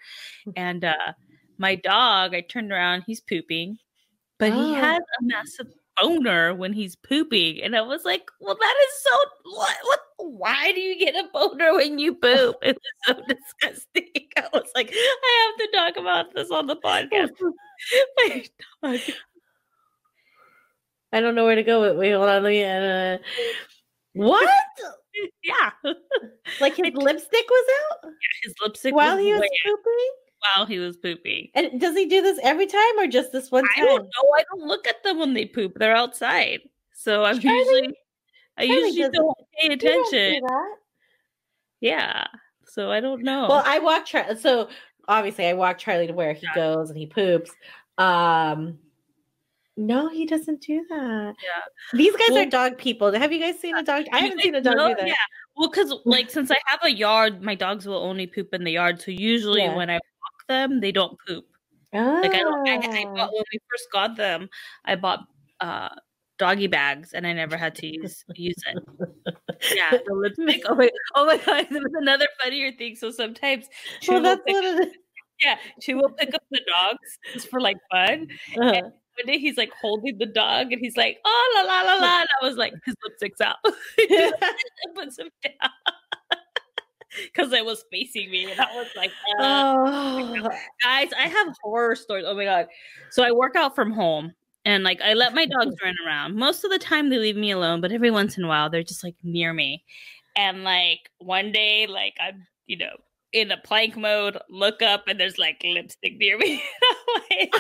and 0.57 0.85
uh 0.85 1.13
my 1.59 1.75
dog 1.75 2.35
i 2.35 2.41
turned 2.41 2.73
around 2.73 3.03
he's 3.07 3.21
pooping 3.21 3.77
but 4.39 4.53
he 4.53 4.59
Oh. 4.59 4.75
has 4.75 4.99
a 4.99 5.23
massive 5.25 5.67
boner 6.01 6.55
when 6.55 6.73
he's 6.73 6.97
pooping. 6.97 7.63
And 7.63 7.77
i 7.77 7.83
was 7.83 8.05
like 8.05 8.31
well 8.41 8.57
that 8.59 8.75
is 8.89 9.03
so 9.03 9.17
what, 9.57 9.77
what 9.83 10.01
why 10.19 10.73
do 10.73 10.81
you 10.81 10.99
get 10.99 11.15
a 11.15 11.29
boner 11.33 11.75
when 11.75 11.99
you 11.99 12.15
poop? 12.15 12.57
It 12.63 12.77
was 12.77 13.07
so 13.07 13.15
disgusting. 13.27 14.29
I 14.37 14.49
was 14.53 14.71
like 14.75 14.93
i 14.93 15.55
have 15.59 15.69
to 15.69 15.77
talk 15.77 15.97
about 15.97 16.35
this 16.35 16.51
on 16.51 16.67
the 16.67 16.77
podcast. 16.77 17.31
My 18.83 18.97
dog. 18.97 19.01
I 21.13 21.21
don't 21.21 21.35
know 21.35 21.45
where 21.45 21.57
to 21.57 21.63
go 21.63 21.81
with 21.81 21.97
wait, 21.97 22.13
hold 22.13 22.29
on, 22.29 22.43
let 22.45 22.51
me 22.51 22.65
uh, 22.65 23.19
what? 24.15 24.49
yeah. 25.43 25.71
Like 26.61 26.77
his 26.77 26.95
lipstick 26.95 27.47
was 27.49 27.69
out? 27.81 27.99
Yeah, 28.05 28.11
his 28.45 28.55
lipstick 28.63 28.95
while 28.95 29.19
he 29.19 29.33
was 29.33 29.43
pooping? 29.65 30.30
While 30.55 30.67
he 30.67 30.79
was 30.79 30.97
pooping. 30.97 31.49
And 31.55 31.81
does 31.81 31.97
he 31.97 32.07
do 32.07 32.23
this 32.23 32.39
every 32.43 32.67
time 32.67 32.99
or 32.99 33.07
just 33.07 33.33
this 33.33 33.51
one 33.51 33.65
I 33.77 33.81
time? 33.81 33.87
don't 33.87 34.03
know. 34.03 34.31
I 34.39 34.43
don't 34.51 34.67
look 34.67 34.87
at 34.89 35.03
them 35.03 35.19
when 35.19 35.35
they 35.35 35.45
poop. 35.47 35.75
They're 35.77 35.97
outside. 35.97 36.61
So 36.95 37.25
I'm 37.25 37.39
Charlie- 37.41 37.59
usually 37.59 37.97
I 38.59 38.67
Charlie 38.67 38.87
usually 38.89 39.11
don't 39.11 39.39
pay 39.59 39.69
don't 39.69 39.83
attention. 40.13 40.43
that. 40.47 40.77
Yeah. 41.81 42.27
So 42.67 42.91
I 42.91 43.01
don't 43.01 43.23
know. 43.23 43.47
Well, 43.49 43.63
I 43.67 43.79
walk 43.79 44.07
Charlie. 44.07 44.37
So 44.37 44.69
obviously, 45.09 45.47
I 45.47 45.55
walk 45.55 45.79
Charlie 45.79 46.07
to 46.07 46.13
where 46.13 46.33
he 46.35 46.47
Yeah. 46.47 46.55
goes 46.55 46.91
and 46.91 46.99
he 46.99 47.07
poops. 47.07 47.51
Um, 47.99 48.79
no, 49.77 50.09
he 50.09 50.27
doesn't 50.27 50.61
do 50.61 50.85
that. 50.91 51.35
Yeah. 51.43 51.63
These 51.99 52.15
guys 52.17 52.29
Well- 52.31 52.43
are 52.43 52.47
dog 52.47 52.77
people. 52.79 53.13
Have 53.13 53.33
you 53.33 53.41
guys 53.41 53.59
seen 53.59 53.77
a 53.77 53.83
dog? 53.83 54.05
I 54.13 54.19
haven't 54.19 54.41
seen 54.43 54.55
a 54.55 54.61
dog 54.61 54.77
know- 54.77 54.89
do 54.89 54.95
that. 54.97 55.07
Yeah. 55.09 55.15
Well, 55.57 55.69
because 55.71 55.95
like 56.05 56.31
since 56.31 56.51
I 56.51 56.57
have 56.67 56.81
a 56.83 56.91
yard, 56.93 57.43
my 57.43 57.55
dogs 57.55 57.87
will 57.87 57.97
only 58.03 58.27
poop 58.27 58.53
in 58.55 58.65
the 58.65 58.73
yard. 58.73 59.01
So 59.01 59.11
usually 59.11 59.63
Yeah. 59.63 59.77
when 59.77 59.89
I 59.91 59.99
them, 60.51 60.81
they 60.83 60.93
don't 60.93 61.17
poop. 61.27 61.47
Like 62.23 62.35
I. 62.35 62.41
I, 62.43 62.77
I 62.77 63.05
Ah. 63.09 63.15
bought 63.17 63.33
when 63.33 63.45
we 63.53 63.59
first 63.71 63.89
got 63.93 64.17
them. 64.17 64.49
I 64.85 64.97
bought 64.97 65.21
uh 65.61 65.91
doggy 66.39 66.69
bags, 66.69 67.13
and 67.15 67.27
I 67.27 67.33
never 67.35 67.57
had 67.57 67.75
to 67.77 67.87
use 67.87 68.25
use 68.35 68.63
it. 68.67 68.79
Yeah, 69.77 69.91
the 70.07 70.15
lipstick. 70.15 70.63
Oh 70.69 70.75
my, 70.77 70.91
oh 71.17 71.27
my 71.27 71.39
god, 71.39 71.69
there 71.71 71.83
was 71.83 71.95
another 71.95 72.29
funnier 72.43 72.73
thing. 72.73 72.97
So 72.97 73.11
sometimes 73.11 73.67
she 74.01 74.13
well, 74.13 74.23
will 74.23 74.31
that's 74.31 74.43
pick, 74.47 74.55
what 74.57 74.65
it 74.65 74.89
is. 74.89 74.95
yeah, 75.43 75.57
she 75.83 75.95
will 75.95 76.11
pick 76.11 76.35
up 76.35 76.43
the 76.51 76.61
dogs 76.69 77.19
just 77.33 77.49
for 77.49 77.61
like 77.61 77.79
fun. 77.91 78.29
Uh-huh. 78.61 78.83
One 78.83 79.27
day 79.27 79.39
he's 79.39 79.59
like 79.59 79.73
holding 79.81 80.19
the 80.19 80.27
dog, 80.27 80.73
and 80.73 80.81
he's 80.81 80.97
like, 80.97 81.19
"Oh 81.25 81.53
la 81.57 81.63
la 81.63 81.83
la 81.83 82.01
la," 82.01 82.21
and 82.21 82.29
I 82.41 82.47
was 82.47 82.57
like, 82.57 82.73
"His 82.87 82.95
lipstick's 83.05 83.41
out." 83.41 83.57
puts 84.95 85.19
him 85.19 85.31
down 85.45 85.71
because 87.33 87.53
it 87.53 87.65
was 87.65 87.85
facing 87.91 88.31
me, 88.31 88.51
and 88.51 88.61
I 88.61 88.75
was 88.75 88.89
like, 88.97 89.11
uh, 89.39 89.75
oh, 89.79 90.49
guys, 90.83 91.11
I 91.19 91.29
have 91.29 91.55
horror 91.63 91.97
stories. 91.97 92.25
Oh 92.27 92.35
my 92.35 92.45
god. 92.45 92.69
So 93.11 93.23
I 93.23 93.33
work 93.33 93.57
out 93.57 93.75
from 93.75 93.93
home 93.93 94.33
and 94.65 94.85
like 94.85 95.01
I 95.03 95.15
let 95.15 95.35
my 95.35 95.47
dogs 95.47 95.75
run 95.83 95.95
around. 96.07 96.37
Most 96.37 96.65
of 96.65 96.71
the 96.71 96.79
time 96.79 97.11
they 97.11 97.19
leave 97.19 97.37
me 97.37 97.51
alone, 97.51 97.81
but 97.81 97.93
every 97.93 98.11
once 98.11 98.37
in 98.37 98.45
a 98.45 98.49
while 98.49 98.71
they're 98.71 98.83
just 98.83 99.05
like 99.05 99.17
near 99.23 99.53
me. 99.53 99.85
And 100.37 100.65
like 100.65 101.11
one 101.19 101.53
day, 101.53 101.87
like 101.87 102.15
I'm, 102.21 102.47
you 102.67 102.79
know, 102.79 102.97
in 103.33 103.51
a 103.51 103.57
plank 103.59 103.97
mode, 103.97 104.39
look 104.49 104.83
up 104.83 105.05
and 105.09 105.19
there's 105.19 105.39
like 105.39 105.61
lipstick 105.65 106.19
near 106.19 106.39
me. 106.39 106.63
Like, 107.31 107.53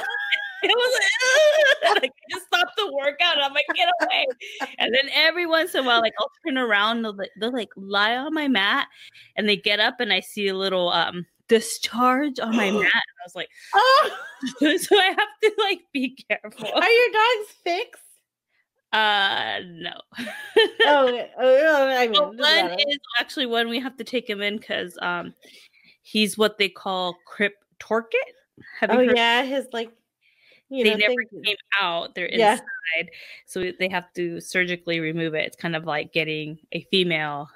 it 0.70 0.74
was 0.74 1.00
like, 1.82 2.02
like 2.02 2.12
I 2.12 2.34
just 2.34 2.46
stopped 2.46 2.76
the 2.76 2.92
workout. 2.92 3.34
And 3.34 3.42
I'm 3.42 3.52
like, 3.52 3.66
get 3.74 3.88
away. 4.02 4.26
And 4.78 4.94
then 4.94 5.10
every 5.14 5.46
once 5.46 5.74
in 5.74 5.84
a 5.84 5.86
while, 5.86 6.00
like 6.00 6.12
I'll 6.18 6.30
turn 6.46 6.58
around, 6.58 7.02
they'll, 7.02 7.16
like- 7.16 7.30
they'll 7.40 7.52
like 7.52 7.70
lie 7.76 8.16
on 8.16 8.34
my 8.34 8.48
mat 8.48 8.86
and 9.36 9.48
they 9.48 9.56
get 9.56 9.80
up 9.80 10.00
and 10.00 10.12
I 10.12 10.20
see 10.20 10.48
a 10.48 10.56
little 10.56 10.90
um 10.90 11.26
discharge 11.48 12.38
on 12.38 12.56
my 12.56 12.70
mat. 12.70 12.82
And 12.82 12.86
I 12.86 13.24
was 13.24 13.34
like, 13.34 13.48
oh. 13.74 14.10
so 14.60 14.98
I 14.98 15.06
have 15.06 15.28
to 15.42 15.52
like 15.58 15.80
be 15.92 16.16
careful. 16.28 16.68
Are 16.68 16.90
your 16.90 17.08
dogs 17.12 17.52
fixed? 17.64 18.02
Uh 18.92 19.60
no. 19.66 19.92
Oh, 20.82 21.26
oh, 21.38 21.88
I 21.88 22.08
mean, 22.08 22.36
doesn't 22.36 22.38
one 22.38 22.80
is 22.80 22.98
actually 23.20 23.46
one 23.46 23.68
we 23.68 23.78
have 23.78 23.96
to 23.98 24.04
take 24.04 24.28
him 24.28 24.42
in 24.42 24.56
because 24.56 24.98
um 25.00 25.32
he's 26.02 26.36
what 26.36 26.58
they 26.58 26.68
call 26.68 27.16
cryptorchid. 27.28 28.10
Have 28.80 28.92
you 28.92 28.98
oh 28.98 29.00
yeah, 29.14 29.42
his 29.44 29.66
like, 29.72 29.92
you 30.70 30.84
they 30.84 30.90
know, 30.90 30.96
never 31.08 31.24
came 31.44 31.56
out. 31.80 32.14
They're 32.14 32.30
Yeah. 32.30 32.52
inside, 32.52 33.10
so 33.46 33.72
they 33.78 33.88
have 33.88 34.12
to 34.14 34.40
surgically 34.40 35.00
remove 35.00 35.34
it. 35.34 35.46
It's 35.46 35.56
kind 35.56 35.76
of 35.76 35.84
like 35.84 36.12
getting 36.12 36.58
a 36.72 36.80
female 36.90 37.48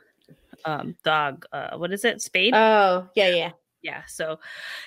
um 0.65 0.97
dog. 1.05 1.47
Uh, 1.53 1.77
what 1.77 1.93
is 1.93 2.05
it? 2.05 2.21
Spayed? 2.23 2.55
Oh 2.55 3.09
yeah, 3.15 3.29
yeah. 3.29 3.51
yeah. 3.83 4.03
So, 4.07 4.39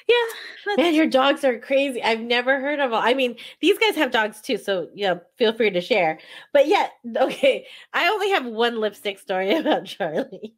yeah. 0.07 0.75
Man, 0.75 0.93
your 0.93 1.07
dogs 1.07 1.43
are 1.43 1.59
crazy. 1.59 2.01
I've 2.03 2.21
never 2.21 2.59
heard 2.59 2.79
of 2.79 2.93
all. 2.93 3.01
I 3.01 3.13
mean, 3.13 3.35
these 3.61 3.77
guys 3.77 3.95
have 3.95 4.11
dogs 4.11 4.41
too, 4.41 4.57
so 4.57 4.89
yeah, 4.95 5.19
feel 5.37 5.53
free 5.53 5.69
to 5.69 5.81
share. 5.81 6.19
But 6.53 6.67
yeah, 6.67 6.87
okay. 7.17 7.65
I 7.93 8.07
only 8.09 8.31
have 8.31 8.45
one 8.45 8.79
lipstick 8.79 9.19
story 9.19 9.55
about 9.57 9.85
Charlie. 9.85 10.55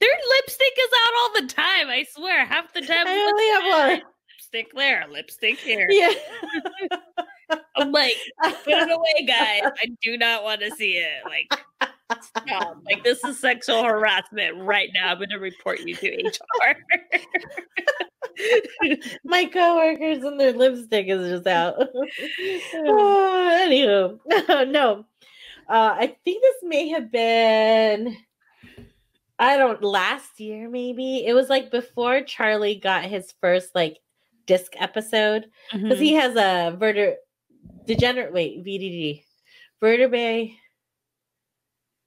Their 0.00 0.10
lipstick 0.28 0.72
is 0.78 0.90
out 1.06 1.14
all 1.18 1.40
the 1.42 1.46
time. 1.48 1.88
I 1.88 2.04
swear, 2.10 2.44
half 2.44 2.72
the 2.72 2.80
time. 2.86 3.06
I 3.06 3.18
only 3.18 3.48
have 3.48 4.00
one. 4.02 4.11
Lipstick 4.52 4.74
there, 4.74 5.06
lipstick 5.10 5.58
here. 5.58 5.86
Yeah. 5.88 6.12
I'm 7.76 7.90
like, 7.92 8.16
put 8.42 8.74
it 8.74 8.90
away, 8.90 9.26
guys. 9.26 9.62
I 9.82 9.86
do 10.02 10.18
not 10.18 10.44
want 10.44 10.60
to 10.60 10.70
see 10.72 10.92
it. 10.92 11.22
Like, 11.24 11.90
stop. 12.22 12.78
Like, 12.84 13.02
this 13.02 13.24
is 13.24 13.38
sexual 13.38 13.82
harassment 13.82 14.58
right 14.58 14.90
now. 14.94 15.10
I'm 15.12 15.18
going 15.18 15.30
to 15.30 15.36
report 15.36 15.80
you 15.80 15.94
to 15.94 16.32
HR. 16.32 16.76
My 19.24 19.46
coworkers 19.46 20.22
and 20.22 20.38
their 20.38 20.52
lipstick 20.52 21.06
is 21.08 21.30
just 21.30 21.46
out. 21.46 21.76
oh, 21.78 23.58
anywho, 23.68 24.70
no. 24.70 25.06
Uh, 25.68 25.96
I 25.98 26.16
think 26.24 26.42
this 26.42 26.56
may 26.62 26.88
have 26.88 27.10
been, 27.10 28.16
I 29.38 29.56
don't, 29.56 29.82
last 29.82 30.40
year 30.40 30.68
maybe. 30.68 31.24
It 31.26 31.32
was 31.32 31.48
like 31.48 31.70
before 31.70 32.22
Charlie 32.22 32.76
got 32.76 33.04
his 33.04 33.32
first 33.40 33.74
like 33.74 33.98
disc 34.46 34.72
episode 34.78 35.46
because 35.72 35.84
Mm-hmm. 35.92 36.02
he 36.02 36.12
has 36.14 36.36
a 36.36 36.76
verter 36.76 37.16
degenerate. 37.86 38.32
Wait, 38.32 38.64
VDD, 38.64 39.24
vertebrae. 39.80 40.56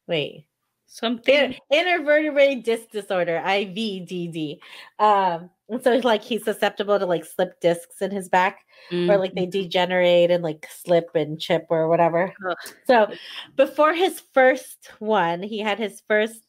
Wait, 0.07 0.47
Something. 0.87 1.55
Inter- 1.71 2.03
intervertebrate 2.03 2.63
disc 2.63 2.89
disorder 2.91 3.41
IVDD. 3.43 4.59
Um, 4.99 5.49
and 5.67 5.83
so 5.83 5.95
like 6.03 6.23
he's 6.23 6.43
susceptible 6.43 6.99
to 6.99 7.05
like 7.07 7.25
slip 7.25 7.59
discs 7.59 8.01
in 8.01 8.11
his 8.11 8.29
back, 8.29 8.59
or 8.91 9.17
like 9.17 9.33
they 9.33 9.47
degenerate 9.47 10.29
and 10.29 10.43
like 10.43 10.67
slip 10.71 11.09
and 11.15 11.41
chip 11.41 11.65
or 11.69 11.87
whatever. 11.89 12.31
Ugh. 12.49 12.57
So 12.85 13.11
before 13.55 13.93
his 13.95 14.21
first 14.33 14.91
one, 14.99 15.41
he 15.41 15.57
had 15.59 15.79
his 15.79 16.01
first 16.07 16.39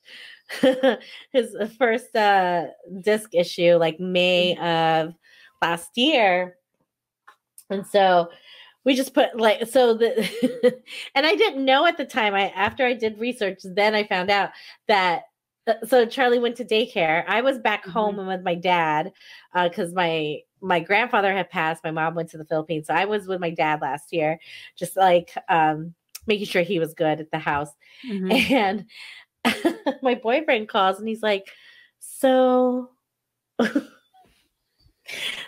his 1.32 1.56
first 1.78 2.14
uh 2.14 2.66
disc 3.00 3.30
issue 3.34 3.76
like 3.76 3.98
May 3.98 4.54
of 4.58 5.14
last 5.62 5.96
year. 5.96 6.56
And 7.70 7.86
so 7.86 8.30
we 8.84 8.94
just 8.94 9.14
put 9.14 9.36
like 9.38 9.66
so 9.66 9.94
the 9.94 10.74
and 11.14 11.26
I 11.26 11.34
didn't 11.34 11.64
know 11.64 11.86
at 11.86 11.96
the 11.96 12.04
time. 12.04 12.34
I 12.34 12.50
after 12.50 12.86
I 12.86 12.94
did 12.94 13.18
research, 13.18 13.60
then 13.64 13.94
I 13.94 14.04
found 14.04 14.30
out 14.30 14.50
that 14.88 15.24
uh, 15.66 15.74
so 15.86 16.06
Charlie 16.06 16.38
went 16.38 16.56
to 16.56 16.64
daycare. 16.64 17.24
I 17.26 17.40
was 17.42 17.58
back 17.58 17.84
Mhm. 17.84 17.90
home 17.92 18.26
with 18.26 18.42
my 18.42 18.54
dad 18.54 19.12
because 19.54 19.92
my 19.92 20.40
my 20.60 20.80
grandfather 20.80 21.32
had 21.32 21.50
passed. 21.50 21.82
My 21.84 21.90
mom 21.90 22.14
went 22.14 22.30
to 22.30 22.38
the 22.38 22.44
Philippines, 22.44 22.86
so 22.86 22.94
I 22.94 23.04
was 23.06 23.26
with 23.26 23.40
my 23.40 23.50
dad 23.50 23.80
last 23.82 24.12
year, 24.12 24.38
just 24.76 24.96
like 24.96 25.32
um 25.48 25.94
making 26.28 26.46
sure 26.46 26.62
he 26.62 26.78
was 26.78 26.94
good 26.94 27.20
at 27.20 27.30
the 27.32 27.38
house. 27.38 27.70
Mhm. 28.08 28.50
And 28.52 28.86
my 30.02 30.14
boyfriend 30.14 30.68
calls 30.68 30.98
and 30.98 31.08
he's 31.08 31.22
like, 31.22 31.48
So 32.00 32.90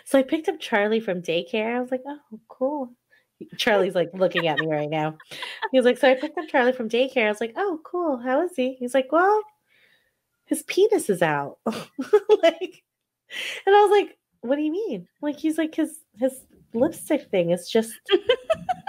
so 0.09 0.17
I 0.17 0.23
picked 0.23 0.49
up 0.49 0.59
Charlie 0.59 0.99
from 0.99 1.21
daycare. 1.21 1.75
I 1.75 1.79
was 1.79 1.91
like, 1.91 2.01
Oh, 2.07 2.39
cool. 2.47 2.89
Charlie's 3.57 3.93
like 3.93 4.09
looking 4.11 4.47
at 4.47 4.57
me 4.57 4.65
right 4.65 4.89
now. 4.89 5.19
He 5.71 5.77
was 5.77 5.85
like, 5.85 5.99
So 5.99 6.09
I 6.09 6.15
picked 6.15 6.35
up 6.35 6.47
Charlie 6.47 6.73
from 6.73 6.89
daycare. 6.89 7.27
I 7.27 7.29
was 7.29 7.39
like, 7.39 7.53
Oh, 7.55 7.79
cool. 7.83 8.17
How 8.17 8.41
is 8.41 8.55
he? 8.55 8.73
He's 8.79 8.95
like, 8.95 9.11
Well, 9.11 9.43
his 10.45 10.63
penis 10.63 11.11
is 11.11 11.21
out. 11.21 11.59
like, 11.67 12.83
and 13.67 13.75
I 13.75 13.83
was 13.83 13.91
like, 13.91 14.17
What 14.41 14.55
do 14.55 14.63
you 14.63 14.71
mean? 14.71 15.07
Like, 15.21 15.37
he's 15.37 15.59
like, 15.59 15.75
his 15.75 15.99
his 16.17 16.41
lipstick 16.73 17.29
thing 17.29 17.51
is 17.51 17.69
just 17.69 17.93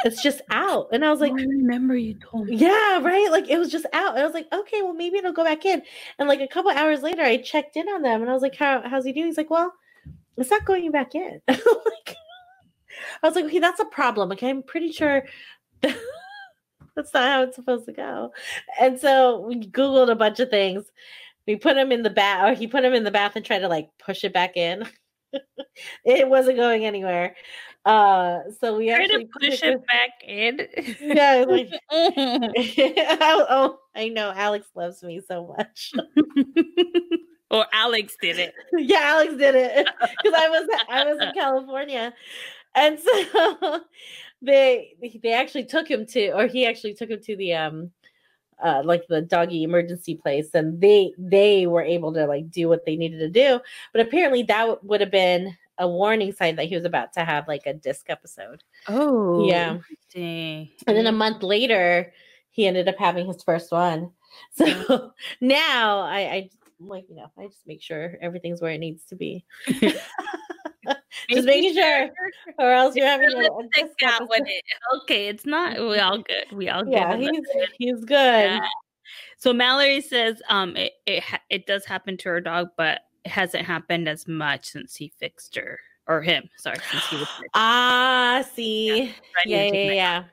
it's 0.07 0.23
just 0.23 0.41
out. 0.51 0.89
And 0.91 1.05
I 1.05 1.11
was 1.11 1.21
like, 1.21 1.33
oh, 1.33 1.39
I 1.39 1.43
remember 1.43 1.97
you 1.97 2.15
told 2.15 2.47
me. 2.47 2.57
yeah, 2.57 2.99
right. 3.03 3.29
Like 3.31 3.51
it 3.51 3.59
was 3.59 3.71
just 3.71 3.85
out. 3.93 4.15
And 4.15 4.21
I 4.23 4.25
was 4.25 4.33
like, 4.33 4.49
okay, 4.51 4.81
well, 4.81 4.95
maybe 4.95 5.19
it'll 5.19 5.35
go 5.35 5.45
back 5.45 5.67
in. 5.67 5.83
And 6.19 6.31
like 6.31 6.41
a 6.41 6.49
couple 6.49 6.71
hours 6.71 7.03
later, 7.03 7.21
I 7.21 7.37
checked 7.37 7.77
in 7.77 7.91
on 7.91 8.01
them 8.01 8.23
and 8.23 8.31
I 8.31 8.33
was 8.33 8.43
like, 8.43 8.57
How 8.57 8.83
how's 8.89 9.05
he 9.05 9.13
doing? 9.13 9.27
He's 9.27 9.37
like, 9.37 9.51
Well, 9.51 9.75
it's 10.37 10.51
not 10.51 10.65
going 10.65 10.91
back 10.91 11.15
in. 11.15 11.41
like, 11.49 12.17
I 13.23 13.27
was 13.27 13.35
like, 13.35 13.47
okay, 13.47 13.59
that's 13.59 13.81
a 13.81 13.85
problem. 13.87 14.33
Okay, 14.33 14.51
I'm 14.51 14.63
pretty 14.63 14.93
sure 14.93 15.25
that's 15.83 17.15
not 17.15 17.29
how 17.29 17.43
it's 17.43 17.57
supposed 17.57 17.87
to 17.87 17.93
go. 17.93 18.33
And 18.81 18.99
so 18.99 19.41
we 19.41 19.61
Googled 19.61 20.11
a 20.11 20.17
bunch 20.17 20.41
of 20.41 20.51
things. 20.51 20.91
We 21.47 21.57
put 21.57 21.77
him 21.77 21.93
in 21.93 22.03
the 22.03 22.11
bath, 22.11 22.51
or 22.51 22.55
he 22.55 22.67
put 22.67 22.85
him 22.85 22.95
in 22.95 23.05
the 23.05 23.11
bath 23.11 23.37
and 23.37 23.45
tried 23.45 23.61
to 23.61 23.69
like 23.69 23.89
push 23.99 24.25
it 24.25 24.33
back 24.33 24.57
in. 24.57 24.87
it 26.05 26.29
wasn't 26.29 26.57
going 26.57 26.85
anywhere. 26.85 27.37
Uh 27.87 28.41
so 28.61 28.77
we 28.77 28.91
actually 28.91 29.25
to 29.25 29.31
push 29.41 29.61
took 29.61 29.81
it 29.81 29.87
back 29.87 30.11
in. 30.23 30.69
Yeah, 31.01 31.47
like 31.49 31.71
oh, 31.91 33.79
I 33.95 34.09
know 34.09 34.33
Alex 34.37 34.69
loves 34.75 35.03
me 35.03 35.23
so 35.27 35.55
much. 35.57 35.93
Or 37.51 37.67
Alex 37.73 38.17
did 38.21 38.39
it. 38.39 38.55
yeah, 38.73 39.01
Alex 39.05 39.35
did 39.37 39.55
it 39.55 39.87
because 40.01 40.39
I 40.39 40.49
was 40.49 40.69
I 40.89 41.05
was 41.05 41.21
in 41.21 41.33
California, 41.35 42.15
and 42.75 42.99
so 42.99 43.81
they 44.43 44.95
they 45.23 45.33
actually 45.33 45.65
took 45.65 45.89
him 45.91 46.07
to, 46.07 46.31
or 46.33 46.47
he 46.47 46.67
actually 46.67 46.95
took 46.95 47.11
him 47.11 47.21
to 47.23 47.37
the 47.37 47.55
um. 47.55 47.91
Uh, 48.63 48.83
like 48.85 49.07
the 49.09 49.23
doggy 49.23 49.63
emergency 49.63 50.15
place 50.15 50.51
and 50.53 50.83
they 50.83 51.15
they 51.17 51.67
were 51.67 51.81
able 51.81 52.13
to 52.13 52.27
like 52.27 52.51
do 52.51 52.69
what 52.69 52.85
they 52.85 52.95
needed 52.95 53.19
to 53.19 53.31
do 53.31 53.59
but 53.91 54.03
apparently 54.07 54.43
that 54.43 54.61
w- 54.67 54.79
would 54.83 55.01
have 55.01 55.11
been 55.11 55.57
a 55.79 55.89
warning 55.89 56.31
sign 56.31 56.57
that 56.57 56.67
he 56.67 56.75
was 56.75 56.85
about 56.85 57.11
to 57.11 57.25
have 57.25 57.49
like 57.49 57.63
a 57.65 57.73
disc 57.73 58.11
episode 58.11 58.63
Oh, 58.87 59.47
Yeah. 59.47 59.77
interesting. 59.77 60.69
And 60.87 60.95
then 60.95 61.07
a 61.07 61.13
month 61.13 61.43
later, 61.43 62.13
he 62.51 62.67
ended 62.67 62.87
up 62.87 62.99
having 62.99 63.27
his 63.27 63.43
first 63.43 63.73
one. 63.73 64.11
So 64.53 65.13
now 65.41 66.01
I, 66.01 66.21
I 66.21 66.51
like, 66.89 67.05
you 67.09 67.17
know, 67.17 67.31
I 67.39 67.47
just 67.47 67.67
make 67.67 67.83
sure 67.83 68.17
everything's 68.21 68.61
where 68.61 68.73
it 68.73 68.79
needs 68.79 69.05
to 69.07 69.17
be. 69.17 69.45
just 71.31 71.47
making 71.47 71.75
sure, 71.75 72.11
or 72.59 72.71
else 72.73 72.97
you're 72.97 73.07
having 73.07 73.31
a, 73.33 73.39
a 73.39 73.69
Check 73.75 73.87
disc 73.89 74.03
out 74.05 74.29
when 74.29 74.41
episode. 74.43 74.55
it, 74.55 74.65
okay, 75.03 75.29
it's 75.29 75.47
not. 75.47 75.79
We 75.79 75.99
all 75.99 76.19
good. 76.23 76.53
We 76.53 76.69
all 76.69 76.85
good. 76.85 76.93
Yeah, 76.93 77.17
he's 77.17 77.47
he's 77.79 78.05
good. 78.05 78.17
Yeah. 78.45 78.61
So 79.39 79.53
Mallory 79.53 80.01
says, 80.01 80.41
um, 80.49 80.77
it 80.77 80.93
it 81.07 81.23
ha- 81.23 81.43
it 81.51 81.67
does 81.67 81.85
happen 81.85 82.17
to 82.19 82.29
her 82.31 82.41
dog, 82.41 82.69
but 82.77 83.01
it 83.25 83.31
hasn't 83.31 83.65
happened 83.67 84.09
as 84.09 84.27
much 84.27 84.67
since 84.67 84.97
he 84.97 85.13
fixed 85.19 85.57
her 85.57 85.79
or 86.07 86.23
him. 86.23 86.49
Sorry, 86.59 86.77
since 86.91 87.07
he 87.09 87.17
was 87.17 87.29
fixed. 87.39 87.51
Ah, 87.55 88.45
see, 88.55 89.11
I 89.11 89.15
yeah, 89.47 89.65
yeah, 89.65 89.73
yeah. 89.73 89.93
yeah. 89.93 90.25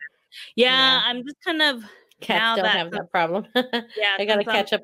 Yeah. 0.55 1.01
I'm 1.05 1.23
just 1.23 1.37
kind 1.43 1.61
of 1.61 1.83
Cats 2.19 2.39
Now 2.39 2.55
don't 2.55 2.63
that- 2.63 2.75
have 2.77 2.91
that 2.91 3.11
problem. 3.11 3.45
yeah. 3.55 4.15
I 4.19 4.25
gotta 4.25 4.43
catch 4.43 4.73
up. 4.73 4.81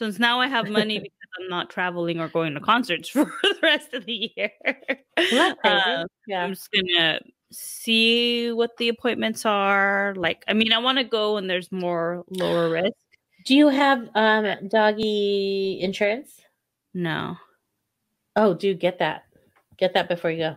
Since 0.00 0.18
now 0.18 0.40
I 0.40 0.46
have 0.46 0.66
money 0.66 0.98
because 1.02 1.28
I'm 1.38 1.50
not 1.50 1.68
traveling 1.68 2.20
or 2.20 2.28
going 2.28 2.54
to 2.54 2.60
concerts 2.60 3.08
for 3.10 3.26
the 3.42 3.58
rest 3.62 3.92
of 3.92 4.06
the 4.06 4.32
year. 4.34 4.50
Isn't? 5.16 5.58
Uh, 5.62 6.06
yeah. 6.26 6.42
I'm 6.42 6.54
just 6.54 6.70
gonna 6.72 7.20
see 7.52 8.50
what 8.50 8.76
the 8.78 8.88
appointments 8.88 9.44
are. 9.44 10.14
Like, 10.16 10.42
I 10.48 10.54
mean, 10.54 10.72
I 10.72 10.78
want 10.78 10.96
to 10.98 11.04
go 11.04 11.34
when 11.34 11.46
there's 11.46 11.70
more 11.70 12.24
lower 12.30 12.70
risk. 12.70 12.96
Do 13.44 13.54
you 13.54 13.68
have 13.68 14.08
um 14.14 14.68
doggy 14.68 15.80
insurance? 15.82 16.40
No. 16.94 17.36
Oh, 18.36 18.54
dude, 18.54 18.80
get 18.80 18.98
that. 19.00 19.24
Get 19.76 19.92
that 19.94 20.08
before 20.08 20.30
you 20.30 20.38
go. 20.38 20.56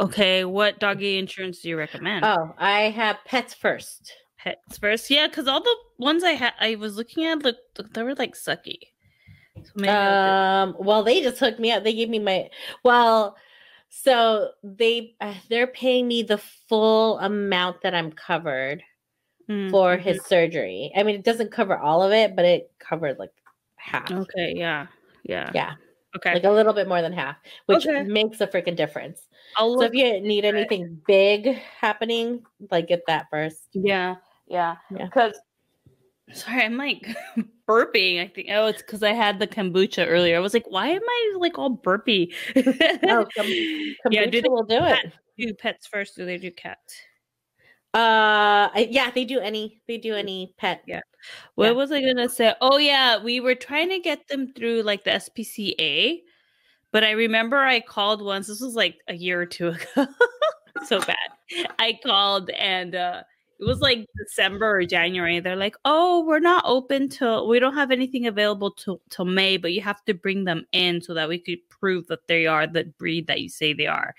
Okay, 0.00 0.44
what 0.44 0.80
doggy 0.80 1.16
insurance 1.16 1.60
do 1.60 1.68
you 1.68 1.78
recommend? 1.78 2.24
Oh, 2.24 2.54
I 2.58 2.90
have 2.90 3.18
pets 3.24 3.54
first. 3.54 4.12
Pets 4.38 4.78
first, 4.78 5.10
yeah, 5.10 5.26
because 5.28 5.48
all 5.48 5.62
the 5.62 5.76
ones 5.98 6.22
I 6.22 6.32
had, 6.32 6.54
I 6.60 6.76
was 6.76 6.96
looking 6.96 7.24
at, 7.24 7.42
look, 7.42 7.56
they 7.92 8.02
were 8.02 8.14
like 8.14 8.34
sucky. 8.34 8.78
So 9.64 9.72
maybe 9.80 9.98
Um, 10.30 10.76
well, 10.78 11.02
they 11.02 11.22
just 11.22 11.38
hooked 11.38 11.60
me 11.60 11.72
up. 11.72 11.84
They 11.84 11.94
gave 11.94 12.08
me 12.08 12.18
my 12.18 12.50
well, 12.84 13.36
so 13.88 14.52
they 14.62 15.14
uh, 15.20 15.34
they're 15.48 15.66
paying 15.66 16.08
me 16.08 16.22
the 16.22 16.38
full 16.38 17.18
amount 17.20 17.82
that 17.82 17.94
I'm 17.94 18.12
covered 18.12 18.82
do- 19.48 19.52
Mm, 19.52 19.70
for 19.70 19.96
his 19.96 20.24
surgery. 20.24 20.92
I 20.96 21.02
mean, 21.02 21.14
it 21.16 21.24
doesn't 21.24 21.52
cover 21.52 21.76
all 21.78 22.02
of 22.02 22.12
it, 22.12 22.34
but 22.36 22.44
it 22.44 22.72
covered 22.78 23.18
like 23.18 23.32
half. 23.76 24.12
Okay, 24.18 24.54
yeah, 24.56 24.86
yeah, 25.24 25.52
Yeah, 25.54 25.74
Okay, 26.16 26.32
like 26.34 26.44
a 26.44 26.50
little 26.50 26.72
bit 26.72 26.88
more 26.88 27.02
than 27.02 27.12
half, 27.12 27.36
which 27.66 27.86
Okay. 27.86 28.02
makes 28.02 28.40
a 28.40 28.46
freaking 28.46 28.76
difference. 28.76 29.28
So 29.78 29.84
if 29.84 29.94
you 29.94 30.20
need 30.20 30.44
anything 30.44 31.00
big 31.06 31.46
happening, 31.80 32.44
like 32.70 32.88
get 32.88 33.02
that 33.06 33.26
first. 33.30 33.68
yeah, 33.74 34.16
yeah, 34.46 34.76
Yeah. 34.90 35.04
Because 35.06 35.38
sorry, 36.32 36.62
I'm 36.64 36.76
like 36.76 37.06
burping. 37.68 38.20
I 38.22 38.28
think 38.28 38.48
oh, 38.50 38.66
it's 38.66 38.82
because 38.82 39.02
I 39.02 39.12
had 39.12 39.38
the 39.38 39.46
kombucha 39.46 40.06
earlier. 40.08 40.36
I 40.36 40.40
was 40.40 40.54
like, 40.54 40.70
why 40.70 40.88
am 40.88 41.02
I 41.02 41.34
like 41.38 41.58
all 41.58 41.70
burpy? 41.70 42.32
Oh, 42.56 43.26
com- 43.36 43.46
Yeah, 44.10 44.26
do 44.26 44.40
they, 44.42 44.48
will 44.48 44.64
do 44.64 44.78
it. 44.80 45.12
do 45.38 45.54
pets 45.54 45.86
first, 45.86 46.18
or 46.18 46.24
they 46.24 46.38
do 46.38 46.50
cats? 46.50 46.94
Uh, 47.94 48.68
yeah, 48.90 49.10
they 49.10 49.24
do 49.24 49.38
any. 49.40 49.80
They 49.88 49.96
do 49.98 50.14
any 50.14 50.54
pet. 50.58 50.82
Yeah. 50.86 51.00
What 51.54 51.66
Yeah. 51.66 51.72
was 51.72 51.92
I 51.92 52.02
gonna 52.02 52.28
say? 52.28 52.52
Oh 52.60 52.76
yeah, 52.78 53.22
we 53.22 53.40
were 53.40 53.54
trying 53.54 53.88
to 53.88 53.98
get 54.00 54.28
them 54.28 54.52
through 54.54 54.82
like 54.82 55.04
the 55.04 55.12
SPCA, 55.12 56.20
but 56.92 57.04
I 57.04 57.12
remember 57.12 57.56
I 57.58 57.80
called 57.80 58.22
once. 58.22 58.48
This 58.48 58.60
was 58.60 58.74
like 58.74 58.96
a 59.08 59.14
year 59.14 59.40
or 59.40 59.46
two 59.46 59.68
ago. 59.96 60.06
so 60.84 61.00
bad. 61.00 61.16
I 61.78 61.98
called 62.04 62.50
and 62.50 62.94
uh 62.94 63.22
it 63.58 63.64
was 63.64 63.80
like 63.80 64.06
December 64.18 64.78
or 64.78 64.84
January. 64.84 65.40
They're 65.40 65.56
like, 65.56 65.76
"Oh, 65.84 66.24
we're 66.26 66.40
not 66.40 66.64
open 66.66 67.08
till 67.08 67.48
we 67.48 67.58
don't 67.58 67.74
have 67.74 67.90
anything 67.90 68.26
available 68.26 68.70
till 68.72 69.00
till 69.10 69.24
May, 69.24 69.56
but 69.56 69.72
you 69.72 69.80
have 69.82 70.04
to 70.06 70.14
bring 70.14 70.44
them 70.44 70.66
in 70.72 71.00
so 71.00 71.14
that 71.14 71.28
we 71.28 71.38
could 71.38 71.58
prove 71.70 72.06
that 72.08 72.28
they 72.28 72.46
are 72.46 72.66
the 72.66 72.84
breed 72.98 73.26
that 73.28 73.40
you 73.40 73.48
say 73.48 73.72
they 73.72 73.86
are." 73.86 74.14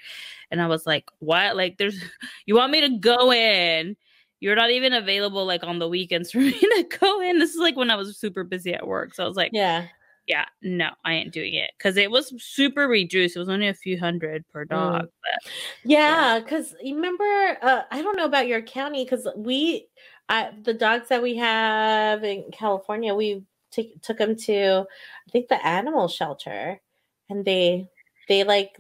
And 0.52 0.62
I 0.62 0.68
was 0.68 0.86
like, 0.88 1.10
"What? 1.20 1.56
Like, 1.58 1.78
there's 1.78 2.00
you 2.46 2.56
want 2.56 2.72
me 2.72 2.82
to 2.82 2.98
go 3.00 3.32
in?" 3.32 3.98
You're 4.40 4.56
not 4.56 4.70
even 4.70 4.94
available 4.94 5.46
like 5.48 5.64
on 5.64 5.80
the 5.80 5.88
weekends 5.90 6.32
for 6.32 6.38
me 6.42 6.52
to 6.54 6.86
go 7.00 7.22
in. 7.22 7.40
This 7.40 7.52
is 7.52 7.60
like 7.60 7.76
when 7.76 7.90
I 7.92 7.96
was 7.96 8.18
super 8.18 8.44
busy 8.44 8.74
at 8.74 8.88
work. 8.88 9.14
So 9.16 9.24
I 9.24 9.28
was 9.28 9.38
like, 9.38 9.52
Yeah. 9.54 9.88
Yeah, 10.28 10.46
no, 10.62 10.90
I 11.06 11.14
ain't 11.14 11.34
doing 11.34 11.54
it 11.54 11.72
because 11.78 11.98
it 11.98 12.12
was 12.12 12.34
super 12.44 12.88
reduced. 12.88 13.36
It 13.36 13.40
was 13.40 13.50
only 13.50 13.70
a 13.70 13.74
few 13.74 13.98
hundred 13.98 14.48
per 14.50 14.66
dog. 14.66 15.04
Mm. 15.04 15.10
But 15.22 15.52
Yeah, 15.86 16.40
because 16.40 16.76
you 16.82 16.96
remember, 16.96 17.58
uh, 17.62 17.84
I 17.90 18.02
don't 18.02 18.18
know 18.18 18.26
about 18.26 18.48
your 18.48 18.62
county, 18.62 19.06
because 19.06 19.28
we, 19.36 19.88
I, 20.30 20.52
the 20.62 20.74
dogs 20.74 21.10
that 21.10 21.24
we 21.24 21.38
have 21.38 22.24
in 22.24 22.52
California, 22.52 23.16
we 23.16 23.44
take, 23.72 24.02
took 24.02 24.18
them 24.18 24.36
to, 24.36 24.86
I 25.28 25.32
think 25.32 25.48
the 25.48 25.66
animal 25.66 26.08
shelter, 26.10 26.82
and 27.30 27.46
they, 27.46 27.88
they 28.28 28.44
like 28.44 28.78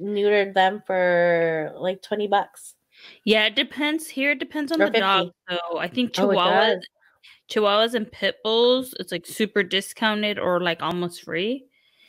neutered 0.00 0.54
them 0.54 0.82
for 0.86 1.72
like 1.76 2.02
twenty 2.02 2.26
bucks. 2.26 2.74
yeah, 3.24 3.46
it 3.46 3.54
depends. 3.54 4.08
Here, 4.08 4.32
it 4.32 4.38
depends 4.38 4.72
on 4.72 4.80
Or 4.80 4.90
the 4.90 5.00
dog. 5.00 5.30
So 5.50 5.78
I 5.78 5.88
think 5.88 6.18
Oh, 6.18 6.28
Chihuahuas, 6.28 6.74
does? 6.74 6.86
Chihuahuas 7.50 7.94
and 7.94 8.10
Pit 8.10 8.36
Bulls, 8.42 8.94
it's 8.98 9.12
like 9.12 9.26
super 9.26 9.62
discounted 9.62 10.38
or 10.38 10.60
like 10.60 10.82
almost 10.82 11.22
free. 11.22 11.64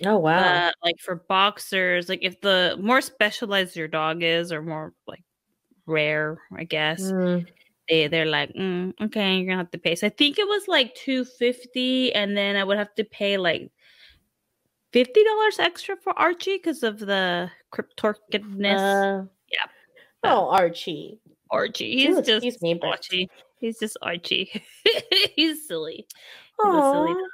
Oh 0.05 0.17
wow! 0.17 0.41
But 0.41 0.75
like 0.83 0.99
for 0.99 1.23
boxers, 1.27 2.09
like 2.09 2.19
if 2.21 2.39
the 2.41 2.77
more 2.79 3.01
specialized 3.01 3.75
your 3.75 3.87
dog 3.87 4.23
is 4.23 4.51
or 4.51 4.61
more 4.61 4.93
like 5.07 5.23
rare, 5.85 6.39
I 6.55 6.63
guess. 6.65 7.01
Mm, 7.01 7.47
they 7.89 8.07
they're 8.07 8.25
like, 8.25 8.53
mm, 8.53 8.93
okay, 9.01 9.37
you're 9.37 9.45
gonna 9.45 9.57
have 9.57 9.71
to 9.71 9.77
pay. 9.79 9.95
So 9.95 10.07
I 10.07 10.11
think 10.11 10.37
it 10.37 10.47
was 10.47 10.67
like 10.67 10.93
two 10.95 11.25
fifty, 11.25 12.13
and 12.13 12.35
then 12.37 12.55
I 12.55 12.63
would 12.63 12.77
have 12.77 12.93
to 12.95 13.03
pay 13.03 13.37
like 13.37 13.71
fifty 14.91 15.23
dollars 15.23 15.59
extra 15.59 15.95
for 15.97 16.17
Archie 16.17 16.57
because 16.57 16.83
of 16.83 16.99
the 16.99 17.49
cryptorchidness. 17.73 19.23
uh, 19.23 19.25
yeah. 19.51 19.65
Oh, 20.23 20.49
Archie. 20.49 21.19
Archie, 21.49 21.93
he's 21.93 22.17
Ooh, 22.17 22.21
just 22.21 22.45
excuse 22.45 22.61
me, 22.61 22.73
but- 22.73 22.87
Archie. 22.87 23.29
He's 23.59 23.79
just 23.79 23.97
Archie. 24.01 24.63
he's 25.35 25.67
silly. 25.67 26.05
He's 26.61 26.73
a 26.73 26.91
silly 26.91 27.13
Oh. 27.13 27.27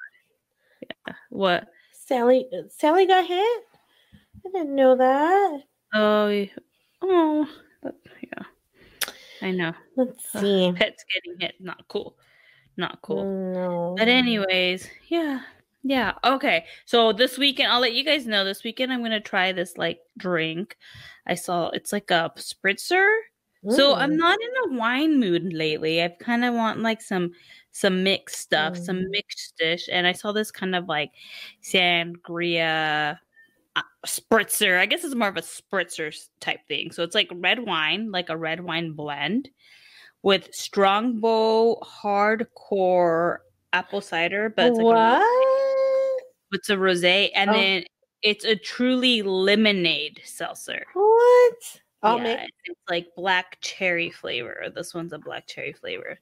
Yeah. 0.82 1.14
What? 1.30 1.68
Sally. 1.92 2.48
Sally 2.70 3.06
got 3.06 3.26
hit. 3.26 3.62
I 4.46 4.50
didn't 4.52 4.76
know 4.76 4.96
that. 4.96 5.62
Oh, 5.94 6.46
oh, 7.02 7.48
that- 7.84 7.96
yeah. 8.22 8.44
I 9.42 9.52
know. 9.52 9.74
Let's 9.96 10.32
see. 10.32 10.72
Pets 10.76 11.06
getting 11.14 11.40
hit, 11.40 11.56
not 11.60 11.88
cool. 11.88 12.18
Not 12.78 13.02
cool. 13.02 13.24
No. 13.54 13.96
But 13.98 14.08
anyways, 14.08 14.88
yeah. 15.08 15.42
Yeah. 15.84 16.14
Okay. 16.24 16.66
So 16.86 17.12
this 17.12 17.38
weekend 17.38 17.72
I'll 17.72 17.82
let 17.82 17.94
you 17.94 18.04
guys 18.06 18.26
know 18.26 18.46
this 18.46 18.64
weekend 18.64 18.92
I'm 18.92 19.02
going 19.02 19.12
to 19.12 19.20
try 19.20 19.52
this 19.52 19.78
like 19.78 20.00
drink. 20.18 20.78
I 21.28 21.36
saw 21.36 21.70
it's 21.70 21.92
like 21.92 22.10
a 22.10 22.32
spritzer. 22.38 23.10
So 23.70 23.96
I'm 23.96 24.18
not 24.18 24.38
in 24.42 24.72
a 24.74 24.78
wine 24.78 25.20
mood 25.20 25.54
lately. 25.54 26.02
I've 26.02 26.18
kind 26.20 26.44
of 26.44 26.54
want 26.54 26.82
like 26.82 27.02
some 27.02 27.32
some 27.72 28.04
mixed 28.04 28.38
stuff, 28.38 28.78
some 28.78 28.98
Mm. 28.98 29.10
mixed 29.10 29.58
dish 29.58 29.90
and 29.92 30.06
I 30.06 30.12
saw 30.12 30.32
this 30.32 30.52
kind 30.52 30.76
of 30.76 30.88
like 30.88 31.12
sangria 31.64 33.18
uh, 33.76 33.82
spritzer. 34.06 34.78
I 34.80 34.86
guess 34.86 35.04
it's 35.04 35.16
more 35.16 35.30
of 35.30 35.38
a 35.38 35.42
spritzer 35.42 36.16
type 36.40 36.60
thing. 36.68 36.92
So 36.92 37.04
it's 37.04 37.16
like 37.16 37.30
red 37.34 37.66
wine, 37.66 38.12
like 38.12 38.30
a 38.30 38.38
red 38.38 38.60
wine 38.64 38.92
blend 38.94 39.50
with 40.24 40.54
strongbow 40.54 41.80
hardcore 41.80 43.38
apple 43.74 44.02
cider, 44.02 44.50
but 44.56 44.68
it's 44.68 44.78
like 44.78 44.84
a, 44.84 44.86
what? 44.86 45.20
ro- 45.22 46.18
it's 46.52 46.70
a 46.70 46.76
rosé 46.76 47.32
and 47.36 47.50
Oh. 47.50 47.54
then 47.54 47.84
it's 48.22 48.46
a 48.46 48.56
truly 48.56 49.22
lemonade 49.24 50.22
seltzer. 50.24 50.86
What? 50.94 51.82
I'll 52.04 52.18
yeah, 52.18 52.24
make. 52.24 52.40
it's- 52.40 52.76
like 52.90 53.08
black 53.16 53.58
cherry 53.62 54.10
flavor. 54.10 54.66
This 54.76 54.94
one's 54.94 55.14
a 55.14 55.18
black 55.18 55.48
cherry 55.48 55.74
flavor. 55.74 56.20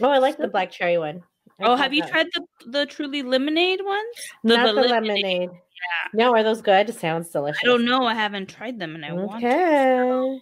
Oh, 0.00 0.08
I 0.10 0.18
like 0.18 0.36
the 0.38 0.48
black 0.48 0.70
cherry 0.70 0.98
one. 0.98 1.22
I 1.60 1.64
Oh, 1.66 1.76
have 1.76 1.92
you 1.92 2.02
that. 2.02 2.10
tried 2.10 2.26
the 2.34 2.44
the 2.70 2.86
truly 2.86 3.22
lemonade 3.22 3.80
ones? 3.84 4.16
The- 4.44 4.56
Not 4.56 4.66
the 4.66 4.72
the, 4.82 4.88
lemonade, 4.88 5.22
lemonade. 5.24 5.50
Yeah. 5.50 6.08
No, 6.14 6.34
are 6.34 6.42
those 6.42 6.62
good? 6.62 6.92
Sounds 6.94 7.28
delicious. 7.30 7.60
I 7.62 7.66
don't 7.66 7.84
know. 7.84 8.04
I 8.04 8.14
haven't 8.14 8.48
tried 8.48 8.78
them, 8.78 8.94
and 8.94 9.04
I 9.04 9.12
want. 9.12 9.40
to. 9.42 9.46
Okay. 9.46 10.40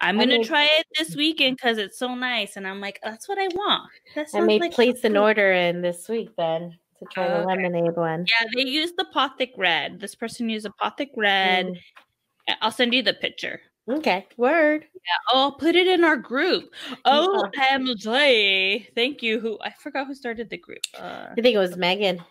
I'm 0.00 0.18
gonna 0.18 0.42
try 0.44 0.64
it 0.64 0.86
this 0.98 1.14
weekend 1.16 1.56
because 1.56 1.78
it's 1.78 1.98
so 1.98 2.14
nice, 2.14 2.56
and 2.56 2.66
I'm 2.66 2.80
like, 2.80 3.00
that's 3.02 3.28
what 3.28 3.38
I 3.38 3.48
want. 3.54 3.90
That 4.14 4.28
I 4.34 4.40
may 4.40 4.58
like 4.58 4.72
place 4.72 5.02
an 5.04 5.12
good. 5.12 5.20
order 5.20 5.52
in 5.52 5.80
this 5.82 6.08
week 6.08 6.30
then 6.36 6.76
to 6.98 7.04
try 7.12 7.28
the 7.28 7.46
lemonade 7.46 7.96
one. 7.96 8.26
Yeah, 8.28 8.46
they 8.54 8.68
used 8.68 8.96
the 8.96 9.04
Apothic 9.14 9.52
Red. 9.56 10.00
This 10.00 10.14
person 10.14 10.48
used 10.48 10.66
a 10.66 10.70
Apothic 10.70 11.10
Red. 11.16 11.66
Mm. 11.66 12.54
I'll 12.60 12.72
send 12.72 12.92
you 12.92 13.02
the 13.02 13.14
picture. 13.14 13.60
Okay. 13.90 14.26
Word. 14.36 14.86
Oh, 15.32 15.40
I'll 15.40 15.52
put 15.52 15.74
it 15.74 15.86
in 15.88 16.04
our 16.04 16.16
group. 16.16 16.72
Oh, 17.04 17.48
OMG. 17.58 18.86
Thank 18.94 19.22
you. 19.22 19.40
Who 19.40 19.58
I 19.62 19.72
forgot 19.72 20.06
who 20.06 20.14
started 20.14 20.48
the 20.50 20.58
group. 20.58 20.78
Uh, 20.98 21.26
I 21.30 21.34
think 21.34 21.54
it 21.54 21.58
was 21.58 21.76
Megan. 21.76 22.22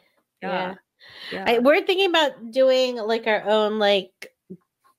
yeah. 0.42 0.76
Yeah. 1.32 1.46
yeah. 1.48 1.56
I, 1.56 1.60
we're 1.60 1.82
thinking 1.86 2.10
about 2.10 2.52
doing 2.52 2.96
like 2.96 3.28
our 3.28 3.44
own 3.48 3.80
like 3.80 4.32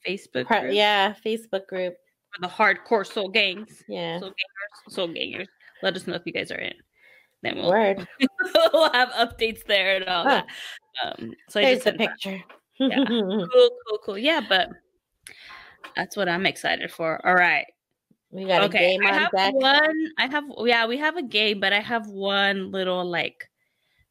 Facebook 0.06 0.46
part, 0.46 0.62
group 0.64 0.74
yeah, 0.74 1.14
Facebook 1.24 1.66
group. 1.68 1.94
for 2.34 2.40
the 2.42 2.48
hardcore 2.48 3.06
soul 3.06 3.28
gangs. 3.30 3.82
Yeah. 3.88 4.18
Soul 4.18 4.28
gangers. 4.30 4.94
Soul 4.94 5.08
gangers. 5.08 5.48
Let 5.82 5.96
us 5.96 6.06
know 6.06 6.14
if 6.14 6.22
you 6.26 6.32
guys 6.32 6.50
are 6.50 6.58
in. 6.58 6.74
Then 7.42 7.56
we'll, 7.56 7.70
Word. 7.70 8.06
we'll 8.72 8.92
have 8.92 9.08
updates 9.10 9.64
there 9.64 9.96
and 9.96 10.04
all 10.04 10.24
Huh. 10.24 10.42
that. 11.02 11.18
Um, 11.18 11.32
so 11.48 11.60
I 11.60 11.64
There's 11.64 11.76
just 11.76 11.84
the 11.84 11.90
sent 11.90 11.98
that. 11.98 12.08
picture. 12.10 12.44
Yeah. 12.78 13.04
Cool, 13.08 13.70
cool, 13.88 13.98
cool. 14.04 14.18
Yeah, 14.18 14.40
but 14.48 14.68
that's 15.96 16.16
what 16.16 16.28
I'm 16.28 16.46
excited 16.46 16.90
for. 16.92 17.24
All 17.26 17.34
right. 17.34 17.66
we 18.30 18.44
got 18.46 18.62
okay. 18.64 18.94
a 18.94 18.98
game 18.98 19.06
I 19.06 19.12
have 19.14 19.30
deck. 19.32 19.54
one. 19.54 20.08
I 20.18 20.26
have 20.26 20.44
yeah, 20.64 20.86
we 20.86 20.96
have 20.98 21.16
a 21.16 21.22
game, 21.22 21.60
but 21.60 21.72
I 21.72 21.80
have 21.80 22.06
one 22.08 22.70
little 22.72 23.04
like 23.04 23.48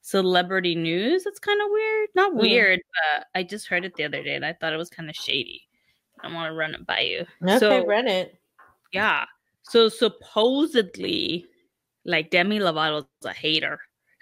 celebrity 0.01 0.75
news. 0.75 1.25
It's 1.25 1.39
kind 1.39 1.61
of 1.61 1.67
weird. 1.71 2.09
Not 2.15 2.33
Mm. 2.33 2.41
weird, 2.41 2.79
but 3.15 3.27
I 3.35 3.43
just 3.43 3.67
heard 3.67 3.85
it 3.85 3.95
the 3.95 4.03
other 4.05 4.23
day 4.23 4.35
and 4.35 4.45
I 4.45 4.53
thought 4.53 4.73
it 4.73 4.77
was 4.77 4.89
kind 4.89 5.09
of 5.09 5.15
shady. 5.15 5.61
I 6.23 6.31
want 6.33 6.51
to 6.51 6.55
run 6.55 6.73
it 6.75 6.85
by 6.85 6.99
you. 7.01 7.25
Okay, 7.43 7.57
so 7.59 7.85
run 7.85 8.07
it. 8.07 8.35
yeah. 8.93 9.25
So 9.63 9.89
supposedly, 9.89 11.45
like 12.05 12.29
Demi 12.31 12.59
Lovato's 12.59 13.05
a 13.25 13.33
hater. 13.33 13.79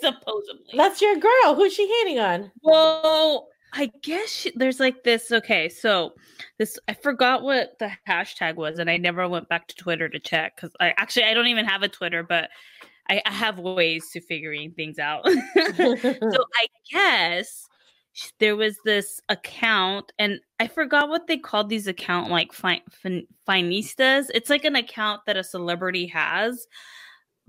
supposedly. 0.00 0.74
That's 0.76 1.00
your 1.02 1.16
girl. 1.16 1.54
Who's 1.54 1.72
she 1.74 1.86
hating 2.02 2.20
on? 2.20 2.52
Well, 2.62 3.48
I 3.72 3.90
guess 4.02 4.28
she, 4.28 4.52
there's 4.54 4.80
like 4.80 5.02
this. 5.02 5.32
Okay, 5.32 5.68
so 5.68 6.12
this 6.58 6.78
I 6.88 6.94
forgot 6.94 7.42
what 7.42 7.78
the 7.78 7.90
hashtag 8.06 8.56
was, 8.56 8.78
and 8.78 8.90
I 8.90 8.98
never 8.98 9.26
went 9.28 9.48
back 9.48 9.66
to 9.68 9.74
Twitter 9.76 10.08
to 10.08 10.18
check 10.18 10.56
because 10.56 10.72
I 10.78 10.92
actually 10.98 11.24
I 11.24 11.34
don't 11.34 11.46
even 11.46 11.64
have 11.64 11.82
a 11.82 11.88
Twitter, 11.88 12.22
but 12.22 12.50
I, 13.08 13.22
I 13.24 13.32
have 13.32 13.58
ways 13.58 14.10
to 14.12 14.20
figuring 14.20 14.72
things 14.72 14.98
out. 14.98 15.26
so 15.26 15.34
I 15.76 16.66
guess 16.90 17.66
there 18.38 18.56
was 18.56 18.76
this 18.84 19.20
account, 19.30 20.12
and 20.18 20.38
I 20.60 20.66
forgot 20.66 21.08
what 21.08 21.26
they 21.26 21.38
called 21.38 21.70
these 21.70 21.86
account 21.86 22.30
like 22.30 22.52
fi- 22.52 22.82
fin- 22.90 23.26
finistas. 23.48 24.26
It's 24.34 24.50
like 24.50 24.66
an 24.66 24.76
account 24.76 25.22
that 25.26 25.38
a 25.38 25.44
celebrity 25.44 26.06
has, 26.08 26.66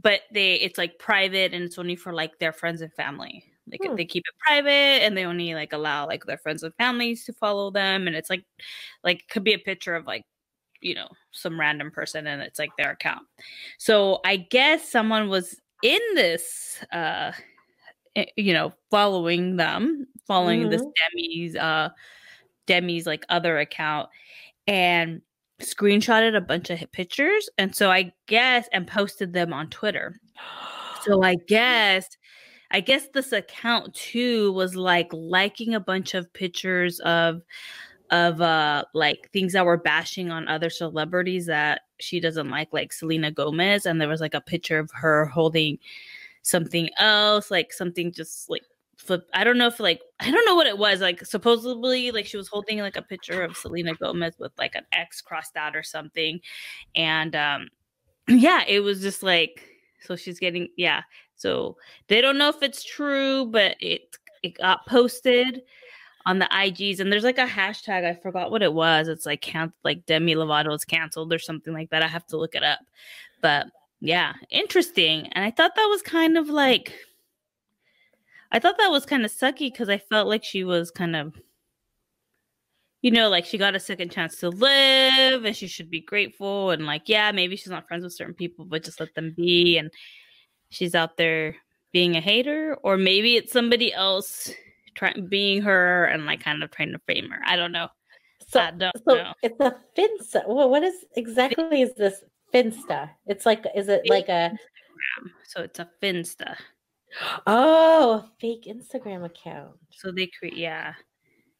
but 0.01 0.21
they 0.33 0.53
it's 0.55 0.77
like 0.77 0.99
private 0.99 1.53
and 1.53 1.65
it's 1.65 1.77
only 1.77 1.97
for 1.97 2.13
like 2.13 2.39
their 2.39 2.53
friends 2.53 2.79
and 2.81 2.93
family. 2.93 3.43
Like 3.71 3.81
Hmm. 3.83 3.95
they 3.95 4.05
keep 4.05 4.23
it 4.27 4.35
private 4.45 5.03
and 5.03 5.17
they 5.17 5.25
only 5.25 5.53
like 5.55 5.73
allow 5.73 6.05
like 6.07 6.25
their 6.25 6.37
friends 6.37 6.63
and 6.63 6.73
families 6.75 7.25
to 7.25 7.33
follow 7.33 7.71
them, 7.71 8.07
and 8.07 8.15
it's 8.15 8.29
like 8.29 8.45
like 9.03 9.23
could 9.29 9.43
be 9.43 9.53
a 9.53 9.59
picture 9.59 9.95
of 9.95 10.05
like 10.05 10.25
you 10.81 10.95
know 10.95 11.07
some 11.31 11.59
random 11.59 11.91
person 11.91 12.27
and 12.27 12.41
it's 12.41 12.59
like 12.59 12.71
their 12.77 12.91
account. 12.91 13.25
So 13.77 14.19
I 14.25 14.37
guess 14.37 14.89
someone 14.89 15.29
was 15.29 15.59
in 15.81 15.99
this 16.15 16.83
uh 16.93 17.31
eh, 18.15 18.25
you 18.37 18.53
know 18.53 18.73
following 18.91 19.57
them 19.57 20.07
following 20.27 20.69
this 20.69 20.81
demi's 20.81 21.55
uh 21.57 21.89
demi's 22.67 23.05
like 23.05 23.25
other 23.29 23.59
account 23.59 24.09
and 24.67 25.21
screenshotted 25.61 26.35
a 26.35 26.41
bunch 26.41 26.69
of 26.69 26.79
pictures 26.91 27.49
and 27.57 27.75
so 27.75 27.91
i 27.91 28.11
guess 28.27 28.67
and 28.73 28.87
posted 28.87 29.33
them 29.33 29.53
on 29.53 29.69
twitter 29.69 30.15
so 31.03 31.23
i 31.23 31.35
guess 31.47 32.17
i 32.73 32.79
guess 32.79 33.07
this 33.13 33.31
account 33.31 33.93
too 33.93 34.51
was 34.53 34.75
like 34.75 35.07
liking 35.11 35.73
a 35.73 35.79
bunch 35.79 36.13
of 36.13 36.31
pictures 36.33 36.99
of 37.01 37.41
of 38.09 38.41
uh 38.41 38.83
like 38.93 39.29
things 39.31 39.53
that 39.53 39.65
were 39.65 39.77
bashing 39.77 40.29
on 40.29 40.47
other 40.47 40.69
celebrities 40.69 41.45
that 41.45 41.81
she 41.99 42.19
doesn't 42.19 42.49
like 42.49 42.71
like 42.71 42.93
Selena 42.93 43.31
Gomez 43.31 43.85
and 43.85 43.99
there 43.99 44.09
was 44.09 44.21
like 44.21 44.33
a 44.33 44.41
picture 44.41 44.77
of 44.77 44.91
her 44.93 45.25
holding 45.25 45.79
something 46.41 46.89
else 46.99 47.49
like 47.49 47.71
something 47.71 48.11
just 48.11 48.49
like 48.49 48.63
flip 48.97 49.27
I 49.33 49.43
don't 49.43 49.57
know 49.57 49.67
if 49.67 49.79
like 49.79 50.01
I 50.19 50.29
don't 50.29 50.45
know 50.45 50.55
what 50.55 50.67
it 50.67 50.77
was 50.77 51.01
like 51.01 51.25
supposedly 51.25 52.11
like 52.11 52.25
she 52.25 52.37
was 52.37 52.49
holding 52.49 52.79
like 52.79 52.97
a 52.97 53.01
picture 53.01 53.41
of 53.41 53.57
Selena 53.57 53.95
Gomez 53.95 54.35
with 54.37 54.51
like 54.57 54.75
an 54.75 54.85
X 54.91 55.21
crossed 55.21 55.55
out 55.55 55.75
or 55.75 55.83
something 55.83 56.39
and 56.95 57.35
um 57.35 57.69
yeah, 58.27 58.63
it 58.67 58.81
was 58.81 59.01
just 59.01 59.23
like 59.23 59.63
so 60.01 60.15
she's 60.15 60.39
getting 60.39 60.67
yeah. 60.77 61.01
So 61.35 61.77
they 62.07 62.21
don't 62.21 62.37
know 62.37 62.49
if 62.49 62.61
it's 62.61 62.83
true, 62.83 63.45
but 63.45 63.75
it 63.79 64.17
it 64.43 64.57
got 64.57 64.85
posted 64.85 65.61
on 66.25 66.39
the 66.39 66.45
IGs 66.45 66.99
and 66.99 67.11
there's 67.11 67.23
like 67.23 67.37
a 67.37 67.45
hashtag, 67.45 68.05
I 68.05 68.13
forgot 68.13 68.51
what 68.51 68.63
it 68.63 68.73
was. 68.73 69.07
It's 69.07 69.25
like 69.25 69.41
count 69.41 69.73
like 69.83 70.05
Demi 70.05 70.35
Lovato 70.35 70.73
is 70.73 70.85
canceled 70.85 71.33
or 71.33 71.39
something 71.39 71.73
like 71.73 71.89
that. 71.89 72.03
I 72.03 72.07
have 72.07 72.25
to 72.27 72.37
look 72.37 72.55
it 72.55 72.63
up. 72.63 72.79
But 73.41 73.67
yeah, 73.99 74.33
interesting. 74.49 75.27
And 75.33 75.43
I 75.43 75.51
thought 75.51 75.75
that 75.75 75.87
was 75.89 76.01
kind 76.01 76.37
of 76.37 76.49
like 76.49 76.93
I 78.51 78.59
thought 78.59 78.77
that 78.77 78.91
was 78.91 79.05
kind 79.05 79.25
of 79.25 79.31
sucky 79.31 79.71
because 79.71 79.89
I 79.89 79.97
felt 79.97 80.27
like 80.27 80.43
she 80.43 80.63
was 80.63 80.91
kind 80.91 81.15
of 81.15 81.33
you 83.03 83.11
know, 83.11 83.27
like 83.27 83.45
she 83.45 83.57
got 83.57 83.75
a 83.75 83.81
second 83.81 84.11
chance 84.11 84.37
to 84.37 84.49
live 84.49 85.43
and 85.43 85.55
she 85.55 85.67
should 85.67 85.89
be 85.89 85.99
grateful. 85.99 86.71
And 86.71 86.85
like, 86.85 87.09
yeah, 87.09 87.33
maybe 87.33 87.57
she's 87.57 87.69
not 87.69 87.85
friends 87.85 88.05
with 88.05 88.13
certain 88.13 88.33
people, 88.33 88.63
but 88.63 88.81
just 88.81 89.01
let 89.01 89.13
them 89.13 89.33
be. 89.35 89.77
And 89.77 89.91
she's 90.73 90.95
out 90.95 91.17
there 91.17 91.55
being 91.91 92.15
a 92.15 92.21
hater, 92.21 92.75
or 92.83 92.97
maybe 92.97 93.35
it's 93.35 93.53
somebody 93.53 93.93
else 93.93 94.51
trying 94.95 95.27
being 95.27 95.61
her 95.61 96.05
and 96.05 96.25
like 96.25 96.41
kind 96.41 96.63
of 96.63 96.71
trying 96.71 96.91
to 96.91 96.99
frame 97.05 97.29
her. 97.29 97.39
I 97.45 97.55
don't 97.55 97.71
know. 97.71 97.87
So, 98.47 98.59
I 98.59 98.71
don't 98.71 98.91
so 99.07 99.15
know. 99.15 99.33
it's 99.41 99.59
a 99.59 99.75
Finsta. 99.97 100.47
Well, 100.47 100.69
what 100.69 100.83
is 100.83 101.05
exactly 101.15 101.81
is 101.81 101.93
this 101.95 102.23
Finsta? 102.53 103.09
It's 103.25 103.45
like, 103.45 103.65
is 103.75 103.87
it 103.87 104.01
like 104.09 104.29
a 104.29 104.51
So 105.47 105.61
it's 105.61 105.79
a 105.79 105.89
Finsta. 106.01 106.55
oh 107.47 108.13
a 108.15 108.31
fake 108.41 108.65
Instagram 108.65 109.23
account? 109.23 109.75
So 109.91 110.11
they 110.11 110.29
create, 110.39 110.57
yeah, 110.57 110.93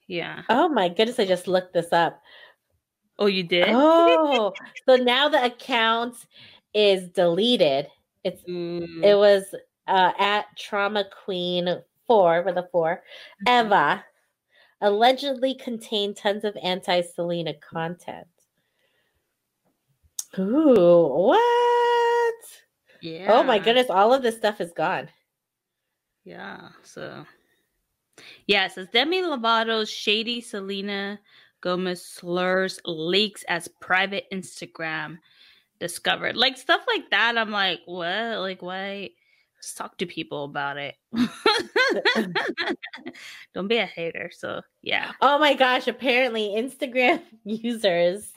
yeah. 0.08 0.42
Oh 0.50 0.68
my 0.68 0.90
goodness! 0.90 1.20
I 1.20 1.26
just 1.26 1.48
looked 1.48 1.74
this 1.74 1.94
up. 1.94 2.20
Oh, 3.20 3.28
you 3.28 3.44
did? 3.44 3.70
Oh, 3.70 4.54
so 4.90 4.96
now 4.96 5.30
the 5.30 5.46
account 5.46 6.16
is 6.74 7.10
deleted. 7.10 7.88
It's 8.24 8.42
Ooh. 8.48 9.02
it 9.04 9.16
was 9.16 9.44
uh, 9.88 10.12
at 10.18 10.46
Trauma 10.58 11.06
Queen 11.26 11.68
four 12.08 12.44
with 12.44 12.58
a 12.58 12.68
4 12.72 13.02
Mm-hmm. 13.48 13.68
Eva 13.68 14.06
allegedly 14.82 15.56
contained 15.56 16.18
tons 16.18 16.44
of 16.44 16.58
anti 16.62 17.02
Selena 17.02 17.54
content. 17.56 18.28
Ooh, 20.38 21.08
what? 21.08 22.34
yeah. 23.02 23.28
Oh 23.30 23.44
my 23.44 23.60
goodness! 23.60 23.90
All 23.90 24.14
of 24.14 24.22
this 24.22 24.38
stuff 24.38 24.60
is 24.60 24.72
gone. 24.72 25.10
Yeah. 26.24 26.70
So, 26.84 27.26
yeah, 28.48 28.66
it 28.66 28.72
says 28.72 28.88
Demi 28.92 29.22
Lovato's 29.22 29.90
shady 29.90 30.42
Selena 30.42 31.20
Gomez 31.62 32.06
slurs 32.06 32.80
leaks 32.86 33.44
as 33.48 33.68
private 33.80 34.26
Instagram 34.34 35.18
discovered. 35.84 36.38
Like 36.38 36.58
stuff 36.58 36.82
like 36.88 37.10
that. 37.12 37.38
I'm 37.38 37.52
like, 37.52 37.82
what? 37.86 38.40
Like, 38.40 38.62
why? 38.62 39.10
Just 39.62 39.78
talk 39.78 39.98
to 39.98 40.06
people 40.06 40.46
about 40.46 40.78
it. 40.78 40.96
Don't 43.54 43.68
be 43.68 43.78
a 43.78 43.86
hater. 43.86 44.32
So, 44.34 44.62
yeah. 44.82 45.12
Oh 45.22 45.38
my 45.40 45.56
gosh! 45.56 45.88
Apparently, 45.88 46.54
Instagram 46.56 47.22
users. 47.44 48.32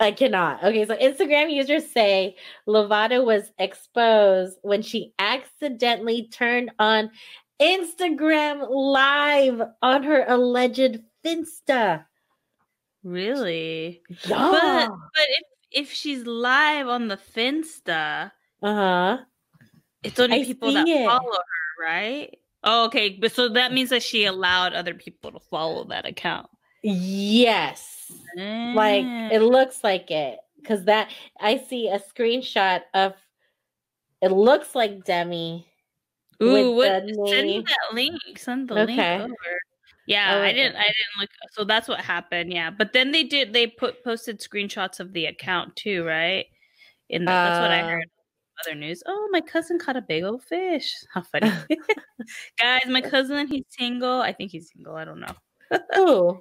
I 0.00 0.10
cannot. 0.10 0.64
Okay, 0.64 0.84
so 0.84 0.96
Instagram 0.96 1.52
users 1.52 1.88
say 1.88 2.34
Lovato 2.68 3.24
was 3.24 3.52
exposed 3.60 4.58
when 4.62 4.82
she 4.82 5.14
accidentally 5.20 6.28
turned 6.32 6.72
on 6.80 7.12
Instagram 7.62 8.66
Live 8.68 9.62
on 9.80 10.02
her 10.02 10.24
alleged 10.26 10.98
Finsta. 11.24 12.04
Really? 13.04 14.02
Yeah. 14.26 14.50
But 14.50 14.88
but 14.88 15.26
if 15.74 15.92
she's 15.92 16.24
live 16.26 16.88
on 16.88 17.08
the 17.08 17.16
Finsta, 17.18 18.32
uh 18.62 18.74
huh. 18.74 19.18
it's 20.02 20.18
only 20.20 20.40
I 20.42 20.44
people 20.44 20.72
that 20.72 20.86
it. 20.88 21.06
follow 21.06 21.32
her, 21.32 21.84
right? 21.84 22.34
Oh, 22.62 22.86
okay. 22.86 23.18
But 23.20 23.32
so 23.32 23.48
that 23.50 23.72
means 23.72 23.90
that 23.90 24.02
she 24.02 24.24
allowed 24.24 24.72
other 24.72 24.94
people 24.94 25.32
to 25.32 25.40
follow 25.40 25.84
that 25.88 26.06
account. 26.06 26.48
Yes. 26.82 28.10
Like 28.36 29.04
Ah. 29.06 29.28
it 29.32 29.40
looks 29.42 29.84
like 29.84 30.10
it 30.10 30.38
because 30.60 30.84
that 30.84 31.10
I 31.40 31.58
see 31.58 31.88
a 31.88 31.98
screenshot 31.98 32.82
of 32.94 33.14
it 34.22 34.32
looks 34.32 34.74
like 34.74 35.04
Demi. 35.04 35.66
Ooh, 36.42 36.72
what, 36.72 36.86
send 36.86 37.46
me 37.46 37.64
that 37.66 37.94
link. 37.94 38.14
Send 38.36 38.68
the 38.68 38.80
Okay. 38.80 39.18
link 39.18 39.30
over. 39.30 39.60
Yeah, 40.06 40.36
Oh, 40.36 40.42
I 40.42 40.52
didn't. 40.52 40.76
I 40.76 40.82
didn't 40.82 41.20
look. 41.20 41.30
So 41.52 41.64
that's 41.64 41.88
what 41.88 42.00
happened. 42.00 42.52
Yeah, 42.52 42.70
but 42.70 42.92
then 42.92 43.12
they 43.12 43.24
did. 43.24 43.52
They 43.52 43.66
put 43.66 44.04
posted 44.04 44.40
screenshots 44.40 45.00
of 45.00 45.12
the 45.12 45.26
account 45.26 45.76
too, 45.76 46.04
right? 46.04 46.46
In 47.08 47.24
the, 47.24 47.32
that's 47.32 47.60
what 47.60 47.70
I 47.70 47.82
Uh, 47.82 47.88
heard. 47.88 48.04
Other 48.66 48.74
news. 48.76 49.02
Oh, 49.06 49.28
my 49.32 49.40
cousin 49.40 49.78
caught 49.78 49.96
a 49.96 50.00
big 50.02 50.22
old 50.24 50.42
fish. 50.44 50.94
How 51.14 51.22
funny, 51.22 51.50
guys! 52.60 52.82
My 52.86 53.00
cousin, 53.00 53.46
he's 53.48 53.64
single. 53.68 54.20
I 54.20 54.32
think 54.32 54.50
he's 54.52 54.70
single. 54.72 54.94
I 54.96 55.04
don't 55.04 55.20
know. 55.20 55.34
Ooh, 55.98 56.40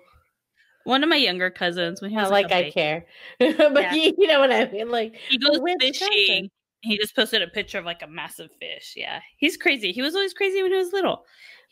One 0.86 1.02
of 1.04 1.10
my 1.10 1.16
younger 1.16 1.50
cousins 1.50 2.02
when 2.02 2.12
he 2.12 2.18
was 2.18 2.30
not 2.30 2.32
like, 2.32 2.52
like 2.52 2.68
I 2.68 2.72
care, 2.72 3.06
but 3.40 3.50
Yeah. 3.82 3.94
you, 3.94 4.14
you 4.18 4.28
know 4.28 4.40
what 4.40 4.52
I 4.52 4.70
mean. 4.70 4.90
Like 4.90 5.16
he 5.30 5.38
goes 5.38 5.60
fishing. 5.80 6.10
cousin? 6.10 6.52
He 6.82 6.98
just 6.98 7.16
posted 7.16 7.42
a 7.42 7.48
picture 7.48 7.80
of 7.80 7.86
like 7.86 8.02
a 8.02 8.08
massive 8.08 8.50
fish. 8.60 8.94
Yeah, 8.98 9.22
he's 9.38 9.56
crazy. 9.58 9.94
He 9.94 10.02
was 10.02 10.14
always 10.16 10.34
crazy 10.34 10.62
when 10.62 10.72
he 10.72 10.78
was 10.78 10.92
little. 10.92 11.24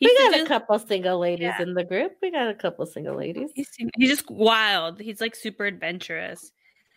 He 0.02 0.08
we 0.08 0.18
got 0.30 0.40
a 0.40 0.44
couple 0.46 0.76
single 0.80 1.20
ladies 1.20 1.52
Yeah. 1.56 1.62
in 1.62 1.74
the 1.74 1.84
group. 1.84 2.16
We 2.20 2.32
got 2.32 2.48
a 2.48 2.54
couple 2.54 2.84
single 2.86 3.16
ladies. 3.16 3.50
He's, 3.54 3.70
he's 3.96 4.10
just 4.10 4.28
wild. 4.28 5.00
He's 5.00 5.20
like 5.20 5.36
super 5.36 5.64
adventurous. 5.64 6.50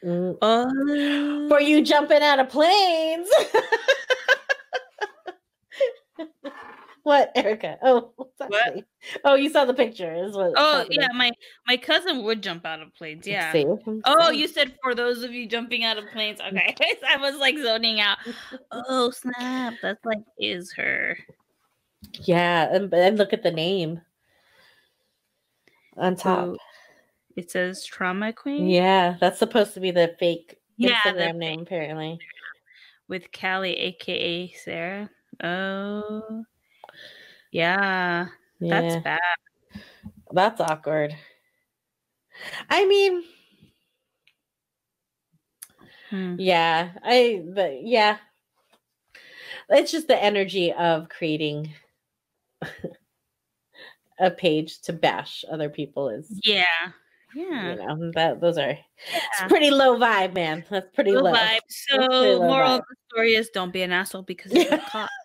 Mm. 0.04 0.36
Oh, 0.42 1.48
For 1.48 1.62
you 1.62 1.84
jumping 1.84 2.24
out 2.24 2.40
of 2.40 2.50
planes. 2.50 3.30
what, 7.04 7.32
Erica? 7.36 7.78
Oh, 7.84 8.12
What? 8.38 8.84
Oh, 9.24 9.36
you 9.36 9.52
saw 9.52 9.66
the 9.66 9.74
pictures. 9.76 10.34
Oh 10.36 10.86
yeah, 10.90 11.10
my 11.14 11.32
my 11.68 11.78
cousin 11.78 12.24
would 12.24 12.42
jump 12.42 12.66
out 12.66 12.82
of 12.82 12.92
planes. 12.96 13.28
Yeah. 13.28 13.52
See? 13.52 13.68
Oh, 14.06 14.32
you 14.32 14.48
said 14.48 14.74
for 14.82 14.96
those 14.96 15.22
of 15.22 15.32
you 15.32 15.48
jumping 15.48 15.84
out 15.84 16.00
of 16.00 16.06
planes. 16.12 16.40
Okay, 16.42 16.76
I 17.08 17.18
was 17.18 17.36
like 17.38 17.56
zoning 17.60 18.02
out. 18.02 18.18
Oh 18.72 19.12
snap! 19.12 19.76
That's 19.84 20.04
like 20.04 20.20
is 20.40 20.74
her. 20.74 21.18
Yeah, 22.24 22.74
and, 22.74 22.94
and 22.94 23.18
look 23.18 23.34
at 23.34 23.44
the 23.44 23.52
name 23.52 24.02
on 25.98 26.16
top. 26.16 26.50
So, 26.50 26.58
it 27.36 27.52
says 27.52 27.86
trauma 27.86 28.34
queen. 28.34 28.70
Yeah, 28.70 29.18
that's 29.20 29.40
supposed 29.40 29.74
to 29.74 29.80
be 29.80 29.92
the 29.92 30.16
fake 30.20 30.58
Yeah, 30.78 31.00
Instagram 31.06 31.36
name, 31.36 31.62
apparently. 31.62 32.20
with 33.08 33.32
Callie, 33.32 33.76
aka 33.76 34.52
Sarah. 34.54 35.10
Oh, 35.44 36.46
yeah, 37.52 38.28
Yeah, 38.60 38.82
that's 38.82 39.04
bad. 39.04 39.20
that's 40.32 40.62
awkward. 40.62 41.16
I 42.70 42.86
mean, 42.86 43.24
Hmm. 46.10 46.36
yeah, 46.38 46.92
I, 47.04 47.44
but 47.54 47.84
yeah, 47.84 48.18
it's 49.70 49.92
just 49.92 50.08
the 50.08 50.22
energy 50.22 50.72
of 50.74 51.10
creating 51.10 51.74
a 54.20 54.32
page 54.32 54.82
to 54.82 54.94
bash 54.94 55.44
other 55.52 55.70
people 55.70 56.10
is, 56.10 56.28
Yeah, 56.44 56.64
yeah. 57.36 57.72
you 57.72 57.76
know, 57.86 58.12
that 58.16 58.40
those 58.42 58.58
are 58.58 58.70
Yeah. 58.70 58.78
it's 59.12 59.44
pretty 59.48 59.72
low 59.72 59.98
vibe, 60.00 60.34
man. 60.34 60.64
That's 60.70 60.90
pretty 60.94 61.12
Low 61.12 61.24
low. 61.24 61.34
vibe. 61.34 61.60
So, 61.70 61.98
low 61.98 62.40
moral 62.40 62.70
vibe. 62.70 62.80
of 62.80 62.86
the 62.90 62.96
story 63.12 63.36
is 63.36 63.50
don't 63.50 63.74
be 63.74 63.82
an 63.84 63.92
asshole 63.92 64.24
because 64.24 64.54
you 64.54 64.70
got 64.70 64.86
caught. 64.90 65.10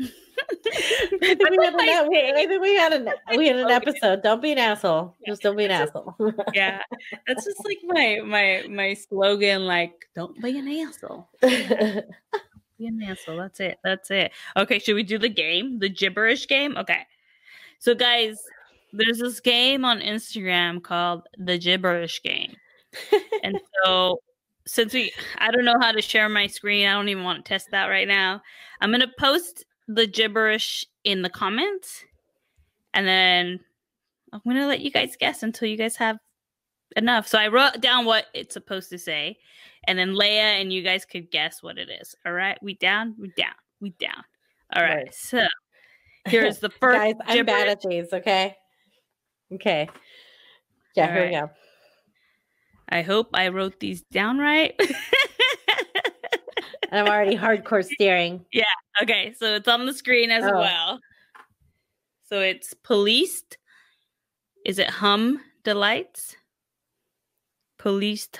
I 0.00 1.34
think 1.34 1.50
we 1.50 1.64
had 1.64 1.74
an, 1.74 1.76
my 1.76 2.32
I 2.36 2.46
think 2.46 2.62
we 2.62 2.74
had 2.74 2.92
an 2.92 3.08
we 3.36 3.46
had 3.48 3.56
an 3.56 3.70
episode. 3.70 4.22
Don't 4.22 4.40
be 4.42 4.52
an 4.52 4.58
asshole. 4.58 5.14
Yeah. 5.20 5.30
Just 5.32 5.42
don't 5.42 5.56
be 5.56 5.64
an 5.64 5.70
That's 5.70 5.90
asshole. 5.90 6.14
yeah, 6.54 6.80
that's 7.26 7.44
just 7.44 7.64
like 7.64 7.78
my 7.84 8.20
my 8.24 8.64
my 8.68 8.94
slogan. 8.94 9.66
Like, 9.66 9.92
don't 10.14 10.40
be 10.42 10.58
an 10.58 10.68
asshole. 10.68 11.28
Be 12.80 12.86
an 12.86 13.02
asshole. 13.02 13.36
That's 13.36 13.60
it. 13.60 13.78
That's 13.84 14.10
it. 14.10 14.32
Okay, 14.56 14.78
should 14.78 14.94
we 14.94 15.02
do 15.02 15.18
the 15.18 15.28
game? 15.28 15.80
The 15.80 15.90
gibberish 15.90 16.48
game? 16.48 16.78
Okay. 16.78 17.06
So 17.78 17.94
guys, 17.94 18.40
there's 18.90 19.18
this 19.18 19.38
game 19.38 19.84
on 19.84 20.00
Instagram 20.00 20.82
called 20.82 21.28
the 21.36 21.58
gibberish 21.58 22.22
game. 22.22 22.56
And 23.42 23.60
so 23.84 24.20
since 24.66 24.94
we 24.94 25.12
I 25.36 25.50
don't 25.50 25.66
know 25.66 25.78
how 25.78 25.92
to 25.92 26.00
share 26.00 26.30
my 26.30 26.46
screen, 26.46 26.86
I 26.86 26.94
don't 26.94 27.10
even 27.10 27.22
want 27.22 27.44
to 27.44 27.48
test 27.50 27.68
that 27.70 27.88
right 27.88 28.08
now. 28.08 28.40
I'm 28.80 28.90
gonna 28.90 29.12
post 29.18 29.66
the 29.86 30.06
gibberish 30.06 30.86
in 31.04 31.20
the 31.20 31.28
comments 31.28 32.02
and 32.94 33.06
then 33.06 33.60
I'm 34.32 34.40
gonna 34.46 34.66
let 34.66 34.80
you 34.80 34.90
guys 34.90 35.16
guess 35.20 35.42
until 35.42 35.68
you 35.68 35.76
guys 35.76 35.96
have 35.96 36.16
enough. 36.96 37.28
So 37.28 37.38
I 37.38 37.48
wrote 37.48 37.82
down 37.82 38.06
what 38.06 38.24
it's 38.32 38.54
supposed 38.54 38.88
to 38.88 38.98
say, 38.98 39.36
and 39.84 39.98
then 39.98 40.10
Leia 40.14 40.60
and 40.60 40.72
you 40.72 40.82
guys 40.82 41.04
could 41.04 41.30
guess 41.30 41.62
what 41.62 41.78
it 41.78 41.88
is. 41.90 42.14
All 42.26 42.32
right, 42.32 42.58
we 42.62 42.74
down, 42.74 43.14
we 43.18 43.28
down, 43.36 43.54
we 43.80 43.90
down. 43.90 44.22
All 44.74 44.82
right, 44.82 44.94
Right. 45.04 45.14
so 45.14 45.46
here's 46.26 46.58
the 46.58 46.70
first. 46.80 46.96
Guys, 46.98 47.14
I'm 47.26 47.46
bad 47.46 47.66
gibberish. 47.66 47.70
at 47.72 47.80
these, 47.82 48.12
okay? 48.12 48.56
Okay. 49.54 49.88
Yeah, 50.94 51.06
All 51.08 51.12
here 51.12 51.24
we 51.26 51.30
go. 51.32 51.50
I 52.88 53.02
hope 53.02 53.30
I 53.34 53.48
wrote 53.48 53.78
these 53.80 54.02
down 54.02 54.38
right. 54.38 54.74
and 56.90 57.00
I'm 57.00 57.06
already 57.06 57.36
hardcore 57.36 57.84
steering. 57.84 58.44
Yeah. 58.52 58.64
Okay, 59.02 59.32
so 59.38 59.54
it's 59.54 59.68
on 59.68 59.86
the 59.86 59.94
screen 59.94 60.30
as 60.30 60.44
Oh. 60.44 60.58
well. 60.58 61.00
So 62.24 62.40
it's 62.40 62.74
policed. 62.74 63.56
Is 64.66 64.78
it 64.78 64.90
hum 64.90 65.40
delights? 65.64 66.36
Policed 67.78 68.38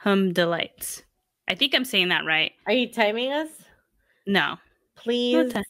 hum 0.00 0.32
delights. 0.32 1.02
I 1.48 1.54
think 1.54 1.74
I'm 1.74 1.84
saying 1.84 2.08
that 2.08 2.24
right. 2.24 2.52
Are 2.66 2.72
you 2.72 2.90
timing 2.92 3.32
us? 3.32 3.48
No. 4.26 4.56
Please, 4.96 5.52
ti- 5.52 5.62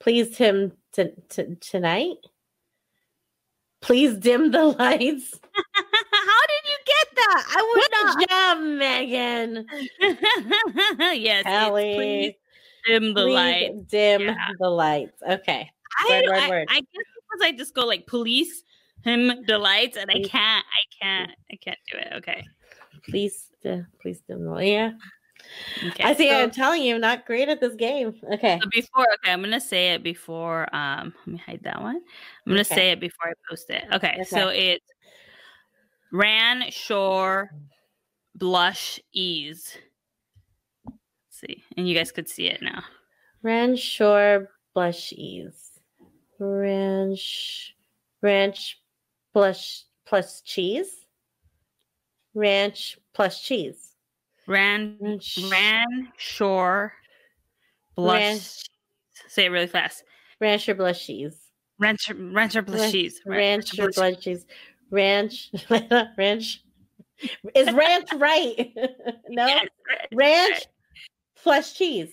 please 0.00 0.36
him 0.36 0.72
to, 0.92 1.10
to, 1.30 1.54
tonight. 1.56 2.16
Please 3.82 4.14
dim 4.16 4.50
the 4.50 4.64
lights. 4.64 5.40
How 5.54 6.42
did 6.48 6.64
you 6.64 6.78
get 6.86 7.08
that? 7.16 7.44
I 7.48 8.16
Good 8.18 8.28
job, 8.28 8.58
Megan. 8.78 9.66
yes. 11.20 11.40
it's 11.40 11.48
Kelly. 11.48 11.94
please 11.94 12.34
dim 12.86 13.14
the 13.14 13.22
Please 13.22 13.34
light. 13.34 13.88
dim 13.88 14.20
Yeah. 14.22 14.34
the 14.58 14.70
lights. 14.70 15.22
Okay. 15.28 15.70
I, 15.98 16.08
Word, 16.10 16.24
word, 16.28 16.38
I, 16.38 16.48
word. 16.48 16.68
I 16.70 16.74
guess 16.80 16.86
because 16.92 17.42
I 17.42 17.52
just 17.52 17.74
go 17.74 17.84
like 17.86 18.06
police 18.06 18.62
him 19.02 19.42
delights 19.44 19.96
and 19.96 20.10
I 20.10 20.20
can't 20.20 20.64
I 20.64 20.82
can't 21.00 21.30
I 21.52 21.56
can't 21.56 21.78
do 21.90 21.98
it. 21.98 22.08
Okay. 22.16 22.44
Please, 23.08 23.48
uh, 23.64 23.78
please 24.00 24.22
the 24.28 24.36
light. 24.36 24.68
Yeah. 24.68 24.92
Okay. 25.88 26.02
I 26.04 26.14
see. 26.14 26.28
so- 26.28 26.42
I'm 26.42 26.50
telling 26.50 26.82
you, 26.82 26.94
I'm 26.96 27.00
not 27.00 27.26
great 27.26 27.48
at 27.48 27.60
this 27.60 27.74
game. 27.74 28.14
Okay. 28.32 28.58
So 28.62 28.68
before, 28.70 29.06
okay, 29.14 29.32
I'm 29.32 29.42
gonna 29.42 29.60
say 29.60 29.94
it 29.94 30.02
before. 30.02 30.66
Um, 30.74 31.14
let 31.18 31.26
me 31.26 31.38
hide 31.38 31.60
that 31.64 31.80
one. 31.80 31.96
I'm 31.96 32.02
gonna 32.46 32.60
Okay. 32.62 32.74
say 32.74 32.90
it 32.90 33.00
before 33.00 33.28
I 33.28 33.32
post 33.48 33.70
it. 33.70 33.84
Okay, 33.92 34.24
so 34.24 34.48
Okay. 34.48 34.72
it's 34.72 34.86
ran 36.10 36.70
shore 36.70 37.50
blush 38.34 38.98
ease. 39.12 39.76
Let's 40.86 40.96
see, 41.40 41.64
and 41.76 41.88
you 41.88 41.94
guys 41.94 42.10
could 42.12 42.28
see 42.28 42.46
it 42.48 42.60
now. 42.62 42.82
Ran 43.42 43.76
Shore 43.76 44.50
blush 44.74 45.12
ease. 45.12 45.78
Ranch, 46.38 47.76
ranch 48.20 48.80
blush 49.32 49.84
plus 50.04 50.40
cheese. 50.40 51.05
Ranch 52.36 52.98
plus 53.14 53.40
cheese. 53.40 53.94
Ran 54.46 54.98
Ranch, 55.00 55.38
ran 55.50 56.12
shore 56.18 56.92
blush. 57.96 58.20
Ran- 58.20 58.40
Say 59.28 59.46
it 59.46 59.48
really 59.48 59.66
fast. 59.66 60.04
rancher 60.40 60.74
blush 60.74 61.04
cheese. 61.06 61.36
Rancher 61.78 62.14
rancher 62.14 62.60
blush 62.62 62.92
cheese. 62.92 63.20
Ran- 63.26 63.38
Rancher 63.38 63.88
blush- 63.90 64.20
cheese. 64.20 64.46
Ranch, 64.90 65.50
ranch. 66.18 66.62
Is 67.54 67.72
ranch 67.72 68.12
right? 68.16 68.70
no, 69.30 69.46
Yes, 69.46 69.66
ranch 70.12 70.66
plus 71.42 71.72
cheese. 71.72 72.12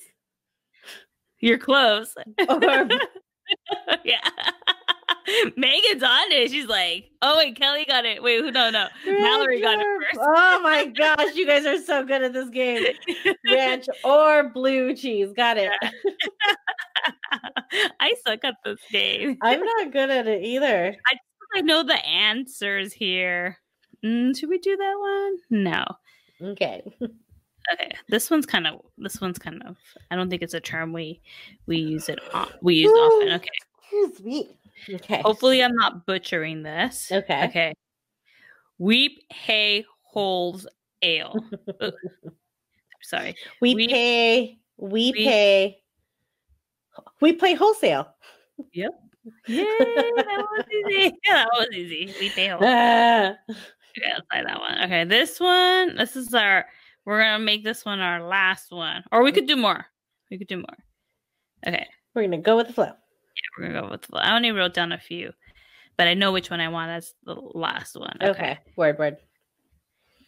You're 1.39 1.57
close. 1.57 2.15
Or 2.47 2.87
yeah. 4.05 4.21
Megan's 5.57 6.03
on 6.03 6.31
it. 6.31 6.51
She's 6.51 6.67
like, 6.67 7.11
oh 7.21 7.37
wait, 7.37 7.55
Kelly 7.55 7.85
got 7.87 8.05
it. 8.05 8.21
Wait, 8.21 8.39
who? 8.39 8.51
No, 8.51 8.69
no. 8.69 8.87
Mallory 9.05 9.61
got 9.61 9.79
it 9.79 9.85
first. 9.85 10.19
Oh 10.21 10.59
my 10.61 10.85
gosh, 10.85 11.35
you 11.35 11.47
guys 11.47 11.65
are 11.65 11.81
so 11.81 12.03
good 12.03 12.23
at 12.23 12.33
this 12.33 12.49
game. 12.49 12.85
Ranch 13.49 13.87
or 14.03 14.49
blue 14.49 14.95
cheese. 14.95 15.31
Got 15.35 15.57
it. 15.57 15.71
I 17.99 18.13
suck 18.25 18.43
at 18.43 18.55
this 18.63 18.79
game. 18.91 19.37
I'm 19.41 19.63
not 19.63 19.91
good 19.91 20.09
at 20.09 20.27
it 20.27 20.43
either. 20.43 20.95
I 21.55 21.61
know 21.61 21.83
the 21.83 22.05
answers 22.05 22.93
here. 22.93 23.57
Mm, 24.03 24.37
should 24.37 24.49
we 24.49 24.57
do 24.57 24.75
that 24.75 24.95
one? 24.99 25.37
No. 25.49 25.85
Okay. 26.41 26.83
Okay. 27.73 27.91
This 28.09 28.29
one's 28.29 28.45
kind 28.45 28.67
of. 28.67 28.81
This 28.97 29.21
one's 29.21 29.39
kind 29.39 29.63
of. 29.65 29.77
I 30.11 30.15
don't 30.15 30.29
think 30.29 30.41
it's 30.41 30.53
a 30.53 30.59
term 30.59 30.91
we 30.93 31.21
we 31.65 31.77
use 31.77 32.09
it. 32.09 32.19
On, 32.33 32.47
we 32.61 32.75
use 32.75 32.91
often. 32.97 33.33
Okay. 33.33 33.49
Excuse 33.91 34.23
me. 34.23 34.57
Okay. 34.89 35.21
Hopefully, 35.23 35.63
I'm 35.63 35.75
not 35.75 36.05
butchering 36.05 36.63
this. 36.63 37.11
Okay. 37.11 37.45
Okay. 37.45 37.73
Weep 38.79 39.19
hay 39.31 39.85
holes 40.03 40.67
ale. 41.01 41.35
Sorry. 43.01 43.35
We, 43.61 43.75
we- 43.75 43.87
pay. 43.87 44.57
We, 44.77 45.11
we- 45.11 45.25
pay. 45.25 45.77
We 47.21 47.33
play 47.33 47.53
wholesale. 47.53 48.13
Yep. 48.73 48.91
Yay! 49.47 49.63
That 49.63 50.45
was 50.51 50.65
easy. 50.91 51.15
Yeah, 51.25 51.45
that 51.45 51.49
was 51.57 51.69
easy. 51.71 52.13
We 52.19 52.29
pay 52.29 52.47
holes. 52.49 52.61
Ah. 52.65 53.35
Okay, 53.49 54.11
I'll 54.13 54.21
try 54.31 54.43
that 54.43 54.59
one. 54.59 54.83
Okay, 54.83 55.03
this 55.05 55.39
one. 55.39 55.95
This 55.95 56.15
is 56.15 56.33
our. 56.33 56.65
We're 57.05 57.21
gonna 57.21 57.43
make 57.43 57.63
this 57.63 57.85
one 57.85 57.99
our 57.99 58.21
last 58.27 58.71
one, 58.71 59.03
or 59.11 59.23
we 59.23 59.31
could 59.31 59.47
do 59.47 59.55
more. 59.55 59.85
We 60.29 60.37
could 60.37 60.47
do 60.47 60.57
more. 60.57 60.77
Okay, 61.65 61.87
we're 62.13 62.23
gonna 62.23 62.37
go 62.39 62.57
with 62.57 62.67
the 62.67 62.73
flow. 62.73 62.91
We're 63.57 63.67
gonna 63.67 63.81
go 63.81 63.89
with. 63.91 64.01
The, 64.03 64.17
I 64.17 64.35
only 64.35 64.51
wrote 64.51 64.73
down 64.73 64.91
a 64.91 64.99
few, 64.99 65.31
but 65.97 66.07
I 66.07 66.13
know 66.13 66.31
which 66.31 66.49
one 66.49 66.61
I 66.61 66.69
want 66.69 66.91
as 66.91 67.13
the 67.23 67.35
last 67.35 67.95
one. 67.95 68.17
Okay. 68.21 68.59
Word. 68.75 68.97
Word. 68.99 69.17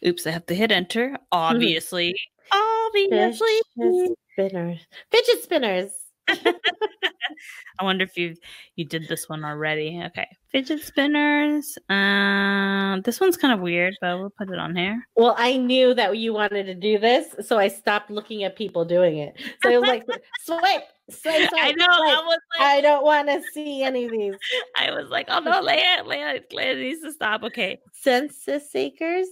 Oops, 0.06 0.26
I 0.26 0.30
have 0.30 0.46
to 0.46 0.54
hit 0.54 0.72
enter. 0.72 1.16
Obviously. 1.32 2.14
Obviously. 2.52 3.48
Fidget 3.76 4.18
spinners. 4.32 4.86
Fidget 5.10 5.42
spinners. 5.42 5.90
I 6.28 7.84
wonder 7.84 8.04
if 8.04 8.16
you 8.16 8.34
you 8.76 8.84
did 8.86 9.06
this 9.08 9.28
one 9.28 9.44
already. 9.44 10.02
Okay, 10.06 10.26
fidget 10.48 10.80
spinners. 10.80 11.76
Um, 11.90 13.02
this 13.04 13.20
one's 13.20 13.36
kind 13.36 13.52
of 13.52 13.60
weird, 13.60 13.94
but 14.00 14.18
we'll 14.18 14.30
put 14.30 14.48
it 14.50 14.58
on 14.58 14.74
here. 14.74 15.06
Well, 15.16 15.34
I 15.36 15.56
knew 15.56 15.92
that 15.94 16.16
you 16.16 16.32
wanted 16.32 16.64
to 16.64 16.74
do 16.74 16.98
this, 16.98 17.34
so 17.46 17.58
I 17.58 17.68
stopped 17.68 18.10
looking 18.10 18.44
at 18.44 18.56
people 18.56 18.84
doing 18.84 19.18
it. 19.18 19.34
So 19.62 19.70
I 19.70 19.78
was 19.78 19.88
like, 19.88 20.04
swipe, 20.44 20.62
swipe, 21.10 21.48
swipe. 21.48 21.50
I 21.54 21.72
know. 21.72 21.84
swipe. 21.84 22.18
I 22.18 22.22
was 22.24 22.38
like, 22.58 22.68
I 22.68 22.80
don't 22.80 23.04
want 23.04 23.28
to 23.28 23.42
see 23.52 23.82
any 23.82 24.06
of 24.06 24.10
these. 24.12 24.34
I 24.76 24.90
was 24.92 25.10
like, 25.10 25.26
oh 25.28 25.40
no, 25.40 25.62
Leia, 25.62 26.00
Leia, 26.04 26.40
Leia 26.52 26.76
needs 26.78 27.02
to 27.02 27.12
stop. 27.12 27.42
Okay, 27.42 27.78
Census 27.92 28.70
takers? 28.70 29.28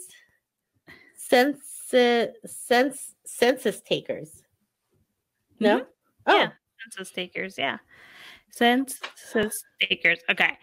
Census, 1.16 2.28
sense, 2.47 3.14
census 3.24 3.80
takers. 3.80 4.42
No? 5.59 5.80
Mhm. 5.80 5.86
Oh, 6.26 6.36
Yeah. 6.36 6.49
Census 6.85 7.12
takers. 7.12 7.57
Yeah, 7.59 7.78
census 8.51 9.64
takers. 9.80 10.18
Okay, 10.30 10.59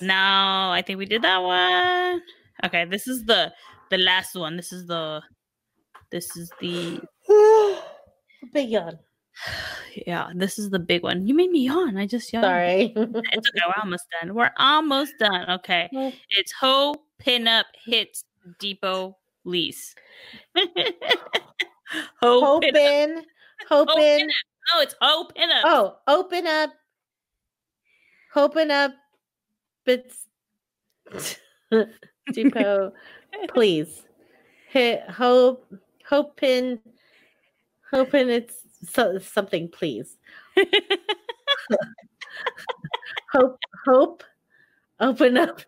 now 0.00 0.70
I 0.70 0.82
think 0.82 0.98
we 0.98 1.06
did 1.06 1.22
that 1.22 1.38
one. 1.38 2.22
Okay, 2.64 2.84
this 2.84 3.06
is 3.06 3.24
the 3.24 3.52
the 3.90 3.98
last 3.98 4.34
one. 4.34 4.56
This 4.56 4.72
is 4.72 4.86
the 4.86 5.22
this 6.10 6.36
is 6.36 6.50
the 6.60 7.00
big 8.52 8.70
yawn. 8.70 8.98
yeah. 10.06 10.30
This 10.34 10.58
is 10.58 10.70
the 10.70 10.78
big 10.78 11.02
one. 11.02 11.26
You 11.26 11.34
made 11.34 11.50
me 11.50 11.64
yawn. 11.64 11.96
I 11.96 12.06
just 12.06 12.32
yawned. 12.32 12.44
Sorry. 12.44 12.92
It's 12.96 12.98
okay. 12.98 13.60
We're 13.66 13.82
almost 13.82 14.06
done. 14.20 14.34
We're 14.34 14.52
almost 14.58 15.14
done. 15.18 15.50
Okay. 15.50 15.88
It's 16.30 16.52
Ho 16.60 16.94
Pinup 17.22 17.64
Hits 17.84 18.24
Depot 18.58 19.16
Lease. 19.44 19.94
Ho. 22.22 22.40
Hoping, 22.44 23.22
hoping. 23.68 24.28
No, 24.74 24.80
it's 24.80 24.94
open 25.00 25.50
up. 25.50 25.62
Oh, 25.64 25.96
open 26.06 26.46
up. 26.46 26.70
Open 28.34 28.70
up. 28.70 28.92
It's 29.86 30.26
depot, 32.32 32.92
please. 33.48 34.02
Hit 34.70 35.08
hope, 35.08 35.64
hoping, 36.08 36.80
hoping 37.90 38.28
it's 38.28 38.56
so, 38.88 39.18
something, 39.18 39.68
please. 39.68 40.16
Hope, 43.32 43.58
hope, 43.84 44.22
open 45.00 45.36
up. 45.36 45.60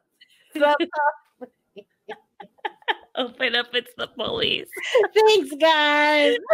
Open 3.18 3.56
up. 3.56 3.66
It's 3.74 3.92
the 3.96 4.06
police. 4.06 4.68
Thanks, 5.14 5.50
guys. 5.60 6.36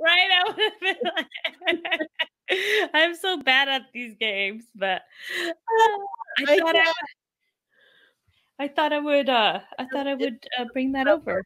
right? 0.00 0.30
I 0.30 0.42
would 0.46 0.56
have 0.58 0.80
been 0.80 0.96
like, 1.16 2.90
I'm 2.94 3.14
so 3.16 3.42
bad 3.42 3.68
at 3.68 3.82
these 3.92 4.14
games, 4.18 4.64
but 4.74 5.02
I 5.38 6.44
I 6.48 6.58
thought 6.58 6.76
I, 6.76 6.84
would, 6.84 6.94
I 8.58 8.68
thought 8.68 8.92
I 8.92 8.98
would. 9.00 9.28
Uh, 9.28 9.60
I 9.78 9.86
thought 9.92 10.06
I 10.06 10.14
would 10.14 10.46
uh, 10.58 10.64
bring 10.72 10.92
that 10.92 11.08
over. 11.08 11.44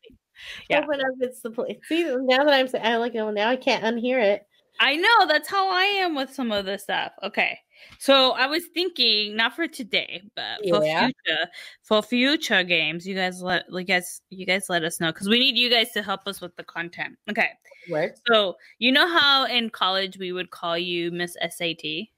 Yeah. 0.68 0.80
Open 0.80 1.00
up. 1.00 1.14
It's 1.20 1.40
the 1.40 1.50
place. 1.50 1.78
See, 1.84 2.04
now 2.04 2.44
that 2.44 2.52
I'm 2.52 2.68
saying, 2.68 2.84
I 2.84 2.96
like 2.96 3.14
oh, 3.16 3.30
Now 3.30 3.48
I 3.48 3.56
can't 3.56 3.84
unhear 3.84 4.22
it. 4.22 4.46
I 4.78 4.96
know 4.96 5.26
that's 5.26 5.48
how 5.48 5.70
I 5.70 5.84
am 5.84 6.14
with 6.14 6.34
some 6.34 6.52
of 6.52 6.66
this 6.66 6.82
stuff. 6.82 7.12
Okay. 7.22 7.58
So 7.98 8.32
I 8.32 8.46
was 8.46 8.64
thinking, 8.74 9.36
not 9.36 9.54
for 9.54 9.66
today, 9.68 10.22
but 10.34 10.58
for 10.68 10.84
Yeah. 10.84 11.06
future, 11.06 11.46
for 11.82 12.02
future 12.02 12.62
games, 12.62 13.06
you 13.06 13.14
guys 13.14 13.42
let, 13.42 13.64
you 13.70 13.84
guys, 13.84 14.20
you 14.30 14.46
guys 14.46 14.68
let 14.68 14.82
us 14.84 15.00
know 15.00 15.12
because 15.12 15.28
we 15.28 15.38
need 15.38 15.56
you 15.56 15.70
guys 15.70 15.92
to 15.92 16.02
help 16.02 16.20
us 16.26 16.40
with 16.40 16.54
the 16.56 16.64
content. 16.64 17.18
Okay. 17.30 17.50
Right. 17.90 18.12
So 18.26 18.56
you 18.78 18.92
know 18.92 19.08
how 19.08 19.44
in 19.46 19.70
college 19.70 20.18
we 20.18 20.32
would 20.32 20.50
call 20.50 20.76
you 20.78 21.10
Miss 21.10 21.36
SAT. 21.40 22.08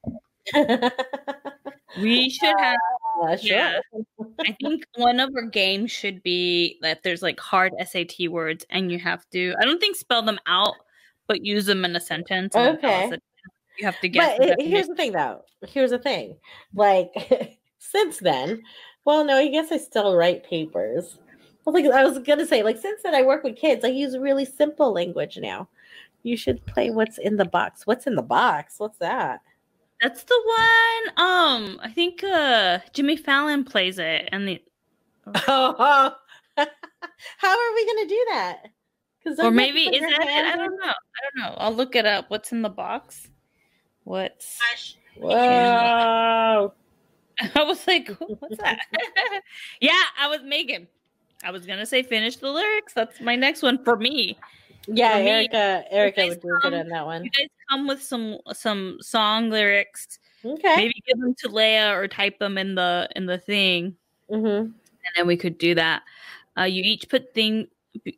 We 2.01 2.31
should 2.31 2.55
have. 2.59 2.77
Uh, 3.23 3.37
sure. 3.37 3.57
Yeah. 3.57 3.81
I 4.47 4.57
think 4.61 4.85
one 4.97 5.21
of 5.21 5.31
our 5.35 5.47
games 5.47 5.91
should 5.91 6.23
be 6.23 6.79
that 6.83 7.03
there's 7.03 7.23
like 7.23 7.41
hard 7.41 7.73
SAT 7.85 8.29
words 8.29 8.65
and 8.71 8.93
you 8.93 8.99
have 8.99 9.29
to. 9.31 9.55
I 9.61 9.65
don't 9.65 9.81
think 9.81 9.97
spell 9.97 10.23
them 10.23 10.39
out, 10.47 10.75
but 11.27 11.45
use 11.45 11.67
them 11.67 11.85
in 11.85 11.97
a 11.97 12.01
sentence. 12.01 12.55
and 12.55 12.67
then 12.67 12.81
tell 12.81 12.91
us 12.91 13.07
Okay. 13.07 13.19
You 13.79 13.87
have 13.87 14.01
to 14.01 14.09
guess. 14.09 14.39
but 14.39 14.59
the 14.59 14.65
here's 14.65 14.89
the 14.89 14.95
thing, 14.95 15.13
though. 15.13 15.45
Here's 15.67 15.91
the 15.91 15.99
thing. 15.99 16.37
Like 16.75 17.59
since 17.79 18.19
then, 18.19 18.63
well, 19.05 19.25
no, 19.25 19.37
I 19.37 19.49
guess 19.49 19.71
I 19.71 19.79
still 19.79 20.17
write 20.17 20.45
papers. 20.45 21.19
I 21.67 21.71
was 21.71 21.83
like, 21.83 21.93
I 21.93 22.05
was 22.05 22.19
gonna 22.21 22.47
say, 22.47 22.63
like, 22.63 22.79
since 22.79 23.03
then 23.03 23.15
I 23.15 23.23
work 23.23 23.45
with 23.45 23.57
kids, 23.57 23.85
I 23.85 23.89
use 23.89 24.17
really 24.17 24.45
simple 24.45 24.93
language 24.93 25.39
now. 25.41 25.69
You 26.23 26.37
should 26.37 26.65
play 26.67 26.91
what's 26.91 27.19
in 27.19 27.37
the 27.37 27.45
box. 27.45 27.87
What's 27.87 28.07
in 28.07 28.17
the 28.17 28.23
box? 28.23 28.75
What's 28.79 28.99
that? 28.99 29.41
That's 30.01 30.25
the 30.25 30.43
one. 30.45 31.27
Um, 31.27 31.81
I 31.83 31.91
think 31.95 32.23
uh 32.25 32.79
Jimmy 32.93 33.17
Fallon 33.17 33.65
plays 33.65 33.99
it, 33.99 34.29
and 34.33 34.49
the 34.49 34.63
Oh, 35.47 36.15
how 36.57 37.51
are 37.51 37.75
we 37.75 37.87
gonna 37.87 38.09
do 38.09 38.27
that? 38.31 38.69
Because 39.23 39.39
or 39.41 39.51
maybe 39.51 39.83
is 39.83 40.01
that 40.01 40.23
it? 40.23 40.55
I 40.55 40.57
don't 40.57 40.77
know. 40.79 40.87
I 40.87 40.93
don't 41.23 41.37
know. 41.37 41.57
I'll 41.59 41.75
look 41.75 41.97
it 41.97 42.07
up. 42.07 42.27
What's 42.29 42.53
in 42.53 42.63
the 42.63 42.69
box? 42.69 43.29
What's 44.09 44.59
Whoa! 45.19 46.73
I 47.55 47.63
was 47.63 47.87
like, 47.87 48.09
what's 48.09 48.57
that? 48.57 48.79
yeah, 49.83 50.01
I 50.19 50.29
was 50.29 50.41
Megan. 50.43 50.89
I 51.45 51.51
was 51.51 51.67
gonna 51.67 51.85
say 51.85 52.03
finish 52.03 52.37
the 52.37 52.51
lyrics. 52.51 52.95
That's 52.95 53.21
my 53.21 53.37
next 53.37 53.61
one 53.61 53.85
for 53.85 53.99
me. 53.99 54.39
Yeah, 54.87 55.19
For 55.19 55.25
me, 55.25 55.31
Erica. 55.31 55.85
Erica 55.91 56.21
guys 56.23 56.29
would 56.31 56.41
do 56.41 56.59
good 56.63 56.73
on 56.73 56.89
that 56.89 57.05
one. 57.05 57.25
You 57.25 57.31
guys 57.31 57.49
come 57.69 57.87
with 57.87 58.03
some 58.03 58.39
some 58.55 58.97
song 59.03 59.51
lyrics. 59.51 60.19
Okay. 60.43 60.77
Maybe 60.77 61.03
give 61.07 61.21
them 61.21 61.35
to 61.41 61.49
Leia 61.49 61.95
or 61.95 62.09
type 62.09 62.39
them 62.39 62.57
in 62.57 62.77
the 62.77 63.11
in 63.15 63.27
the 63.27 63.37
thing, 63.37 63.95
hmm 64.31 64.37
and 64.39 64.73
then 65.17 65.27
we 65.27 65.37
could 65.37 65.59
do 65.59 65.75
that. 65.75 66.03
Uh, 66.59 66.65
you 66.65 66.83
each 66.83 67.11
put 67.11 67.35
thing 67.35 67.69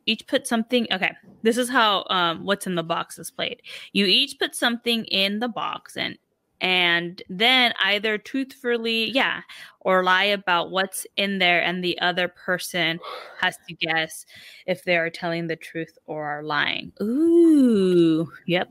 each 0.05 0.25
put 0.27 0.47
something 0.47 0.87
okay 0.91 1.11
this 1.43 1.57
is 1.57 1.69
how 1.69 2.05
um 2.09 2.45
what's 2.45 2.67
in 2.67 2.75
the 2.75 2.83
box 2.83 3.17
is 3.19 3.31
played. 3.31 3.61
You 3.93 4.05
each 4.05 4.39
put 4.39 4.55
something 4.55 5.05
in 5.05 5.39
the 5.39 5.47
box 5.47 5.97
and 5.97 6.17
and 6.59 7.23
then 7.27 7.73
either 7.83 8.17
truthfully 8.19 9.09
yeah 9.11 9.41
or 9.79 10.03
lie 10.03 10.25
about 10.25 10.69
what's 10.69 11.07
in 11.17 11.39
there 11.39 11.63
and 11.63 11.83
the 11.83 11.99
other 11.99 12.27
person 12.27 12.99
has 13.39 13.57
to 13.67 13.73
guess 13.73 14.25
if 14.67 14.83
they 14.83 14.95
are 14.95 15.09
telling 15.09 15.47
the 15.47 15.55
truth 15.55 15.97
or 16.05 16.23
are 16.25 16.43
lying. 16.43 16.91
Ooh 17.01 18.31
yep. 18.45 18.69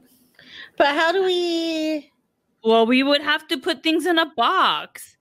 But 0.76 0.88
how 0.88 1.12
do 1.12 1.24
we? 1.24 2.10
well 2.62 2.86
we 2.86 3.02
would 3.02 3.22
have 3.22 3.48
to 3.48 3.56
put 3.56 3.82
things 3.82 4.06
in 4.06 4.18
a 4.18 4.32
box 4.36 5.16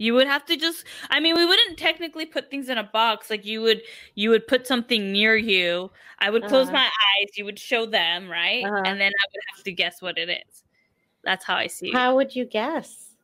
you 0.00 0.14
would 0.14 0.26
have 0.26 0.44
to 0.46 0.56
just 0.56 0.84
i 1.10 1.20
mean 1.20 1.34
we 1.36 1.44
wouldn't 1.44 1.78
technically 1.78 2.24
put 2.24 2.50
things 2.50 2.68
in 2.70 2.78
a 2.78 2.82
box 2.84 3.28
like 3.28 3.44
you 3.44 3.60
would 3.60 3.82
you 4.14 4.30
would 4.30 4.46
put 4.46 4.66
something 4.66 5.12
near 5.12 5.36
you 5.36 5.90
i 6.20 6.30
would 6.30 6.44
close 6.46 6.68
Uh-huh. 6.68 6.78
my 6.78 6.84
eyes 6.86 7.28
you 7.36 7.44
would 7.44 7.58
show 7.58 7.84
them 7.86 8.28
right 8.28 8.64
Uh-huh. 8.64 8.82
and 8.86 8.98
then 9.00 9.12
i 9.12 9.24
would 9.32 9.42
have 9.54 9.64
to 9.64 9.72
guess 9.72 10.00
what 10.00 10.16
it 10.16 10.30
is 10.30 10.64
that's 11.22 11.44
how 11.44 11.54
i 11.54 11.66
see 11.66 11.88
it 11.88 11.94
How 11.94 12.14
would 12.16 12.34
you 12.34 12.46
guess? 12.46 13.14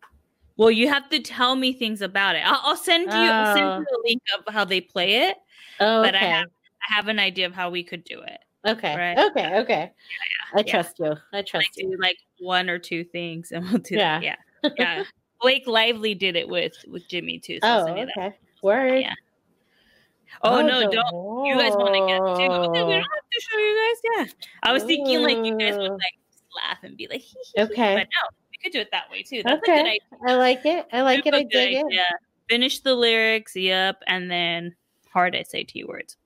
well 0.59 0.71
you 0.71 0.89
have 0.89 1.09
to 1.11 1.21
tell 1.21 1.57
me 1.57 1.73
things 1.73 2.03
about 2.03 2.37
it 2.37 2.43
i'll, 2.45 2.61
I'll 2.63 2.77
send 2.77 3.05
you 3.13 3.31
i'll 3.31 3.55
send 3.57 3.73
Oh. 3.73 3.79
you 3.79 3.87
a 3.97 4.01
link 4.07 4.23
of 4.39 4.53
how 4.55 4.65
they 4.65 4.81
play 4.83 5.29
it 5.29 5.37
Oh, 5.81 6.03
But 6.03 6.15
I 6.15 6.19
okay. 6.19 6.31
have- 6.31 6.49
i 6.91 6.95
have 6.95 7.09
an 7.09 7.19
idea 7.19 7.47
of 7.47 7.55
how 7.55 7.71
we 7.71 7.83
could 7.83 8.05
do 8.05 8.21
it 8.21 8.41
okay. 8.67 8.95
right. 8.97 9.19
Okay. 9.31 9.59
Okay. 9.63 9.93
I 10.55 10.63
yeah. 10.65 10.73
trust 10.73 10.99
you. 10.99 11.15
I 11.33 11.43
trust 11.43 11.69
do 11.77 11.83
you. 11.89 11.99
like 12.01 12.19
one 12.39 12.69
or 12.71 12.79
two 12.79 13.03
things 13.05 13.51
and 13.53 13.65
we'll 13.65 13.79
do 13.81 13.97
Yeah. 13.97 14.21
that 14.21 14.23
yeah 14.23 14.71
yeah 14.79 15.05
blake 15.41 15.67
lively 15.67 16.15
did 16.15 16.35
it 16.37 16.49
with 16.49 16.75
with 16.89 17.07
jimmy 17.09 17.39
too 17.39 17.59
so 17.63 17.69
Oh, 17.69 17.85
that. 17.95 18.09
okay. 18.17 18.37
Word. 18.63 19.01
Yeah. 19.01 19.13
Oh, 20.43 20.61
no, 20.61 20.91
don't 20.91 21.47
you 21.47 21.55
guys 21.57 21.73
want 21.77 21.95
to 21.95 22.07
get 22.07 22.19
too? 22.19 22.53
Okay, 22.53 22.83
we 22.83 22.93
don't 22.93 22.93
Oh. 22.93 22.93
have 22.93 23.03
to 23.03 23.41
show 23.41 23.59
you 23.59 23.89
guys. 24.15 24.27
Yeah, 24.29 24.33
I 24.65 24.73
was 24.73 24.83
thinking 24.85 25.23
like 25.23 25.39
you 25.45 25.57
guys 25.59 25.77
would 25.79 25.91
Oh. 25.91 25.95
like 25.95 26.19
laugh 26.65 26.79
and 26.83 26.97
be 26.97 27.07
like, 27.09 27.21
hee, 27.21 27.39
hee. 27.55 27.63
Okay. 27.63 27.95
but 27.95 28.03
no, 28.07 28.37
we 28.51 28.59
could 28.63 28.73
do 28.73 28.81
it 28.81 28.91
that 28.93 29.11
way 29.11 29.23
too. 29.23 29.43
That's 29.45 29.57
a 29.67 29.71
Okay. 29.73 29.77
good 29.77 29.87
idea. 29.87 30.01
I 30.27 30.35
like 30.35 30.67
it. 30.67 30.87
I 30.93 31.03
like 31.03 31.27
it. 31.27 31.35
I 31.35 31.43
dig 31.45 31.75
it. 31.75 31.85
idea. 31.87 32.05
Finish 32.49 32.81
the 32.81 32.95
lyrics, 32.95 33.55
yep, 33.57 34.03
and 34.07 34.31
then 34.31 34.75
hard 35.13 35.35
SAT 35.37 35.85
words. 35.85 36.17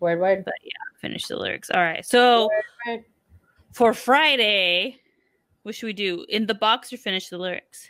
Word. 0.00 0.20
Word. 0.20 0.44
But 0.44 0.54
yeah, 0.62 0.72
finish 1.00 1.26
the 1.26 1.36
lyrics. 1.36 1.70
All 1.70 1.80
right. 1.82 2.04
So 2.04 2.50
word. 2.86 3.04
for 3.72 3.94
Friday, 3.94 5.00
what 5.62 5.74
should 5.74 5.86
we 5.86 5.92
do? 5.92 6.24
In 6.28 6.46
the 6.46 6.54
box 6.54 6.92
or 6.92 6.98
finish 6.98 7.28
the 7.28 7.38
lyrics? 7.38 7.88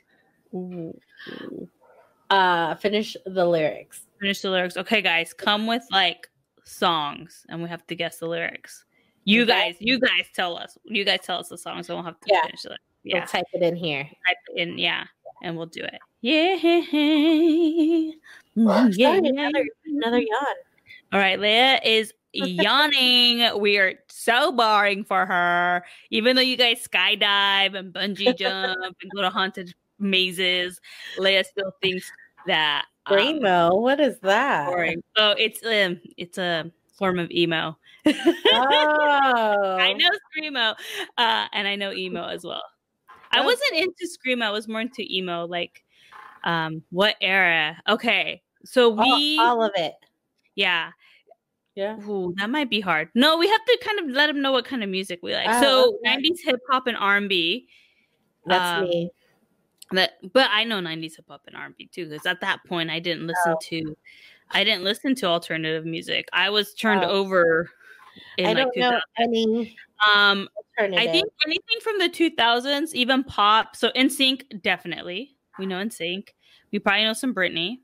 Uh, 2.30 2.74
finish 2.76 3.16
the 3.24 3.44
lyrics. 3.46 4.02
Finish 4.20 4.40
the 4.40 4.50
lyrics. 4.50 4.76
Okay, 4.76 5.00
guys, 5.02 5.32
come 5.32 5.66
with 5.66 5.84
like 5.90 6.28
songs, 6.64 7.44
and 7.48 7.62
we 7.62 7.68
have 7.68 7.86
to 7.86 7.94
guess 7.94 8.18
the 8.18 8.26
lyrics. 8.26 8.84
You 9.24 9.42
Okay. 9.42 9.52
guys, 9.52 9.76
you 9.80 9.98
guys 10.00 10.26
tell 10.34 10.56
us. 10.56 10.76
You 10.84 11.04
guys 11.04 11.20
tell 11.22 11.38
us 11.38 11.48
the 11.48 11.58
songs, 11.58 11.86
so 11.86 11.94
we'll 11.94 12.04
have 12.04 12.18
to 12.20 12.26
Yeah. 12.32 12.42
finish 12.42 12.64
it. 12.64 12.70
We'll 12.70 12.78
Yeah, 13.20 13.24
type 13.26 13.46
it 13.52 13.62
in 13.62 13.76
here. 13.76 14.04
type 14.26 14.36
it 14.54 14.60
in. 14.68 14.78
Yeah, 14.78 15.04
and 15.42 15.56
we'll 15.56 15.66
do 15.66 15.82
it. 15.84 16.00
Yeah, 16.22 16.54
yeah. 18.54 19.12
Another 19.16 19.64
another 19.84 20.18
yawn. 20.20 20.56
All 21.12 21.20
right, 21.20 21.38
Leia 21.38 21.80
is 21.84 22.12
yawning. 22.32 23.60
we 23.60 23.78
are 23.78 23.94
so 24.08 24.50
boring 24.52 25.04
for 25.04 25.24
her. 25.26 25.84
Even 26.10 26.34
though 26.36 26.42
you 26.42 26.56
guys 26.56 26.86
skydive 26.86 27.74
and 27.74 27.92
bungee 27.94 28.36
jump 28.36 28.96
and 29.00 29.10
go 29.14 29.22
to 29.22 29.30
haunted 29.30 29.74
mazes, 29.98 30.80
Leia 31.18 31.44
still 31.44 31.72
thinks 31.82 32.10
that 32.46 32.84
um, 33.06 33.16
Bramo, 33.16 33.80
what 33.80 34.00
is 34.00 34.18
that? 34.20 34.66
boring. 34.66 35.02
Oh, 35.16 35.34
it's 35.38 35.64
um, 35.64 36.00
it's 36.16 36.38
a 36.38 36.70
form 36.98 37.18
of 37.18 37.30
emo. 37.30 37.76
Oh, 38.08 39.76
I 39.78 39.92
know 39.92 40.08
screamo, 40.08 40.74
uh, 41.18 41.46
and 41.52 41.66
I 41.68 41.76
know 41.76 41.92
emo 41.92 42.26
as 42.28 42.44
well. 42.44 42.62
I 43.32 43.44
wasn't 43.44 43.72
into 43.74 44.06
screamo. 44.08 44.42
I 44.44 44.50
was 44.50 44.68
more 44.68 44.80
into 44.80 45.02
emo. 45.12 45.46
Like, 45.46 45.84
um, 46.44 46.82
what 46.90 47.16
era? 47.20 47.80
Okay, 47.88 48.42
so 48.64 48.90
All, 48.98 49.16
we, 49.16 49.38
all 49.38 49.62
of 49.62 49.72
it. 49.76 49.94
yeah. 50.54 50.90
Yeah. 51.74 51.98
Ooh, 52.08 52.32
that 52.38 52.48
might 52.48 52.70
be 52.70 52.80
hard. 52.80 53.10
No, 53.14 53.36
we 53.36 53.48
have 53.48 53.62
to 53.62 53.78
kind 53.84 53.98
of 54.00 54.06
let 54.16 54.28
them 54.28 54.40
know 54.40 54.50
what 54.50 54.64
kind 54.64 54.82
of 54.82 54.88
music 54.88 55.20
we 55.22 55.34
like. 55.34 55.46
Oh, 55.50 55.60
so 55.60 55.98
okay. 56.06 56.16
'90s 56.16 56.38
hip 56.42 56.60
hop 56.70 56.86
and 56.86 56.96
R&B. 56.96 57.68
That's 58.46 58.78
Um, 58.78 58.84
me. 58.84 59.10
That, 59.92 60.14
but 60.32 60.48
I 60.52 60.64
know 60.64 60.80
'90s 60.80 61.16
hip 61.16 61.26
hop 61.28 61.42
and 61.46 61.56
R&B 61.56 61.86
too, 61.92 62.08
because 62.08 62.26
at 62.26 62.40
that 62.40 62.64
point 62.64 62.90
I 62.90 62.98
didn't 62.98 63.26
listen 63.26 63.52
Oh. 63.52 63.58
to, 63.62 63.96
I 64.50 64.64
didn't 64.64 64.82
listen 64.84 65.14
to 65.16 65.26
alternative 65.26 65.84
music. 65.86 66.28
I 66.32 66.50
was 66.50 66.74
turned 66.74 67.04
Oh. 67.04 67.08
over. 67.10 67.70
In 68.38 68.46
I 68.46 68.48
like 68.54 68.56
don't 68.56 68.76
know 68.76 68.90
2000. 68.90 69.06
any 69.18 69.76
Um. 70.14 70.48
I 70.78 71.06
think 71.06 71.26
anything 71.46 71.80
from 71.82 71.98
the 71.98 72.08
2000s, 72.08 72.94
even 72.94 73.24
pop. 73.24 73.76
So 73.76 73.90
NSYNC, 73.96 74.60
definitely. 74.62 75.36
We 75.58 75.64
know 75.66 75.76
NSYNC. 75.78 76.28
We 76.70 76.78
probably 76.80 77.04
know 77.04 77.12
some 77.14 77.34
Britney. 77.34 77.78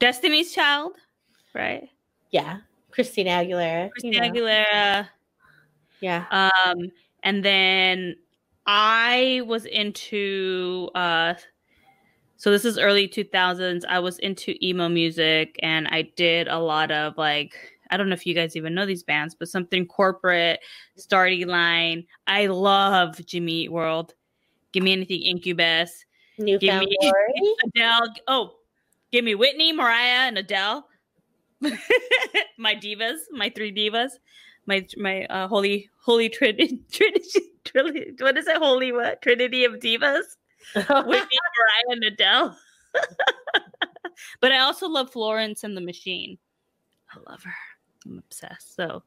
Destiny's 0.00 0.54
Child, 0.54 0.92
right? 1.54 1.88
yeah, 2.30 2.58
Christina 2.90 3.30
Aguilera. 3.30 3.84
you 3.84 3.90
Christina 3.90 4.20
know. 4.20 4.32
Aguilera. 4.32 5.08
Yeah. 6.00 6.24
Um, 6.30 6.90
and 7.22 7.44
then 7.44 8.16
I 8.66 9.42
was 9.46 9.64
into 9.64 10.90
uh 10.94 11.34
so 12.38 12.50
this 12.50 12.66
is 12.66 12.78
early 12.78 13.08
2000s. 13.08 13.84
I 13.88 13.98
was 13.98 14.18
into 14.18 14.54
emo 14.62 14.88
music 14.88 15.58
and 15.62 15.88
I 15.88 16.02
did 16.16 16.48
a 16.48 16.58
lot 16.58 16.90
of 16.90 17.16
like 17.16 17.54
I 17.90 17.96
don't 17.96 18.08
know 18.08 18.14
if 18.14 18.26
you 18.26 18.34
guys 18.34 18.56
even 18.56 18.74
know 18.74 18.84
these 18.84 19.02
bands, 19.02 19.34
but 19.34 19.48
something 19.48 19.86
corporate, 19.86 20.60
Starting 20.96 21.46
Line. 21.46 22.04
I 22.26 22.46
love 22.46 23.24
Jimmy 23.24 23.62
Eat 23.62 23.72
World. 23.72 24.14
Give 24.72 24.82
me 24.82 24.92
anything 24.92 25.22
Incubus, 25.22 26.04
Newfound 26.38 26.86
me- 26.86 26.98
Glory. 27.00 27.54
Adele. 27.64 28.14
Oh, 28.26 28.56
give 29.12 29.24
me 29.24 29.34
Whitney, 29.34 29.72
Mariah, 29.72 30.26
and 30.28 30.38
Adele. 30.38 30.86
my 32.58 32.74
divas, 32.74 33.18
my 33.30 33.50
three 33.50 33.72
divas, 33.72 34.10
my 34.66 34.86
my 34.96 35.24
uh, 35.26 35.48
holy 35.48 35.90
holy 36.00 36.28
trinity, 36.30 36.80
trinity. 37.64 38.12
What 38.18 38.36
is 38.36 38.46
it? 38.46 38.56
Holy 38.56 38.92
what? 38.92 39.22
Trinity 39.22 39.64
of 39.64 39.74
divas. 39.74 40.24
Whitney, 40.74 40.86
Mariah, 41.06 41.90
and 41.90 42.04
Adele. 42.04 42.58
but 44.40 44.52
I 44.52 44.58
also 44.58 44.88
love 44.88 45.10
Florence 45.10 45.64
and 45.64 45.76
the 45.76 45.80
Machine. 45.80 46.38
I 47.10 47.30
love 47.30 47.42
her. 47.44 47.54
I'm 48.04 48.18
obsessed. 48.18 48.74
So 48.74 49.02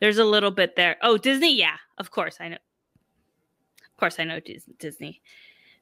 there's 0.00 0.18
a 0.18 0.24
little 0.24 0.50
bit 0.50 0.76
there. 0.76 0.96
Oh, 1.02 1.16
Disney, 1.16 1.56
yeah, 1.56 1.76
of 1.98 2.10
course 2.10 2.36
I 2.40 2.48
know. 2.48 2.56
Of 2.56 3.96
course 3.98 4.18
I 4.18 4.24
know 4.24 4.40
Disney. 4.78 5.22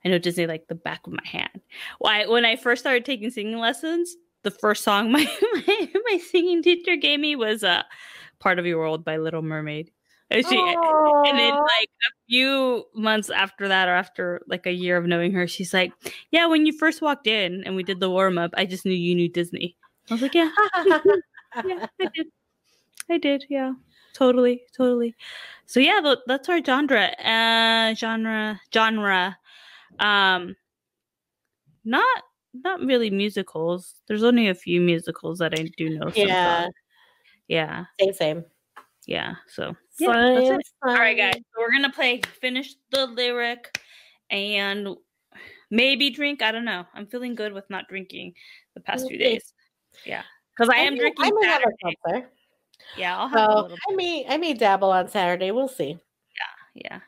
I 0.04 0.08
know 0.08 0.18
Disney 0.18 0.46
like 0.46 0.66
the 0.68 0.74
back 0.74 1.06
of 1.06 1.12
my 1.12 1.24
hand. 1.24 1.60
Why? 1.98 2.26
When 2.26 2.44
I 2.44 2.56
first 2.56 2.82
started 2.82 3.04
taking 3.04 3.30
singing 3.30 3.58
lessons, 3.58 4.16
the 4.42 4.50
first 4.50 4.82
song 4.84 5.12
my 5.12 5.24
my, 5.66 5.88
my 6.04 6.18
singing 6.18 6.62
teacher 6.62 6.96
gave 6.96 7.20
me 7.20 7.36
was 7.36 7.64
uh, 7.64 7.82
"Part 8.42 8.58
of 8.58 8.66
Your 8.66 8.78
World" 8.78 9.04
by 9.04 9.16
Little 9.16 9.42
Mermaid. 9.42 9.90
And 10.30 10.46
she, 10.46 10.58
and 10.58 11.38
then 11.38 11.54
like 11.54 11.90
a 11.90 12.12
few 12.26 12.84
months 12.94 13.28
after 13.28 13.68
that, 13.68 13.88
or 13.88 13.92
after 13.92 14.40
like 14.48 14.66
a 14.66 14.72
year 14.72 14.96
of 14.96 15.06
knowing 15.06 15.32
her, 15.32 15.46
she's 15.46 15.72
like, 15.72 15.92
"Yeah, 16.30 16.46
when 16.46 16.66
you 16.66 16.72
first 16.76 17.02
walked 17.02 17.26
in 17.26 17.62
and 17.64 17.76
we 17.76 17.82
did 17.82 18.00
the 18.00 18.10
warm 18.10 18.38
up, 18.38 18.52
I 18.56 18.64
just 18.64 18.86
knew 18.86 18.94
you 18.94 19.14
knew 19.14 19.28
Disney." 19.28 19.76
I 20.10 20.14
was 20.14 20.22
like, 20.22 20.34
"Yeah, 20.34 20.50
yeah, 21.64 21.86
I 22.00 22.06
did, 22.14 22.26
I 23.10 23.18
did, 23.18 23.44
yeah." 23.48 23.74
totally, 24.14 24.62
totally. 24.76 25.14
So 25.66 25.80
yeah, 25.80 26.14
that's 26.26 26.48
our 26.48 26.62
genre. 26.64 27.06
Uh, 27.22 27.94
genre, 27.94 28.60
genre. 28.72 29.38
Um, 29.98 30.56
not 31.84 32.22
not 32.54 32.80
really 32.80 33.10
musicals. 33.10 33.94
There's 34.06 34.24
only 34.24 34.48
a 34.48 34.54
few 34.54 34.80
musicals 34.80 35.38
that 35.38 35.58
I 35.58 35.68
do 35.76 35.98
know. 35.98 36.10
Yeah. 36.14 36.68
Yeah, 37.52 37.84
same, 38.00 38.12
same. 38.14 38.44
yeah. 39.06 39.34
So 39.48 39.76
yeah. 39.98 40.58
All 40.82 40.94
right, 40.96 41.16
guys. 41.16 41.34
So 41.36 41.60
we're 41.60 41.70
gonna 41.72 41.92
play 41.92 42.20
finish 42.40 42.74
the 42.90 43.06
lyric 43.06 43.78
and 44.30 44.88
maybe 45.70 46.10
drink. 46.10 46.40
I 46.42 46.50
don't 46.52 46.64
know. 46.64 46.84
I'm 46.94 47.06
feeling 47.06 47.34
good 47.34 47.52
with 47.52 47.68
not 47.68 47.88
drinking 47.88 48.34
the 48.74 48.80
past 48.80 49.06
few 49.08 49.18
days. 49.18 49.52
Yeah, 50.06 50.22
because 50.56 50.70
I 50.74 50.78
am 50.78 50.94
may- 50.94 51.00
drinking. 51.00 51.24
I 51.26 51.30
may 51.30 51.46
have 51.46 51.60
Saturday. 51.62 51.76
a 51.84 52.10
seltzer. 52.10 52.30
Yeah, 52.96 53.18
I'll 53.18 53.28
have 53.28 53.48
a 53.50 53.52
So 53.52 53.62
little. 53.62 53.78
I 53.90 53.94
may, 53.94 54.26
I 54.28 54.36
may 54.38 54.54
dabble 54.54 54.90
on 54.90 55.08
Saturday. 55.08 55.50
We'll 55.52 55.68
see. 55.68 55.90
Yeah. 56.74 56.90
Yeah. 56.90 57.00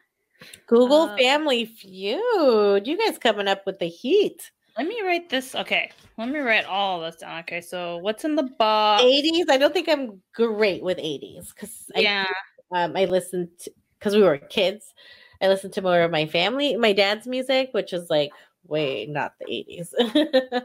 Google 0.66 1.02
Uh, 1.10 1.16
Family 1.16 1.64
Feud. 1.64 2.86
You 2.86 2.98
guys 2.98 3.18
coming 3.18 3.48
up 3.48 3.64
with 3.66 3.78
the 3.78 3.88
heat. 3.88 4.50
Let 4.76 4.88
me 4.88 5.00
write 5.02 5.30
this. 5.30 5.54
Okay, 5.54 5.90
let 6.18 6.28
me 6.28 6.40
write 6.40 6.64
all 6.64 7.02
of 7.02 7.12
this 7.12 7.20
down. 7.20 7.40
Okay, 7.40 7.60
so 7.60 7.98
what's 7.98 8.24
in 8.24 8.34
the 8.34 8.50
box? 8.58 9.02
80s. 9.04 9.44
I 9.48 9.56
don't 9.56 9.72
think 9.72 9.88
I'm 9.88 10.20
great 10.34 10.82
with 10.82 10.98
80s 10.98 11.54
because 11.54 11.90
Yeah, 11.94 12.26
I, 12.72 12.82
um, 12.82 12.96
I 12.96 13.04
listened 13.04 13.50
because 13.98 14.16
we 14.16 14.22
were 14.22 14.38
kids. 14.38 14.92
I 15.40 15.48
listened 15.48 15.74
to 15.74 15.82
more 15.82 16.00
of 16.00 16.10
my 16.10 16.26
family, 16.26 16.76
my 16.76 16.92
dad's 16.92 17.26
music, 17.26 17.70
which 17.72 17.92
is 17.92 18.10
like 18.10 18.32
way 18.66 19.06
not 19.06 19.34
the 19.38 19.46
80s. 19.46 20.62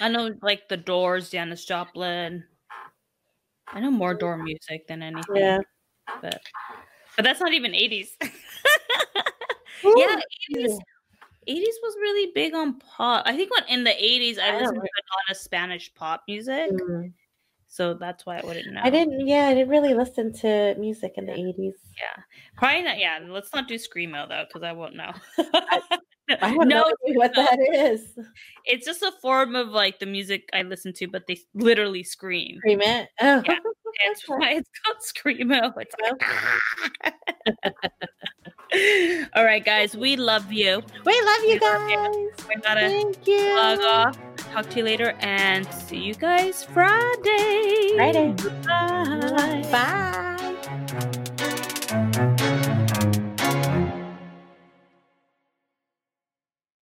I 0.00 0.08
know 0.08 0.34
like 0.42 0.68
the 0.68 0.76
Doors, 0.76 1.30
Janis 1.30 1.64
Joplin. 1.64 2.44
I 3.68 3.80
know 3.80 3.90
more 3.90 4.14
door 4.14 4.36
music 4.36 4.86
than 4.88 5.02
anything. 5.02 5.36
yeah. 5.36 5.58
but 6.22 6.40
but 7.16 7.24
that's 7.24 7.40
not 7.40 7.52
even 7.52 7.72
80s. 7.72 8.10
yeah, 9.84 10.20
80s. 10.54 10.78
80s 11.48 11.74
was 11.82 11.96
really 12.00 12.32
big 12.34 12.54
on 12.54 12.78
pop. 12.78 13.22
I 13.26 13.36
think 13.36 13.50
when 13.50 13.64
in 13.68 13.84
the 13.84 13.90
80s 13.90 14.38
I 14.38 14.48
I 14.48 14.50
don't 14.52 14.60
listened 14.60 14.76
to 14.76 14.80
a 14.80 15.06
lot 15.14 15.30
of 15.30 15.36
Spanish 15.36 15.92
pop 15.94 16.22
music, 16.28 16.70
Mm. 16.72 17.12
so 17.66 17.94
that's 17.94 18.26
why 18.26 18.38
I 18.38 18.46
wouldn't 18.46 18.72
know. 18.72 18.80
I 18.82 18.90
didn't. 18.90 19.26
Yeah, 19.26 19.46
I 19.46 19.54
didn't 19.54 19.70
really 19.70 19.94
listen 19.94 20.32
to 20.40 20.74
music 20.78 21.14
in 21.16 21.26
the 21.26 21.32
80s. 21.32 21.74
Yeah, 21.96 22.22
probably 22.56 22.82
not. 22.82 22.98
Yeah, 22.98 23.18
let's 23.28 23.52
not 23.54 23.68
do 23.68 23.74
screamo 23.76 24.28
though, 24.28 24.44
because 24.46 24.62
I 24.62 24.72
won't 24.72 24.96
know. 24.96 25.12
I 26.42 26.48
have 26.48 26.68
no, 26.68 26.84
idea 26.84 27.16
what 27.16 27.32
no. 27.36 27.44
that 27.44 27.58
is. 27.72 28.18
it's 28.66 28.84
just 28.84 29.02
a 29.02 29.12
form 29.22 29.56
of 29.56 29.68
like 29.68 29.98
the 29.98 30.06
music 30.06 30.48
I 30.52 30.62
listen 30.62 30.92
to, 30.94 31.08
but 31.08 31.26
they 31.26 31.38
literally 31.54 32.02
scream. 32.02 32.58
Scream 32.58 32.82
it. 32.82 33.08
Oh. 33.20 33.42
Yeah. 33.46 33.58
That's 34.06 34.22
why 34.28 34.50
it's 34.52 34.68
called 34.84 34.98
screamo. 35.02 35.72
It's 35.78 35.94
like, 36.02 37.14
all 39.34 39.44
right, 39.44 39.64
guys, 39.64 39.96
we 39.96 40.16
love 40.16 40.52
you. 40.52 40.82
We 41.04 41.20
love 41.22 41.44
you 41.44 41.58
guys. 41.58 42.46
We 42.48 42.56
gotta 42.56 42.80
Thank 42.88 43.26
you. 43.26 43.54
log 43.56 43.78
off. 43.80 44.18
Talk 44.52 44.68
to 44.70 44.78
you 44.78 44.84
later, 44.84 45.14
and 45.20 45.66
see 45.72 45.98
you 45.98 46.14
guys 46.14 46.64
Friday. 46.64 47.92
Friday. 47.96 48.34
Bye. 48.64 49.68
Bye. 49.70 51.24